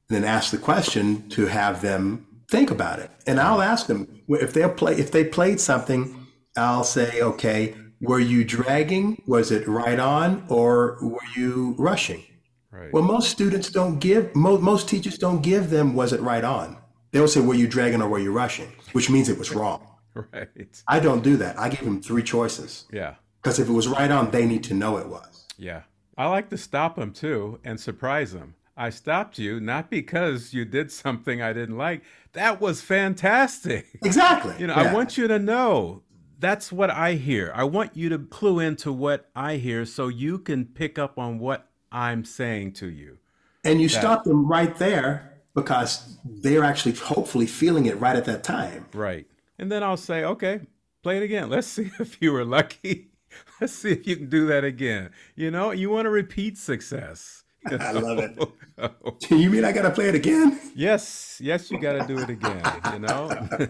then 0.09 0.25
ask 0.25 0.51
the 0.51 0.59
question 0.59 1.29
to 1.29 1.47
have 1.47 1.83
them 1.83 2.27
think 2.51 2.73
about 2.73 2.99
it. 2.99 3.13
And 3.25 3.39
I'll 3.39 3.63
ask 3.63 3.87
them 3.87 4.23
if 4.27 4.53
they 4.53 4.69
play 4.71 4.95
if 4.95 5.13
they 5.13 5.23
played 5.23 5.61
something, 5.61 6.27
I'll 6.57 6.83
say, 6.83 7.21
okay, 7.21 7.77
were 8.01 8.19
you 8.19 8.43
dragging? 8.43 9.23
Was 9.29 9.53
it 9.53 9.69
right 9.69 10.01
on, 10.01 10.45
or 10.49 10.99
were 11.01 11.29
you 11.37 11.77
rushing? 11.79 12.25
Right. 12.73 12.93
Well, 12.93 13.05
most 13.05 13.31
students 13.31 13.71
don't 13.71 14.01
give 14.01 14.35
most 14.35 14.63
most 14.63 14.89
teachers 14.89 15.17
don't 15.17 15.43
give 15.43 15.71
them 15.71 15.95
was 15.95 16.13
it 16.13 16.21
right 16.21 16.43
on. 16.43 16.77
They'll 17.13 17.29
say, 17.29 17.41
were 17.41 17.55
you 17.55 17.69
dragging 17.69 18.03
or 18.03 18.09
were 18.09 18.19
you 18.19 18.33
rushing, 18.33 18.73
which 18.95 19.09
means 19.09 19.29
it 19.29 19.39
was 19.39 19.53
wrong. 19.53 19.87
Right. 20.33 20.83
I 20.87 21.01
don't 21.01 21.23
do 21.23 21.37
that. 21.39 21.59
I 21.59 21.69
give 21.69 21.85
them 21.85 22.03
three 22.03 22.23
choices. 22.23 22.85
Yeah. 22.93 23.15
Because 23.41 23.59
if 23.59 23.69
it 23.69 23.73
was 23.73 23.89
right 23.89 24.11
on, 24.11 24.31
they 24.31 24.47
need 24.47 24.63
to 24.65 24.75
know 24.75 24.99
it 24.99 25.09
was. 25.09 25.47
Yeah. 25.57 25.83
I 26.19 26.27
like 26.29 26.51
to 26.51 26.59
stop 26.59 26.97
them 26.97 27.13
too 27.13 27.59
and 27.65 27.81
surprise 27.81 28.33
them. 28.33 28.55
I 28.77 28.91
stopped 28.91 29.39
you 29.39 29.61
not 29.61 29.91
because 29.91 30.55
you 30.55 30.65
did 30.65 30.91
something 30.91 31.43
I 31.43 31.53
didn't 31.53 31.79
like. 31.79 32.03
That 32.33 32.61
was 32.61 32.81
fantastic. 32.81 33.87
Exactly. 34.05 34.55
You 34.59 34.67
know, 34.67 34.77
yeah. 34.77 34.91
I 34.91 34.95
want 34.95 35.17
you 35.17 35.29
to 35.29 35.39
know 35.39 36.03
that's 36.39 36.73
what 36.73 36.91
I 36.91 37.15
hear. 37.15 37.53
I 37.55 37.65
want 37.65 37.97
you 37.97 38.09
to 38.11 38.19
clue 38.19 38.59
into 38.59 38.93
what 38.93 39.31
I 39.35 39.57
hear 39.57 39.85
so 39.85 40.09
you 40.09 40.39
can 40.39 40.65
pick 40.65 40.99
up 40.99 41.19
on 41.19 41.39
what 41.39 41.71
I'm 41.91 42.25
saying 42.25 42.73
to 42.75 42.91
you. 42.91 43.19
And 43.65 43.81
you 43.81 43.89
that, 43.89 44.01
stop 44.01 44.25
them 44.25 44.47
right 44.47 44.77
there 44.77 45.33
because 45.55 46.19
they're 46.25 46.65
actually 46.65 46.93
hopefully 46.93 47.47
feeling 47.47 47.87
it 47.87 48.01
right 48.01 48.17
at 48.17 48.25
that 48.25 48.43
time. 48.43 48.87
Right. 48.93 49.27
And 49.63 49.71
then 49.71 49.85
I'll 49.85 49.97
say, 49.97 50.25
okay, 50.25 50.59
play 51.05 51.19
it 51.19 51.23
again. 51.23 51.49
Let's 51.49 51.67
see 51.69 51.93
if 52.01 52.21
you 52.21 52.33
were 52.33 52.45
lucky. 52.45 53.13
Let's 53.61 53.73
see 53.73 53.93
if 53.93 54.09
you 54.09 54.17
can 54.17 54.29
do 54.29 54.45
that 54.49 54.65
again. 54.65 55.11
You 55.37 55.53
know, 55.53 55.71
you 55.71 55.89
want 55.89 56.07
to 56.07 56.11
repeat 56.11 56.59
success. 56.59 57.45
You 57.71 57.79
know? 57.79 57.85
I 57.85 57.93
love 57.93 58.19
it. 58.19 59.31
you 59.31 59.51
mean 59.51 59.65
I 59.65 59.71
got 59.71 59.83
to 59.83 59.93
play 59.93 60.09
it 60.09 60.17
again? 60.17 60.59
Yes, 60.75 61.41
yes, 61.41 61.71
you 61.71 61.79
got 61.79 61.93
to 61.93 62.05
do 62.09 62.19
it 62.19 62.29
again. 62.29 62.61
You 62.93 62.99
know. 62.99 63.69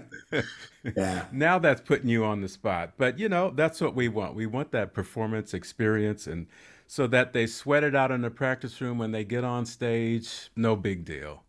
yeah. 0.96 1.26
Now 1.30 1.58
that's 1.58 1.82
putting 1.82 2.08
you 2.08 2.24
on 2.24 2.40
the 2.40 2.48
spot, 2.48 2.94
but 2.96 3.18
you 3.18 3.28
know 3.28 3.50
that's 3.50 3.78
what 3.82 3.94
we 3.94 4.08
want. 4.08 4.34
We 4.34 4.46
want 4.46 4.72
that 4.72 4.94
performance 4.94 5.52
experience, 5.52 6.26
and 6.26 6.46
so 6.86 7.06
that 7.08 7.34
they 7.34 7.46
sweat 7.46 7.84
it 7.84 7.94
out 7.94 8.10
in 8.10 8.22
the 8.22 8.30
practice 8.30 8.80
room 8.80 8.96
when 8.96 9.12
they 9.12 9.24
get 9.24 9.44
on 9.44 9.66
stage. 9.66 10.48
No 10.56 10.74
big 10.74 11.04
deal. 11.04 11.42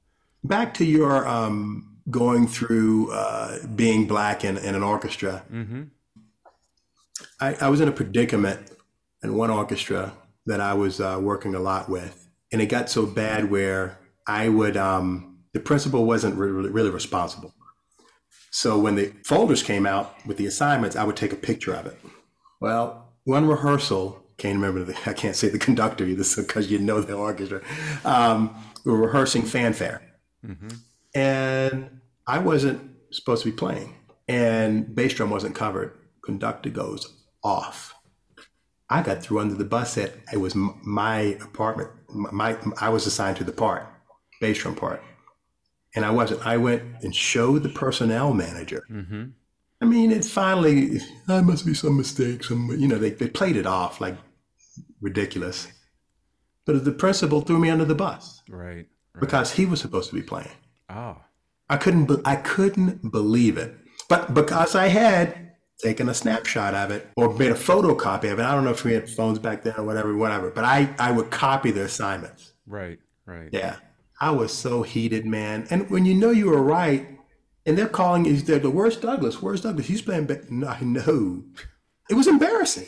Back 0.43 0.73
to 0.73 0.85
your 0.85 1.25
um, 1.25 1.92
going 2.09 2.47
through 2.47 3.11
uh, 3.11 3.59
being 3.75 4.07
black 4.07 4.43
in, 4.43 4.57
in 4.57 4.75
an 4.75 4.83
orchestra, 4.83 5.43
Mm-hmm. 5.51 5.83
I, 7.39 7.55
I 7.61 7.69
was 7.69 7.81
in 7.81 7.87
a 7.87 7.91
predicament 7.91 8.71
in 9.23 9.35
one 9.35 9.49
orchestra 9.49 10.13
that 10.45 10.59
I 10.59 10.73
was 10.73 10.99
uh, 10.99 11.19
working 11.21 11.55
a 11.55 11.59
lot 11.59 11.89
with, 11.89 12.27
and 12.51 12.61
it 12.61 12.67
got 12.67 12.89
so 12.89 13.05
bad 13.05 13.49
where 13.49 13.97
I 14.27 14.49
would 14.49 14.77
um, 14.77 15.39
the 15.53 15.59
principal 15.59 16.05
wasn't 16.05 16.35
really, 16.35 16.69
really 16.69 16.89
responsible. 16.89 17.53
So 18.51 18.77
when 18.77 18.95
the 18.95 19.13
folders 19.25 19.63
came 19.63 19.85
out 19.85 20.15
with 20.25 20.37
the 20.37 20.45
assignments, 20.45 20.95
I 20.95 21.03
would 21.03 21.15
take 21.15 21.33
a 21.33 21.37
picture 21.37 21.73
of 21.73 21.85
it. 21.85 21.99
Well, 22.59 23.13
one 23.23 23.47
rehearsal, 23.47 24.23
can't 24.37 24.55
remember 24.55 24.83
the, 24.83 24.97
I 25.09 25.13
can't 25.13 25.35
say 25.35 25.49
the 25.49 25.59
conductor 25.59 26.05
either, 26.05 26.23
because 26.41 26.69
you 26.69 26.79
know 26.79 27.01
the 27.01 27.13
orchestra. 27.13 27.61
Um, 28.03 28.55
we 28.85 28.91
were 28.91 29.07
rehearsing 29.07 29.43
fanfare, 29.43 30.01
Mm-hmm. 30.45 30.69
And 31.15 31.99
I 32.27 32.39
wasn't 32.39 32.91
supposed 33.11 33.43
to 33.43 33.51
be 33.51 33.55
playing, 33.55 33.95
and 34.27 34.93
bass 34.95 35.13
drum 35.13 35.29
wasn't 35.29 35.55
covered. 35.55 35.97
Conductor 36.23 36.69
goes 36.69 37.13
off. 37.43 37.93
I 38.89 39.01
got 39.01 39.21
threw 39.23 39.39
under 39.39 39.55
the 39.55 39.65
bus. 39.65 39.95
That 39.95 40.13
it 40.31 40.37
was 40.37 40.55
my 40.55 41.37
apartment. 41.41 41.89
My 42.09 42.57
I 42.79 42.89
was 42.89 43.05
assigned 43.07 43.37
to 43.37 43.43
the 43.43 43.51
part, 43.51 43.87
bass 44.41 44.59
drum 44.59 44.75
part, 44.75 45.01
and 45.95 46.05
I 46.05 46.11
wasn't. 46.11 46.45
I 46.45 46.57
went 46.57 46.83
and 47.01 47.13
showed 47.15 47.63
the 47.63 47.69
personnel 47.69 48.33
manager. 48.33 48.83
Mm-hmm. 48.91 49.23
I 49.81 49.85
mean, 49.85 50.11
it 50.11 50.23
finally. 50.25 51.01
I 51.27 51.41
must 51.41 51.65
be 51.65 51.73
some 51.73 51.97
mistake. 51.97 52.43
Some 52.43 52.69
you 52.77 52.87
know 52.87 52.97
they 52.97 53.09
they 53.11 53.27
played 53.27 53.55
it 53.57 53.65
off 53.65 53.99
like 53.99 54.15
ridiculous, 55.01 55.67
but 56.65 56.85
the 56.85 56.91
principal 56.91 57.41
threw 57.41 57.59
me 57.59 57.69
under 57.69 57.85
the 57.85 57.95
bus 57.95 58.41
Right. 58.49 58.75
right. 58.77 58.85
because 59.19 59.51
he 59.51 59.65
was 59.65 59.81
supposed 59.81 60.09
to 60.09 60.15
be 60.15 60.21
playing. 60.21 60.51
Oh. 60.93 61.17
I 61.69 61.77
couldn't 61.77 62.05
be- 62.05 62.21
I 62.25 62.35
couldn't 62.35 63.11
believe 63.11 63.57
it. 63.57 63.75
But 64.09 64.33
because 64.33 64.75
I 64.75 64.87
had 64.89 65.51
taken 65.81 66.07
a 66.07 66.13
snapshot 66.13 66.73
of 66.75 66.91
it 66.91 67.09
or 67.15 67.33
made 67.33 67.51
a 67.51 67.55
photocopy 67.55 68.31
of 68.31 68.39
it, 68.39 68.43
I 68.43 68.53
don't 68.53 68.63
know 68.63 68.71
if 68.71 68.83
we 68.83 68.93
had 68.93 69.09
phones 69.09 69.39
back 69.39 69.63
then 69.63 69.73
or 69.77 69.83
whatever, 69.83 70.15
whatever. 70.15 70.49
But 70.51 70.65
I 70.65 70.93
I 70.99 71.11
would 71.11 71.31
copy 71.31 71.71
the 71.71 71.83
assignments. 71.83 72.53
Right. 72.67 72.99
Right. 73.25 73.49
Yeah, 73.51 73.77
I 74.19 74.31
was 74.31 74.53
so 74.53 74.83
heated, 74.83 75.25
man. 75.25 75.65
And 75.69 75.89
when 75.89 76.05
you 76.05 76.13
know 76.13 76.31
you 76.31 76.47
were 76.49 76.61
right, 76.61 77.07
and 77.65 77.77
they're 77.77 77.87
calling 77.87 78.25
you, 78.25 78.35
they're 78.37 78.59
the 78.59 78.69
where's 78.69 78.97
Douglas? 78.97 79.41
Where's 79.41 79.61
Douglas? 79.61 79.87
He's 79.87 80.01
playing. 80.01 80.25
Ba-. 80.25 80.41
No, 80.49 80.67
I 80.67 80.81
know. 80.81 81.43
It 82.09 82.15
was 82.15 82.27
embarrassing 82.27 82.87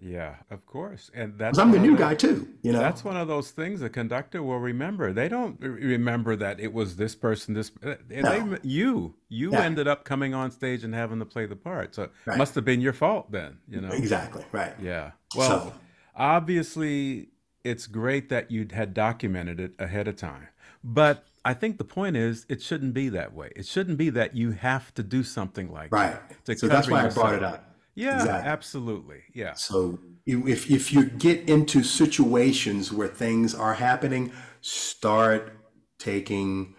Yeah. 0.00 0.36
Of 0.50 0.64
course. 0.64 1.10
And 1.12 1.36
that's 1.38 1.58
I'm 1.58 1.72
the 1.72 1.78
new 1.78 1.96
guy 1.96 2.14
too. 2.14 2.48
You 2.62 2.72
know. 2.72 2.78
That's 2.78 3.02
one 3.04 3.16
of 3.16 3.26
those 3.26 3.50
things 3.50 3.82
a 3.82 3.88
conductor 3.88 4.42
will 4.42 4.58
remember. 4.60 5.12
They 5.12 5.28
don't 5.28 5.58
re- 5.60 5.68
remember 5.86 6.36
that 6.36 6.60
it 6.60 6.72
was 6.72 6.96
this 6.96 7.14
person, 7.16 7.54
this 7.54 7.72
uh, 7.84 7.94
they, 8.08 8.44
you, 8.62 9.14
you 9.28 9.50
Yeah. 9.52 9.62
ended 9.62 9.88
up 9.88 10.04
coming 10.04 10.34
on 10.34 10.50
stage 10.52 10.84
and 10.84 10.94
having 10.94 11.18
to 11.18 11.24
play 11.26 11.46
the 11.46 11.56
part. 11.56 11.94
So 11.96 12.04
it 12.04 12.36
must 12.36 12.54
have 12.54 12.64
been 12.64 12.80
your 12.80 12.92
fault 12.92 13.32
then, 13.32 13.58
you 13.68 13.80
know. 13.80 13.90
exactly 13.90 14.44
right. 14.52 14.74
Yeah. 14.80 15.12
Well, 15.36 15.48
So- 15.48 15.72
obviously, 16.14 17.28
it's 17.64 17.86
great 17.86 18.28
that 18.28 18.50
you 18.50 18.66
had 18.72 18.94
documented 18.94 19.58
it 19.60 19.72
ahead 19.78 20.06
of 20.08 20.16
time. 20.16 20.48
But 20.84 21.26
I 21.44 21.54
think 21.54 21.78
the 21.78 21.84
point 21.84 22.16
is, 22.16 22.46
it 22.48 22.62
shouldn't 22.62 22.94
be 22.94 23.08
that 23.08 23.32
way. 23.34 23.50
It 23.56 23.66
shouldn't 23.66 23.98
be 23.98 24.10
that 24.10 24.36
you 24.36 24.52
have 24.52 24.94
to 24.94 25.02
do 25.02 25.22
something 25.24 25.72
like 25.72 25.92
Right. 25.92 26.12
that. 26.28 26.44
to 26.44 26.56
So 26.58 26.68
that's 26.68 26.88
why 26.88 27.04
I 27.04 27.10
brought 27.10 27.34
it 27.34 27.42
up. 27.42 27.67
Yeah, 27.98 28.20
Exactly. 28.20 28.48
absolutely. 28.50 29.22
Yeah. 29.34 29.54
So 29.54 29.98
if 30.24 30.70
if 30.70 30.92
you 30.92 31.06
get 31.06 31.48
into 31.48 31.82
situations 31.82 32.92
where 32.92 33.08
things 33.08 33.54
are 33.56 33.74
happening, 33.74 34.30
start 34.60 35.52
taking 35.98 36.74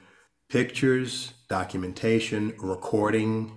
pictures, 0.48 1.34
documentation, 1.50 2.54
recording. 2.58 3.52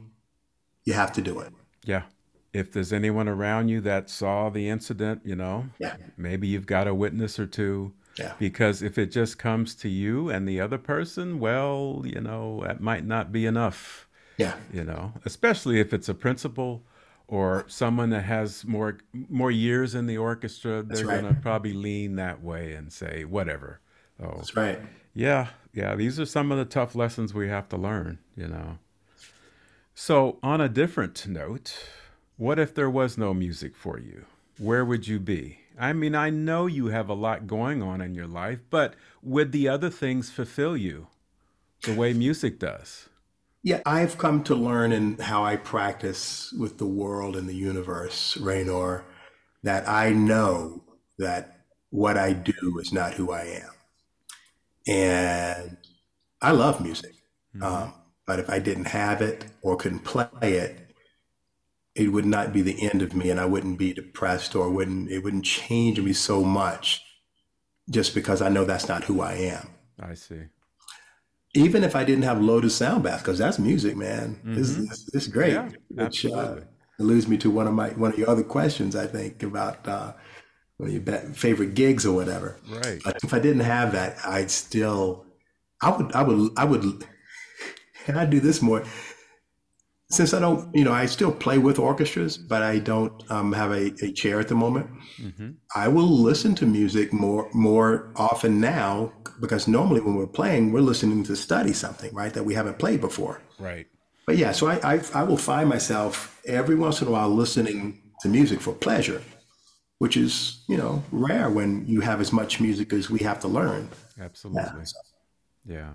You 0.84 0.94
have 0.94 1.12
to 1.12 1.22
do 1.22 1.38
it. 1.38 1.52
Yeah. 1.84 2.02
If 2.52 2.72
there's 2.72 2.92
anyone 2.92 3.28
around 3.28 3.68
you 3.68 3.80
that 3.82 4.10
saw 4.10 4.50
the 4.50 4.68
incident, 4.68 5.22
you 5.24 5.36
know, 5.36 5.66
Yeah. 5.78 5.96
maybe 6.16 6.48
you've 6.48 6.66
got 6.66 6.88
a 6.88 6.94
witness 6.94 7.38
or 7.38 7.46
two. 7.46 7.92
Yeah. 8.18 8.32
Because 8.40 8.82
if 8.82 8.98
it 8.98 9.06
just 9.12 9.38
comes 9.38 9.74
to 9.76 9.88
you 9.88 10.28
and 10.28 10.46
the 10.48 10.60
other 10.60 10.78
person, 10.78 11.38
well, 11.38 12.02
you 12.04 12.20
know, 12.20 12.62
that 12.66 12.80
might 12.80 13.06
not 13.06 13.30
be 13.30 13.46
enough. 13.46 14.08
Yeah. 14.38 14.54
you 14.72 14.82
know 14.82 15.12
especially 15.26 15.78
if 15.78 15.92
it's 15.92 16.08
a 16.08 16.14
principal 16.14 16.84
or 17.32 17.64
someone 17.66 18.10
that 18.10 18.24
has 18.24 18.62
more 18.66 18.98
more 19.30 19.50
years 19.50 19.94
in 19.94 20.06
the 20.06 20.18
orchestra 20.18 20.82
they're 20.82 21.06
right. 21.06 21.22
going 21.22 21.34
to 21.34 21.40
probably 21.40 21.72
lean 21.72 22.16
that 22.16 22.42
way 22.42 22.74
and 22.74 22.92
say 22.92 23.24
whatever. 23.24 23.80
Oh. 24.22 24.34
That's 24.36 24.54
right. 24.54 24.78
yeah 25.14 25.48
yeah 25.72 25.94
these 25.96 26.20
are 26.20 26.26
some 26.26 26.52
of 26.52 26.58
the 26.58 26.66
tough 26.66 26.94
lessons 26.94 27.32
we 27.32 27.48
have 27.48 27.70
to 27.70 27.78
learn 27.78 28.18
you 28.36 28.46
know. 28.46 28.78
So 29.94 30.38
on 30.42 30.60
a 30.60 30.68
different 30.68 31.26
note 31.26 31.74
what 32.36 32.58
if 32.58 32.74
there 32.74 32.90
was 32.90 33.16
no 33.16 33.32
music 33.32 33.76
for 33.76 33.98
you? 33.98 34.26
Where 34.58 34.84
would 34.84 35.08
you 35.08 35.18
be? 35.18 35.58
I 35.78 35.94
mean 35.94 36.14
i 36.14 36.28
know 36.28 36.66
you 36.66 36.88
have 36.88 37.08
a 37.08 37.14
lot 37.14 37.46
going 37.46 37.82
on 37.82 38.02
in 38.02 38.14
your 38.14 38.26
life 38.26 38.58
but 38.68 38.94
would 39.22 39.52
the 39.52 39.68
other 39.68 39.88
things 39.88 40.30
fulfill 40.30 40.76
you 40.76 41.06
the 41.84 41.94
way 41.94 42.12
music 42.12 42.58
does 42.58 43.08
Yeah, 43.62 43.80
I've 43.86 44.18
come 44.18 44.42
to 44.44 44.54
learn 44.54 44.92
in 44.92 45.18
how 45.18 45.44
I 45.44 45.56
practice 45.56 46.52
with 46.58 46.78
the 46.78 46.86
world 46.86 47.36
and 47.36 47.48
the 47.48 47.54
universe, 47.54 48.36
Raynor, 48.36 49.04
that 49.62 49.88
I 49.88 50.10
know 50.10 50.82
that 51.18 51.60
what 51.90 52.16
I 52.16 52.32
do 52.32 52.78
is 52.80 52.92
not 52.92 53.14
who 53.14 53.30
I 53.30 53.42
am. 53.42 53.70
And 54.88 55.76
I 56.40 56.50
love 56.50 56.80
music. 56.82 57.14
Um, 57.60 57.94
but 58.26 58.38
if 58.38 58.50
I 58.50 58.58
didn't 58.58 58.86
have 58.86 59.20
it 59.20 59.44
or 59.60 59.76
couldn't 59.76 60.04
play 60.04 60.26
it, 60.40 60.82
it 61.94 62.08
would 62.08 62.24
not 62.24 62.52
be 62.52 62.62
the 62.62 62.90
end 62.90 63.02
of 63.02 63.14
me 63.14 63.30
and 63.30 63.38
I 63.38 63.44
wouldn't 63.44 63.78
be 63.78 63.92
depressed 63.92 64.56
or 64.56 64.70
wouldn't 64.70 65.10
it 65.10 65.18
wouldn't 65.22 65.44
change 65.44 66.00
me 66.00 66.12
so 66.12 66.42
much 66.42 67.02
just 67.90 68.14
because 68.14 68.40
I 68.40 68.48
know 68.48 68.64
that's 68.64 68.88
not 68.88 69.04
who 69.04 69.20
I 69.20 69.34
am 69.34 69.68
i 70.00 70.14
see 70.14 70.40
even 71.55 71.84
if 71.84 71.94
I 71.94 72.05
didn't 72.05 72.24
have 72.24 72.40
Lotus 72.40 72.74
Sound 72.74 73.05
Bath, 73.05 73.20
because 73.20 73.38
that's 73.38 73.59
music, 73.59 73.96
man. 73.96 74.40
This 74.44 74.70
is 74.70 75.11
it's 75.12 75.26
great. 75.26 75.53
Yeah, 75.53 75.68
which 75.90 76.24
uh, 76.26 76.57
alludes 76.98 77.28
me 77.28 77.36
to 77.38 77.50
one 77.50 77.66
of 77.66 77.74
my 77.74 77.90
one 77.90 78.12
of 78.12 78.18
your 78.18 78.30
other 78.30 78.42
questions, 78.42 78.96
I 78.96 79.07
think, 79.07 79.42
about 79.42 79.86
uh, 79.86 80.12
one 80.78 80.88
of 80.88 80.94
your 80.94 81.16
favorite 81.34 81.74
gigs 81.74 82.07
or 82.07 82.14
whatever. 82.14 82.57
right 82.68 83.00
But 83.05 83.18
if 83.22 83.34
I 83.34 83.38
didn't 83.38 83.64
have 83.64 83.92
that, 83.92 84.18
I'd 84.24 84.50
still, 84.50 85.26
I 85.80 85.90
would, 85.96 86.12
I 86.12 86.22
would, 86.22 86.53
I 86.57 86.64
would, 86.64 86.82
and 88.07 88.18
I'd 88.18 88.30
do 88.30 88.40
this 88.40 88.62
more. 88.62 88.84
Since 90.12 90.34
I 90.34 90.40
don't, 90.40 90.74
you 90.76 90.84
know, 90.84 90.92
I 90.92 91.06
still 91.06 91.32
play 91.32 91.56
with 91.56 91.78
orchestras, 91.78 92.36
but 92.36 92.62
I 92.62 92.78
don't 92.78 93.14
um, 93.30 93.50
have 93.54 93.70
a, 93.72 93.84
a 94.06 94.12
chair 94.12 94.40
at 94.40 94.48
the 94.48 94.54
moment. 94.54 94.86
hmm 95.16 95.50
I 95.74 95.88
will 95.88 96.12
listen 96.30 96.54
to 96.56 96.66
music 96.66 97.14
more 97.14 97.48
more 97.54 98.12
often 98.16 98.60
now 98.60 99.10
because 99.40 99.66
normally 99.66 100.00
when 100.02 100.14
we're 100.14 100.34
playing, 100.40 100.70
we're 100.72 100.88
listening 100.92 101.24
to 101.24 101.34
study 101.34 101.72
something, 101.72 102.12
right, 102.14 102.32
that 102.34 102.44
we 102.44 102.54
haven't 102.54 102.78
played 102.78 103.00
before. 103.00 103.40
Right. 103.58 103.86
But 104.26 104.36
yeah, 104.36 104.52
so 104.52 104.66
I, 104.68 104.76
I 104.94 105.00
I 105.20 105.22
will 105.28 105.38
find 105.38 105.66
myself 105.76 106.12
every 106.44 106.76
once 106.76 107.00
in 107.02 107.08
a 107.08 107.10
while 107.10 107.30
listening 107.30 107.78
to 108.20 108.28
music 108.28 108.60
for 108.60 108.74
pleasure, 108.74 109.22
which 109.98 110.16
is 110.16 110.32
you 110.68 110.76
know 110.76 111.02
rare 111.10 111.48
when 111.48 111.86
you 111.86 112.00
have 112.02 112.20
as 112.20 112.32
much 112.32 112.60
music 112.60 112.92
as 112.92 113.08
we 113.08 113.20
have 113.20 113.40
to 113.40 113.48
learn. 113.48 113.88
Absolutely. 114.20 114.84
Yeah. 115.64 115.94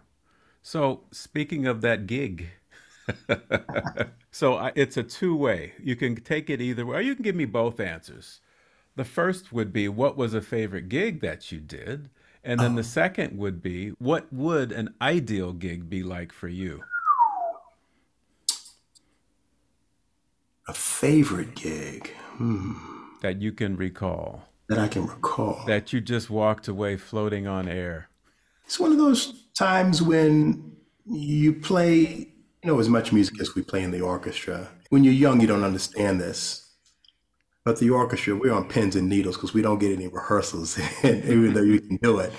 So 0.64 1.02
speaking 1.12 1.68
of 1.68 1.82
that 1.82 2.08
gig, 2.08 2.50
so 4.32 4.56
I, 4.56 4.72
it's 4.76 4.98
a 4.98 5.04
two-way. 5.04 5.74
You 5.82 5.96
can 5.96 6.16
take 6.16 6.50
it 6.50 6.62
either 6.62 6.86
way, 6.86 6.98
or 6.98 7.02
you 7.02 7.16
can 7.16 7.24
give 7.24 7.36
me 7.36 7.46
both 7.46 7.80
answers. 7.80 8.42
The 8.96 9.06
first 9.06 9.54
would 9.54 9.72
be, 9.72 9.88
what 9.88 10.18
was 10.18 10.34
a 10.34 10.42
favorite 10.42 10.90
gig 10.90 11.22
that 11.22 11.52
you 11.52 11.60
did? 11.60 12.10
And 12.44 12.60
then 12.60 12.76
the 12.76 12.84
second 12.84 13.38
would 13.38 13.62
be, 13.62 13.90
what 14.00 14.32
would 14.32 14.72
an 14.72 14.94
ideal 15.02 15.52
gig 15.54 15.90
be 15.90 16.02
like 16.02 16.32
for 16.32 16.48
you? 16.48 16.84
A 20.70 20.74
favorite 20.74 21.56
gig 21.56 22.10
hmm, 22.38 22.74
That 23.22 23.42
you 23.42 23.52
can 23.52 23.78
recall, 23.78 24.44
that 24.70 24.80
I 24.80 24.88
can 24.88 25.08
recall. 25.08 25.64
that 25.66 25.94
you 25.94 26.02
just 26.02 26.30
walked 26.30 26.68
away 26.68 26.98
floating 26.98 27.48
on 27.48 27.68
air. 27.68 28.10
It's 28.66 28.80
one 28.80 28.92
of 28.92 28.98
those 28.98 29.46
times 29.54 30.02
when 30.02 30.76
you 31.06 31.54
play, 31.54 32.34
you 32.64 32.72
know, 32.72 32.80
as 32.80 32.90
much 32.90 33.14
music 33.14 33.40
as 33.40 33.56
we 33.56 33.62
play 33.62 33.84
in 33.84 33.92
the 33.92 34.02
orchestra. 34.02 34.70
When 34.90 35.04
you're 35.04 35.14
young, 35.14 35.42
you 35.42 35.48
don't 35.48 35.64
understand 35.64 36.20
this. 36.20 36.64
But 37.64 37.80
the 37.80 37.90
orchestra, 37.90 38.36
we're 38.36 38.54
on 38.54 38.70
pins 38.70 38.96
and 38.96 39.10
needles 39.10 39.36
because 39.36 39.54
we 39.54 39.62
don't 39.62 39.80
get 39.80 39.92
any 39.92 40.08
rehearsals, 40.08 40.80
even 41.04 41.54
though 41.54 41.62
you 41.62 41.82
can 41.82 41.98
do 41.98 42.20
it. 42.20 42.32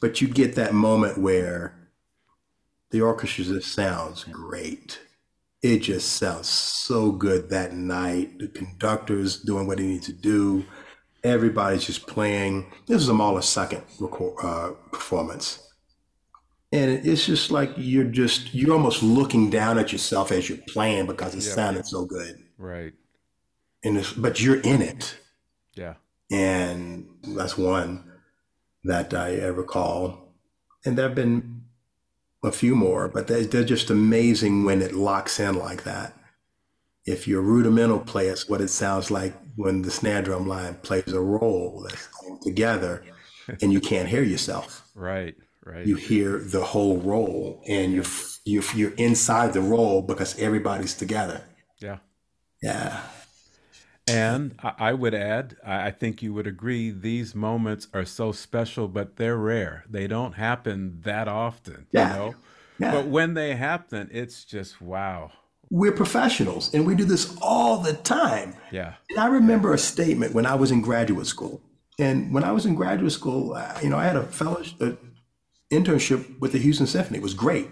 But 0.00 0.20
you 0.20 0.28
get 0.28 0.54
that 0.54 0.74
moment 0.74 1.18
where 1.18 1.74
the 2.90 3.00
orchestra 3.00 3.44
just 3.44 3.72
sounds 3.72 4.24
great. 4.24 5.00
It 5.62 5.80
just 5.80 6.12
sounds 6.14 6.48
so 6.48 7.12
good 7.12 7.50
that 7.50 7.74
night. 7.74 8.38
The 8.38 8.48
conductor's 8.48 9.40
doing 9.42 9.66
what 9.66 9.78
he 9.78 9.86
needs 9.86 10.06
to 10.06 10.12
do. 10.12 10.64
Everybody's 11.22 11.84
just 11.84 12.06
playing. 12.06 12.72
This 12.86 13.02
is 13.02 13.08
a 13.08 13.14
Mahler 13.14 13.42
second 13.42 13.82
record, 13.98 14.34
uh, 14.42 14.70
performance. 14.90 15.69
And 16.72 17.04
it's 17.04 17.26
just 17.26 17.50
like 17.50 17.72
you're 17.76 18.04
just 18.04 18.54
you're 18.54 18.72
almost 18.72 19.02
looking 19.02 19.50
down 19.50 19.78
at 19.78 19.90
yourself 19.92 20.30
as 20.30 20.48
you're 20.48 20.58
playing 20.68 21.06
because 21.06 21.34
it 21.34 21.42
Yeah. 21.44 21.54
sounded 21.54 21.86
so 21.86 22.04
good 22.06 22.36
Right. 22.58 22.92
and 23.82 23.96
it's, 23.98 24.12
but 24.12 24.40
you're 24.40 24.60
in 24.60 24.80
it 24.82 25.16
Yeah. 25.74 25.94
and 26.30 27.08
that's 27.36 27.56
one 27.58 28.04
that 28.84 29.12
i 29.14 29.34
ever 29.34 29.60
recall 29.62 30.32
and 30.84 30.96
there 30.96 31.06
have 31.08 31.14
been 31.16 31.62
a 32.44 32.52
few 32.52 32.74
more 32.76 33.08
but 33.08 33.26
they're, 33.26 33.44
they're 33.44 33.64
just 33.64 33.90
amazing 33.90 34.64
when 34.64 34.80
it 34.80 34.92
locks 34.94 35.40
in 35.40 35.56
like 35.56 35.82
that 35.84 36.16
if 37.04 37.26
you're 37.26 37.40
a 37.40 37.44
rudimental 37.54 37.98
player 37.98 38.30
it's 38.32 38.48
what 38.48 38.60
it 38.60 38.68
sounds 38.68 39.10
like 39.10 39.34
when 39.56 39.82
the 39.82 39.90
snare 39.90 40.22
drum 40.22 40.46
line 40.46 40.74
plays 40.82 41.12
a 41.12 41.20
roll 41.20 41.84
that's 41.88 42.08
together 42.42 43.02
and 43.60 43.72
you 43.72 43.80
can't 43.80 44.08
hear 44.08 44.22
yourself 44.22 44.86
Right. 44.94 45.34
Right. 45.64 45.86
you 45.86 45.96
hear 45.96 46.38
the 46.38 46.64
whole 46.64 46.96
roll 46.98 47.62
and 47.68 47.92
you're 47.92 48.04
you're, 48.46 48.64
you're 48.74 48.94
inside 48.94 49.52
the 49.52 49.60
roll 49.60 50.00
because 50.02 50.38
everybody's 50.38 50.94
together 50.94 51.42
yeah. 51.78 51.98
yeah 52.62 53.02
And 54.08 54.54
I 54.62 54.72
I 54.90 54.92
would 54.94 55.14
add, 55.14 55.56
I 55.64 55.88
I 55.88 55.90
think 55.90 56.22
you 56.22 56.32
would 56.34 56.46
agree, 56.46 56.90
these 56.90 57.34
moments 57.34 57.86
are 57.92 58.04
so 58.06 58.32
special, 58.32 58.88
but 58.88 59.16
they're 59.16 59.36
rare. 59.36 59.84
They 59.88 60.06
don't 60.08 60.34
happen 60.34 61.00
that 61.02 61.28
often, 61.28 61.86
Yeah. 61.92 62.08
you 62.08 62.14
know? 62.18 62.34
yeah 62.78 62.92
But 62.94 63.06
when 63.16 63.34
they 63.34 63.54
happen, 63.54 64.08
it's 64.10 64.44
just 64.44 64.80
wow. 64.80 65.30
we're 65.70 65.92
professionals 66.04 66.64
and 66.74 66.86
we 66.88 66.94
do 66.96 67.04
this 67.04 67.24
all 67.40 67.74
the 67.88 67.92
time 68.20 68.54
Yeah. 68.72 68.94
and 69.10 69.18
i 69.26 69.28
remember 69.40 69.68
a 69.72 69.78
statement 69.78 70.34
when 70.34 70.46
i 70.46 70.56
was 70.62 70.70
in 70.74 70.80
graduate 70.88 71.28
school 71.34 71.54
and 72.06 72.16
when 72.34 72.42
i 72.50 72.52
was 72.56 72.64
in 72.66 72.74
graduate 72.74 73.12
school 73.20 73.42
uh, 73.54 73.78
you 73.82 73.88
know 73.90 73.98
i 74.02 74.06
had 74.10 74.16
a 74.16 74.26
fellowship 74.40 74.74
uh, 74.82 74.90
internship 75.72 76.38
with 76.40 76.52
the 76.52 76.58
houston 76.58 76.86
symphony. 76.86 77.18
It 77.18 77.22
was 77.22 77.34
great. 77.34 77.68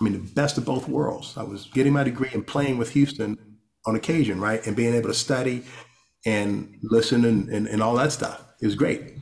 I 0.00 0.04
mean 0.04 0.12
the 0.12 0.32
best 0.32 0.58
of 0.58 0.64
both 0.64 0.88
worlds. 0.88 1.36
I 1.36 1.42
was 1.42 1.66
getting 1.66 1.92
my 1.92 2.04
degree 2.04 2.30
and 2.32 2.46
playing 2.46 2.78
with 2.78 2.90
houston 2.90 3.38
on 3.86 3.96
occasion 3.96 4.40
right 4.40 4.66
and 4.66 4.74
being 4.76 4.94
able 4.94 5.08
to 5.08 5.14
study 5.14 5.62
and 6.26 6.78
listen 6.82 7.24
and, 7.24 7.48
and, 7.50 7.66
and 7.66 7.82
all 7.82 7.94
that 7.96 8.12
stuff. 8.12 8.42
It 8.60 8.66
was 8.66 8.74
great. 8.74 9.14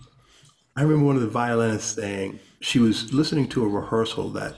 I 0.77 0.83
remember 0.83 1.05
one 1.05 1.17
of 1.17 1.23
the 1.23 1.29
violinists 1.29 1.95
saying 1.97 2.39
she 2.61 2.79
was 2.79 3.13
listening 3.13 3.49
to 3.49 3.65
a 3.65 3.69
rehearsal 3.69 4.31
that 4.31 4.55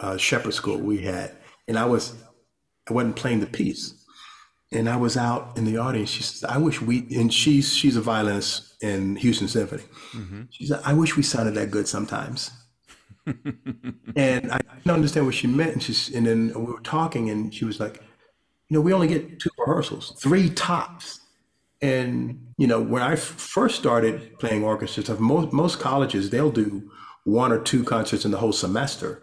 uh, 0.00 0.16
Shepherd 0.16 0.54
School 0.54 0.78
we 0.78 0.98
had, 0.98 1.36
and 1.68 1.78
I 1.78 1.84
was 1.86 2.14
I 2.88 2.92
wasn't 2.92 3.16
playing 3.16 3.40
the 3.40 3.46
piece, 3.46 4.04
and 4.72 4.88
I 4.88 4.96
was 4.96 5.16
out 5.16 5.56
in 5.56 5.64
the 5.64 5.78
audience. 5.78 6.10
She 6.10 6.22
says, 6.22 6.44
"I 6.44 6.58
wish 6.58 6.82
we," 6.82 7.06
and 7.16 7.32
she's 7.32 7.74
she's 7.74 7.96
a 7.96 8.00
violinist 8.00 8.82
in 8.82 9.16
Houston 9.16 9.48
Symphony. 9.48 9.84
She 10.50 10.66
said, 10.66 10.80
"I 10.84 10.92
wish 10.92 11.16
we 11.16 11.22
sounded 11.22 11.54
that 11.54 11.70
good 11.70 11.88
sometimes." 11.88 12.50
and 14.16 14.50
I 14.50 14.58
didn't 14.58 14.90
understand 14.90 15.26
what 15.26 15.34
she 15.34 15.46
meant, 15.46 15.72
and 15.72 15.82
she's 15.82 16.14
and 16.14 16.26
then 16.26 16.52
we 16.54 16.72
were 16.72 16.80
talking, 16.80 17.30
and 17.30 17.54
she 17.54 17.64
was 17.64 17.80
like, 17.80 18.02
"You 18.68 18.76
know, 18.76 18.80
we 18.80 18.92
only 18.92 19.08
get 19.08 19.40
two 19.40 19.50
rehearsals, 19.58 20.16
three 20.20 20.50
tops." 20.50 21.20
And 21.82 22.52
you 22.58 22.66
know, 22.66 22.80
when 22.80 23.02
I 23.02 23.12
f- 23.12 23.20
first 23.20 23.78
started 23.78 24.38
playing 24.38 24.64
orchestra 24.64 25.02
stuff, 25.02 25.20
most 25.20 25.52
most 25.52 25.80
colleges 25.80 26.30
they'll 26.30 26.50
do 26.50 26.90
one 27.24 27.52
or 27.52 27.60
two 27.60 27.84
concerts 27.84 28.24
in 28.24 28.30
the 28.30 28.38
whole 28.38 28.52
semester. 28.52 29.22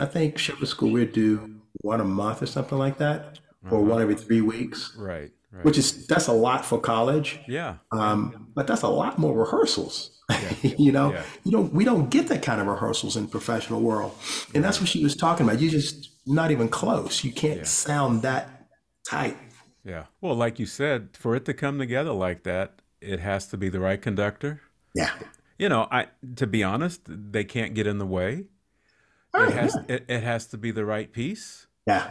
I 0.00 0.06
think 0.06 0.38
Shepherd 0.38 0.68
School 0.68 0.92
we'd 0.92 1.12
do 1.12 1.60
one 1.80 2.00
a 2.00 2.04
month 2.04 2.42
or 2.42 2.46
something 2.46 2.78
like 2.78 2.98
that, 2.98 3.38
or 3.70 3.78
mm-hmm. 3.78 3.88
one 3.88 4.02
every 4.02 4.14
three 4.14 4.40
weeks, 4.40 4.96
Right. 4.96 5.30
Right. 5.52 5.64
which 5.66 5.76
is 5.76 6.06
that's 6.06 6.28
a 6.28 6.32
lot 6.32 6.64
for 6.64 6.80
college. 6.80 7.38
yeah. 7.46 7.74
Um, 7.90 8.48
but 8.54 8.66
that's 8.66 8.80
a 8.82 8.88
lot 8.88 9.18
more 9.18 9.36
rehearsals. 9.38 10.18
you 10.62 10.90
know, 10.92 11.12
Yeah. 11.12 11.22
you 11.44 11.52
don't 11.52 11.72
we 11.74 11.84
don't 11.84 12.08
get 12.08 12.28
that 12.28 12.42
kind 12.42 12.58
of 12.60 12.66
rehearsals 12.66 13.16
in 13.18 13.26
professional 13.28 13.82
world, 13.82 14.16
and 14.54 14.64
that's 14.64 14.80
what 14.80 14.88
she 14.88 15.02
was 15.02 15.14
talking 15.14 15.46
about. 15.46 15.60
You 15.60 15.68
just 15.68 16.10
not 16.26 16.50
even 16.50 16.68
close. 16.70 17.22
You 17.22 17.32
can't 17.32 17.66
sound 17.66 18.22
that 18.22 18.66
tight. 19.06 19.36
Yeah. 19.84 20.04
Well, 20.22 20.34
like 20.34 20.58
you 20.58 20.64
said, 20.66 21.10
for 21.12 21.34
it 21.36 21.44
to 21.44 21.52
come 21.54 21.78
together 21.78 22.12
like 22.12 22.44
that, 22.44 22.80
it 23.02 23.20
has 23.20 23.46
to 23.48 23.56
be 23.58 23.68
the 23.68 23.80
right 23.80 24.00
conductor. 24.00 24.62
Yeah. 24.94 25.10
You 25.58 25.68
know, 25.68 25.86
I 25.90 26.06
to 26.36 26.46
be 26.46 26.62
honest, 26.64 27.02
they 27.06 27.44
can't 27.44 27.74
get 27.74 27.86
in 27.86 27.98
the 27.98 28.06
way. 28.06 28.46
It 29.34 29.50
has 29.52 29.76
it, 29.88 30.04
it 30.08 30.22
has 30.22 30.46
to 30.46 30.56
be 30.56 30.70
the 30.70 30.84
right 30.86 31.12
piece. 31.12 31.66
Yeah. 31.86 32.10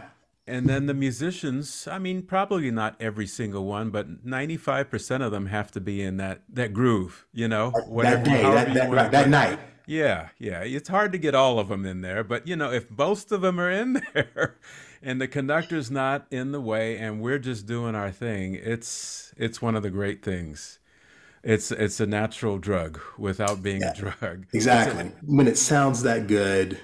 And 0.52 0.68
then 0.68 0.86
the 0.86 0.94
musicians, 0.94 1.88
I 1.90 1.98
mean, 1.98 2.24
probably 2.24 2.70
not 2.72 2.98
every 3.00 3.26
single 3.26 3.64
one, 3.64 3.90
but 3.90 4.26
95% 4.26 5.26
of 5.26 5.32
them 5.32 5.46
have 5.46 5.72
to 5.72 5.80
be 5.80 6.02
in 6.02 6.18
that 6.18 6.42
that 6.50 6.74
groove, 6.74 7.26
you 7.32 7.48
know, 7.48 7.72
that 8.02 8.26
day, 8.26 8.42
that, 8.42 8.74
that, 8.74 8.92
right, 8.92 9.12
that 9.12 9.30
night. 9.30 9.60
Yeah, 9.88 10.28
yeah. 10.38 10.62
It's 10.64 10.90
hard 10.90 11.14
to 11.14 11.18
get 11.18 11.36
all 11.36 11.58
of 11.58 11.70
them 11.70 11.86
in 11.86 12.02
there, 12.02 12.22
but 12.26 12.48
you 12.48 12.58
know, 12.58 12.70
if 12.70 12.92
most 12.92 13.32
of 13.32 13.40
them 13.40 13.62
are 13.62 13.72
in 13.72 13.94
there 14.14 14.58
and 15.02 15.22
the 15.22 15.28
conductor's 15.30 15.90
not 15.90 16.28
in 16.32 16.52
the 16.52 16.62
way 16.62 16.98
and 16.98 17.22
we're 17.22 17.40
just 17.40 17.66
doing 17.66 17.96
our 17.96 18.12
thing, 18.12 18.56
it's 18.56 19.34
it's 19.38 19.62
one 19.62 19.76
of 19.76 19.84
the 19.84 19.90
great 19.90 20.22
things. 20.22 20.80
It's 21.46 21.72
it's 21.72 22.02
a 22.02 22.06
natural 22.06 22.58
drug 22.58 23.00
without 23.18 23.64
being 23.64 23.84
a 23.84 23.94
drug. 23.94 24.48
Exactly. 24.54 25.14
When 25.26 25.48
it 25.48 25.58
sounds 25.58 26.04
that 26.04 26.28
good, 26.28 26.78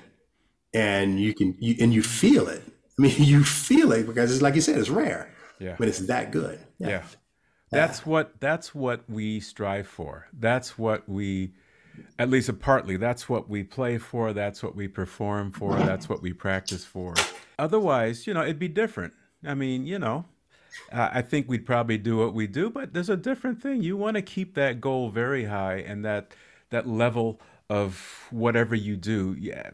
and 0.73 1.19
you 1.19 1.33
can 1.33 1.53
you 1.59 1.75
and 1.81 1.93
you 1.93 2.01
feel 2.01 2.47
it. 2.47 2.63
I 2.99 3.03
mean, 3.03 3.23
you 3.23 3.43
feel 3.43 3.91
it 3.91 4.07
because 4.07 4.31
it's 4.31 4.41
like 4.41 4.55
you 4.55 4.61
said, 4.61 4.77
it's 4.77 4.89
rare. 4.89 5.31
Yeah. 5.59 5.75
When 5.77 5.89
it's 5.89 5.99
that 5.99 6.31
good. 6.31 6.59
Yeah. 6.79 7.03
That's 7.69 8.05
what 8.05 8.39
that's 8.39 8.73
what 8.73 9.09
we 9.09 9.39
strive 9.39 9.87
for. 9.87 10.27
That's 10.33 10.77
what 10.77 11.07
we 11.07 11.53
at 12.17 12.29
least 12.29 12.57
partly 12.59 12.97
that's 12.97 13.27
what 13.27 13.49
we 13.49 13.63
play 13.63 13.97
for, 13.97 14.33
that's 14.33 14.63
what 14.63 14.75
we 14.75 14.87
perform 14.87 15.51
for, 15.51 15.75
that's 15.77 16.07
what 16.07 16.21
we 16.21 16.31
practice 16.31 16.85
for. 16.85 17.15
Otherwise, 17.59 18.27
you 18.27 18.33
know, 18.33 18.43
it'd 18.43 18.59
be 18.59 18.67
different. 18.67 19.13
I 19.45 19.53
mean, 19.53 19.85
you 19.85 19.99
know, 19.99 20.25
I 20.91 21.19
I 21.19 21.21
think 21.21 21.49
we'd 21.49 21.65
probably 21.65 21.97
do 21.97 22.17
what 22.17 22.33
we 22.33 22.47
do, 22.47 22.69
but 22.69 22.93
there's 22.93 23.09
a 23.09 23.17
different 23.17 23.61
thing. 23.61 23.83
You 23.83 23.97
want 23.97 24.15
to 24.15 24.21
keep 24.21 24.55
that 24.55 24.79
goal 24.79 25.09
very 25.09 25.45
high 25.45 25.77
and 25.77 26.05
that 26.05 26.33
that 26.69 26.87
level 26.87 27.41
of 27.69 28.27
whatever 28.31 28.75
you 28.75 28.95
do. 28.95 29.35
Yeah, 29.37 29.69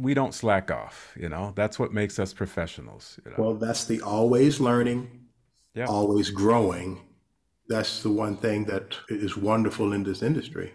we 0.00 0.14
don't 0.14 0.34
slack 0.34 0.70
off, 0.70 1.14
you 1.18 1.28
know. 1.28 1.52
That's 1.54 1.78
what 1.78 1.92
makes 1.92 2.18
us 2.18 2.32
professionals, 2.32 3.18
you 3.24 3.30
know. 3.32 3.36
Well, 3.38 3.54
that's 3.54 3.84
the 3.84 4.00
always 4.02 4.60
learning, 4.60 5.10
Yeah. 5.74 5.86
always 5.86 6.30
growing. 6.30 7.00
That's 7.68 8.02
the 8.02 8.10
one 8.10 8.36
thing 8.36 8.64
that 8.66 8.96
is 9.08 9.36
wonderful 9.36 9.92
in 9.92 10.02
this 10.04 10.22
industry. 10.22 10.72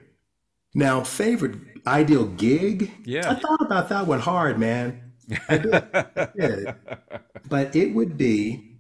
Now, 0.76 1.04
favorite 1.04 1.56
ideal 1.88 2.26
gig? 2.28 2.92
Yeah. 3.06 3.30
I 3.32 3.36
thought 3.36 3.62
about 3.62 3.90
that 3.90 4.08
one 4.08 4.20
hard, 4.20 4.60
man. 4.60 5.14
I 5.50 5.58
did. 5.58 5.74
I 5.94 6.28
did. 6.40 6.76
But 7.50 7.76
it 7.76 7.94
would 7.96 8.18
be 8.18 8.78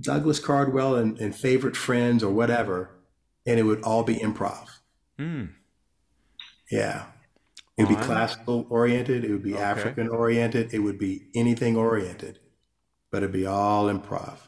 Douglas 0.00 0.38
Cardwell 0.38 0.96
and, 0.96 1.18
and 1.18 1.34
favorite 1.34 1.76
friends 1.76 2.22
or 2.22 2.32
whatever, 2.32 2.90
and 3.46 3.58
it 3.58 3.64
would 3.64 3.82
all 3.82 4.04
be 4.04 4.16
improv. 4.16 4.68
Hmm. 5.18 5.46
Yeah. 6.70 7.06
It 7.78 7.86
would 7.88 7.96
be 7.96 8.02
classical 8.04 8.66
oriented, 8.70 9.24
it 9.24 9.30
would 9.30 9.42
be 9.42 9.56
African 9.56 10.08
oriented, 10.08 10.74
it 10.74 10.80
would 10.80 10.98
be 10.98 11.28
anything 11.34 11.76
oriented, 11.76 12.40
but 13.10 13.18
it'd 13.18 13.32
be 13.32 13.46
all 13.46 13.86
improv. 13.86 14.38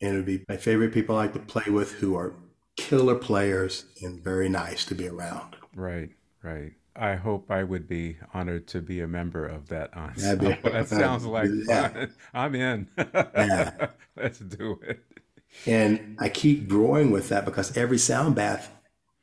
And 0.00 0.14
it 0.14 0.16
would 0.16 0.26
be 0.26 0.44
my 0.48 0.56
favorite 0.56 0.92
people 0.92 1.14
I 1.16 1.20
like 1.26 1.32
to 1.34 1.38
play 1.38 1.70
with 1.70 1.92
who 1.92 2.16
are 2.16 2.34
killer 2.76 3.14
players 3.14 3.84
and 4.02 4.22
very 4.24 4.48
nice 4.48 4.84
to 4.86 4.94
be 4.94 5.06
around. 5.06 5.56
Right, 5.74 6.10
right. 6.42 6.72
I 6.96 7.14
hope 7.14 7.50
I 7.50 7.62
would 7.62 7.86
be 7.86 8.16
honored 8.34 8.66
to 8.68 8.80
be 8.82 9.00
a 9.00 9.06
member 9.06 9.46
of 9.46 9.68
that 9.68 9.92
That'd 9.92 10.40
ensemble. 10.44 10.48
be- 10.62 10.70
that 10.70 10.88
sounds 10.88 11.24
like 11.24 11.48
Yeah. 11.68 11.88
fun. 11.88 12.12
I'm 12.34 12.54
in. 12.56 12.88
Yeah. 12.98 13.86
Let's 14.16 14.38
do 14.40 14.80
it. 14.82 15.00
And 15.66 16.16
I 16.20 16.28
keep 16.28 16.68
growing 16.68 17.10
with 17.10 17.28
that 17.28 17.44
because 17.44 17.76
every 17.76 17.98
sound 17.98 18.34
bath 18.34 18.72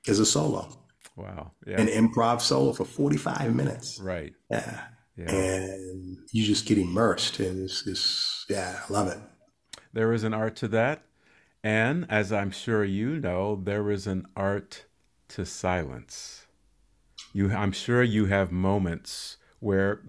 is 0.05 0.19
a 0.19 0.25
solo, 0.25 0.76
Wow. 1.17 1.51
Yeah. 1.65 1.81
an 1.81 1.87
improv 1.87 2.41
solo 2.41 2.71
for 2.73 2.85
45 2.85 3.53
minutes. 3.53 3.99
right. 3.99 4.33
Yeah. 4.51 4.81
Yeah. 5.17 5.33
And 5.33 6.17
you 6.31 6.45
just 6.45 6.67
get 6.67 6.77
immersed 6.77 7.39
and 7.39 7.63
it's, 7.63 8.45
yeah, 8.49 8.81
I 8.87 8.93
love 8.93 9.07
it. 9.07 9.17
There 9.91 10.13
is 10.13 10.23
an 10.23 10.33
art 10.35 10.55
to 10.57 10.67
that. 10.69 11.01
And 11.63 12.05
as 12.07 12.31
I'm 12.31 12.51
sure 12.51 12.85
you 12.85 13.19
know, 13.19 13.59
there 13.61 13.89
is 13.89 14.05
an 14.05 14.27
art 14.35 14.85
to 15.29 15.43
silence. 15.43 16.45
You 17.33 17.51
I'm 17.51 17.71
sure 17.71 18.03
you 18.03 18.27
have 18.27 18.51
moments 18.51 19.37
where 19.59 20.03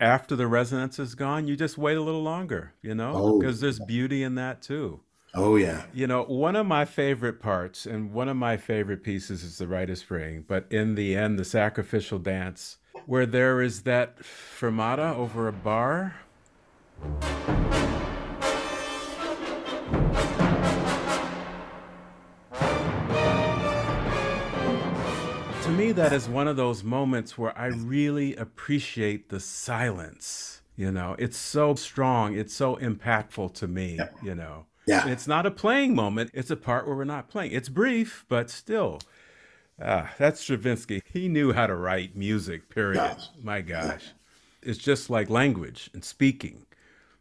after 0.00 0.34
the 0.34 0.48
resonance 0.48 0.98
is 0.98 1.14
gone, 1.14 1.46
you 1.46 1.54
just 1.54 1.78
wait 1.78 1.96
a 1.96 2.02
little 2.02 2.24
longer, 2.24 2.74
you 2.82 2.96
know? 2.96 3.12
Oh. 3.14 3.38
Because 3.38 3.60
there's 3.60 3.78
beauty 3.78 4.24
in 4.24 4.34
that 4.34 4.60
too. 4.60 5.00
Oh 5.34 5.56
yeah. 5.56 5.84
You 5.94 6.06
know, 6.06 6.24
one 6.24 6.56
of 6.56 6.66
my 6.66 6.84
favorite 6.84 7.40
parts 7.40 7.86
and 7.86 8.12
one 8.12 8.28
of 8.28 8.36
my 8.36 8.58
favorite 8.58 9.02
pieces 9.02 9.42
is 9.42 9.56
the 9.56 9.66
Rite 9.66 9.88
of 9.88 9.96
Spring, 9.96 10.44
but 10.46 10.66
in 10.70 10.94
the 10.94 11.16
end, 11.16 11.38
the 11.38 11.44
sacrificial 11.44 12.18
dance, 12.18 12.76
where 13.06 13.24
there 13.24 13.62
is 13.62 13.82
that 13.82 14.18
fermata 14.18 15.16
over 15.16 15.48
a 15.48 15.52
bar. 15.52 16.16
To 25.62 25.70
me, 25.70 25.92
that 25.92 26.12
is 26.12 26.28
one 26.28 26.46
of 26.46 26.56
those 26.56 26.84
moments 26.84 27.38
where 27.38 27.56
I 27.56 27.68
really 27.68 28.36
appreciate 28.36 29.30
the 29.30 29.40
silence. 29.40 30.60
You 30.76 30.92
know, 30.92 31.16
it's 31.18 31.38
so 31.38 31.74
strong, 31.74 32.36
it's 32.36 32.52
so 32.52 32.76
impactful 32.76 33.54
to 33.54 33.66
me, 33.66 33.96
yeah. 33.96 34.08
you 34.22 34.34
know. 34.34 34.66
Yeah. 34.86 35.06
It's 35.08 35.28
not 35.28 35.46
a 35.46 35.50
playing 35.50 35.94
moment, 35.94 36.30
it's 36.34 36.50
a 36.50 36.56
part 36.56 36.86
where 36.86 36.96
we're 36.96 37.04
not 37.04 37.28
playing. 37.28 37.52
It's 37.52 37.68
brief, 37.68 38.24
but 38.28 38.50
still. 38.50 39.00
Ah, 39.80 40.12
that's 40.18 40.40
Stravinsky. 40.40 41.02
He 41.04 41.28
knew 41.28 41.52
how 41.52 41.66
to 41.66 41.74
write 41.74 42.16
music, 42.16 42.68
period. 42.68 42.96
Yes. 42.96 43.30
My 43.42 43.60
gosh. 43.60 44.12
It's 44.62 44.78
just 44.78 45.10
like 45.10 45.30
language 45.30 45.90
and 45.92 46.04
speaking. 46.04 46.66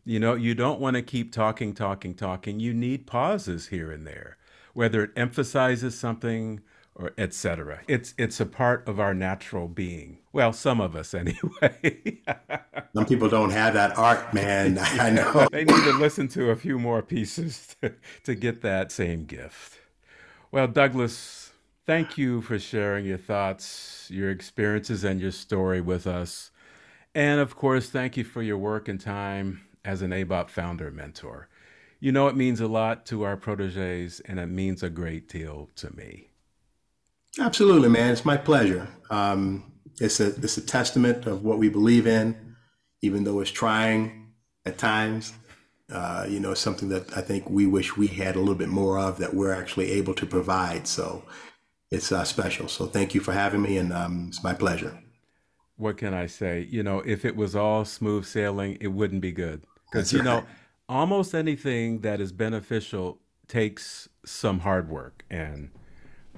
You 0.03 0.19
know, 0.19 0.35
you 0.35 0.55
don't 0.55 0.79
want 0.79 0.95
to 0.95 1.01
keep 1.01 1.31
talking, 1.31 1.73
talking, 1.73 2.13
talking. 2.13 2.59
You 2.59 2.73
need 2.73 3.07
pauses 3.07 3.67
here 3.67 3.91
and 3.91 4.05
there, 4.05 4.37
whether 4.73 5.03
it 5.03 5.11
emphasizes 5.15 5.97
something 5.97 6.61
or 6.95 7.13
etc. 7.17 7.81
It's 7.87 8.13
it's 8.17 8.39
a 8.39 8.45
part 8.45 8.87
of 8.87 8.99
our 8.99 9.13
natural 9.13 9.67
being. 9.67 10.19
Well, 10.33 10.53
some 10.53 10.79
of 10.81 10.95
us 10.95 11.13
anyway. 11.13 12.21
some 12.93 13.05
people 13.05 13.29
don't 13.29 13.51
have 13.51 13.73
that 13.73 13.97
art, 13.97 14.33
man. 14.33 14.77
I 14.81 15.09
know. 15.09 15.47
they 15.51 15.63
need 15.63 15.83
to 15.83 15.93
listen 15.93 16.27
to 16.29 16.51
a 16.51 16.55
few 16.55 16.79
more 16.79 17.01
pieces 17.01 17.75
to, 17.81 17.93
to 18.23 18.35
get 18.35 18.61
that 18.61 18.91
same 18.91 19.25
gift. 19.25 19.79
Well, 20.51 20.67
Douglas, 20.67 21.51
thank 21.85 22.17
you 22.17 22.41
for 22.41 22.59
sharing 22.59 23.05
your 23.05 23.17
thoughts, 23.17 24.07
your 24.11 24.29
experiences, 24.29 25.03
and 25.03 25.19
your 25.21 25.31
story 25.31 25.81
with 25.81 26.05
us. 26.05 26.51
And 27.15 27.39
of 27.39 27.55
course, 27.55 27.89
thank 27.89 28.17
you 28.17 28.23
for 28.23 28.41
your 28.41 28.57
work 28.57 28.87
and 28.87 28.99
time 28.99 29.61
as 29.83 30.01
an 30.01 30.11
ABOP 30.11 30.49
founder 30.49 30.91
mentor. 30.91 31.47
You 31.99 32.11
know, 32.11 32.27
it 32.27 32.35
means 32.35 32.59
a 32.59 32.67
lot 32.67 33.05
to 33.07 33.23
our 33.23 33.37
proteges, 33.37 34.21
and 34.21 34.39
it 34.39 34.47
means 34.47 34.81
a 34.81 34.89
great 34.89 35.29
deal 35.29 35.69
to 35.75 35.95
me. 35.95 36.30
Absolutely, 37.39 37.89
man. 37.89 38.11
It's 38.11 38.25
my 38.25 38.37
pleasure. 38.37 38.87
Um, 39.09 39.71
it's 39.99 40.19
a 40.19 40.27
it's 40.27 40.57
a 40.57 40.65
testament 40.65 41.25
of 41.25 41.43
what 41.43 41.57
we 41.57 41.69
believe 41.69 42.07
in, 42.07 42.55
even 43.01 43.23
though 43.23 43.39
it's 43.39 43.51
trying 43.51 44.33
at 44.65 44.77
times. 44.77 45.33
Uh, 45.91 46.25
you 46.29 46.39
know, 46.39 46.53
something 46.53 46.87
that 46.87 47.17
I 47.17 47.21
think 47.21 47.49
we 47.49 47.65
wish 47.67 47.97
we 47.97 48.07
had 48.07 48.37
a 48.37 48.39
little 48.39 48.55
bit 48.55 48.69
more 48.69 48.97
of 48.97 49.17
that 49.17 49.33
we're 49.33 49.53
actually 49.53 49.91
able 49.91 50.13
to 50.15 50.25
provide. 50.25 50.87
So 50.87 51.23
it's 51.89 52.13
uh, 52.13 52.23
special. 52.23 52.69
So 52.69 52.85
thank 52.85 53.13
you 53.13 53.19
for 53.19 53.33
having 53.33 53.61
me, 53.61 53.77
and 53.77 53.91
um, 53.91 54.27
it's 54.29 54.41
my 54.41 54.53
pleasure. 54.53 54.97
What 55.75 55.97
can 55.97 56.13
I 56.13 56.27
say? 56.27 56.67
You 56.69 56.83
know, 56.83 56.99
if 56.99 57.25
it 57.25 57.35
was 57.35 57.55
all 57.55 57.83
smooth 57.83 58.25
sailing, 58.25 58.77
it 58.79 58.87
wouldn't 58.87 59.21
be 59.21 59.33
good. 59.33 59.65
Because, 59.91 60.13
you 60.13 60.23
know, 60.23 60.45
almost 60.87 61.35
anything 61.35 62.01
that 62.01 62.21
is 62.21 62.31
beneficial 62.31 63.19
takes 63.47 64.07
some 64.23 64.59
hard 64.59 64.89
work. 64.89 65.25
And 65.29 65.71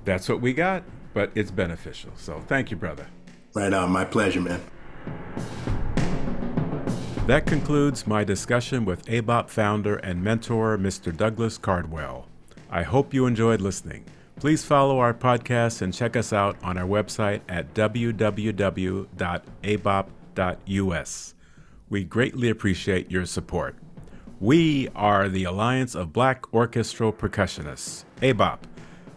that's 0.06 0.30
what 0.30 0.41
we 0.41 0.54
got, 0.54 0.84
but 1.14 1.32
it's 1.36 1.51
beneficial. 1.51 2.12
So 2.16 2.41
thank 2.47 2.72
you, 2.72 2.78
brother. 2.78 3.08
Right 3.54 3.74
on. 3.74 3.91
My 3.91 4.06
pleasure, 4.06 4.41
man. 4.41 4.62
That 7.28 7.45
concludes 7.45 8.06
my 8.06 8.24
discussion 8.24 8.84
with 8.84 9.06
ABOP 9.06 9.49
founder 9.49 9.95
and 9.97 10.22
mentor, 10.24 10.78
Mr. 10.78 11.16
Douglas 11.16 11.58
Cardwell. 11.58 12.28
I 12.70 12.84
hope 12.84 13.14
you 13.14 13.26
enjoyed 13.26 13.62
listening. 13.62 14.04
Please 14.39 14.66
follow 14.66 14.99
our 14.99 15.14
podcast 15.14 15.82
and 15.82 15.93
check 15.93 16.18
us 16.18 16.34
out 16.34 16.58
on 16.64 16.78
our 16.78 16.88
website 16.88 17.41
at 17.47 17.74
www.abop.us. 17.74 19.14
We 21.89 22.04
greatly 22.04 22.49
appreciate 22.49 23.12
your 23.12 23.26
support. 23.26 23.76
We 24.39 24.89
are 24.95 25.30
the 25.30 25.45
Alliance 25.45 25.95
of 25.95 26.12
Black 26.12 26.54
Orchestral 26.54 27.14
Percussionists, 27.14 28.04
ABOP. 28.22 28.58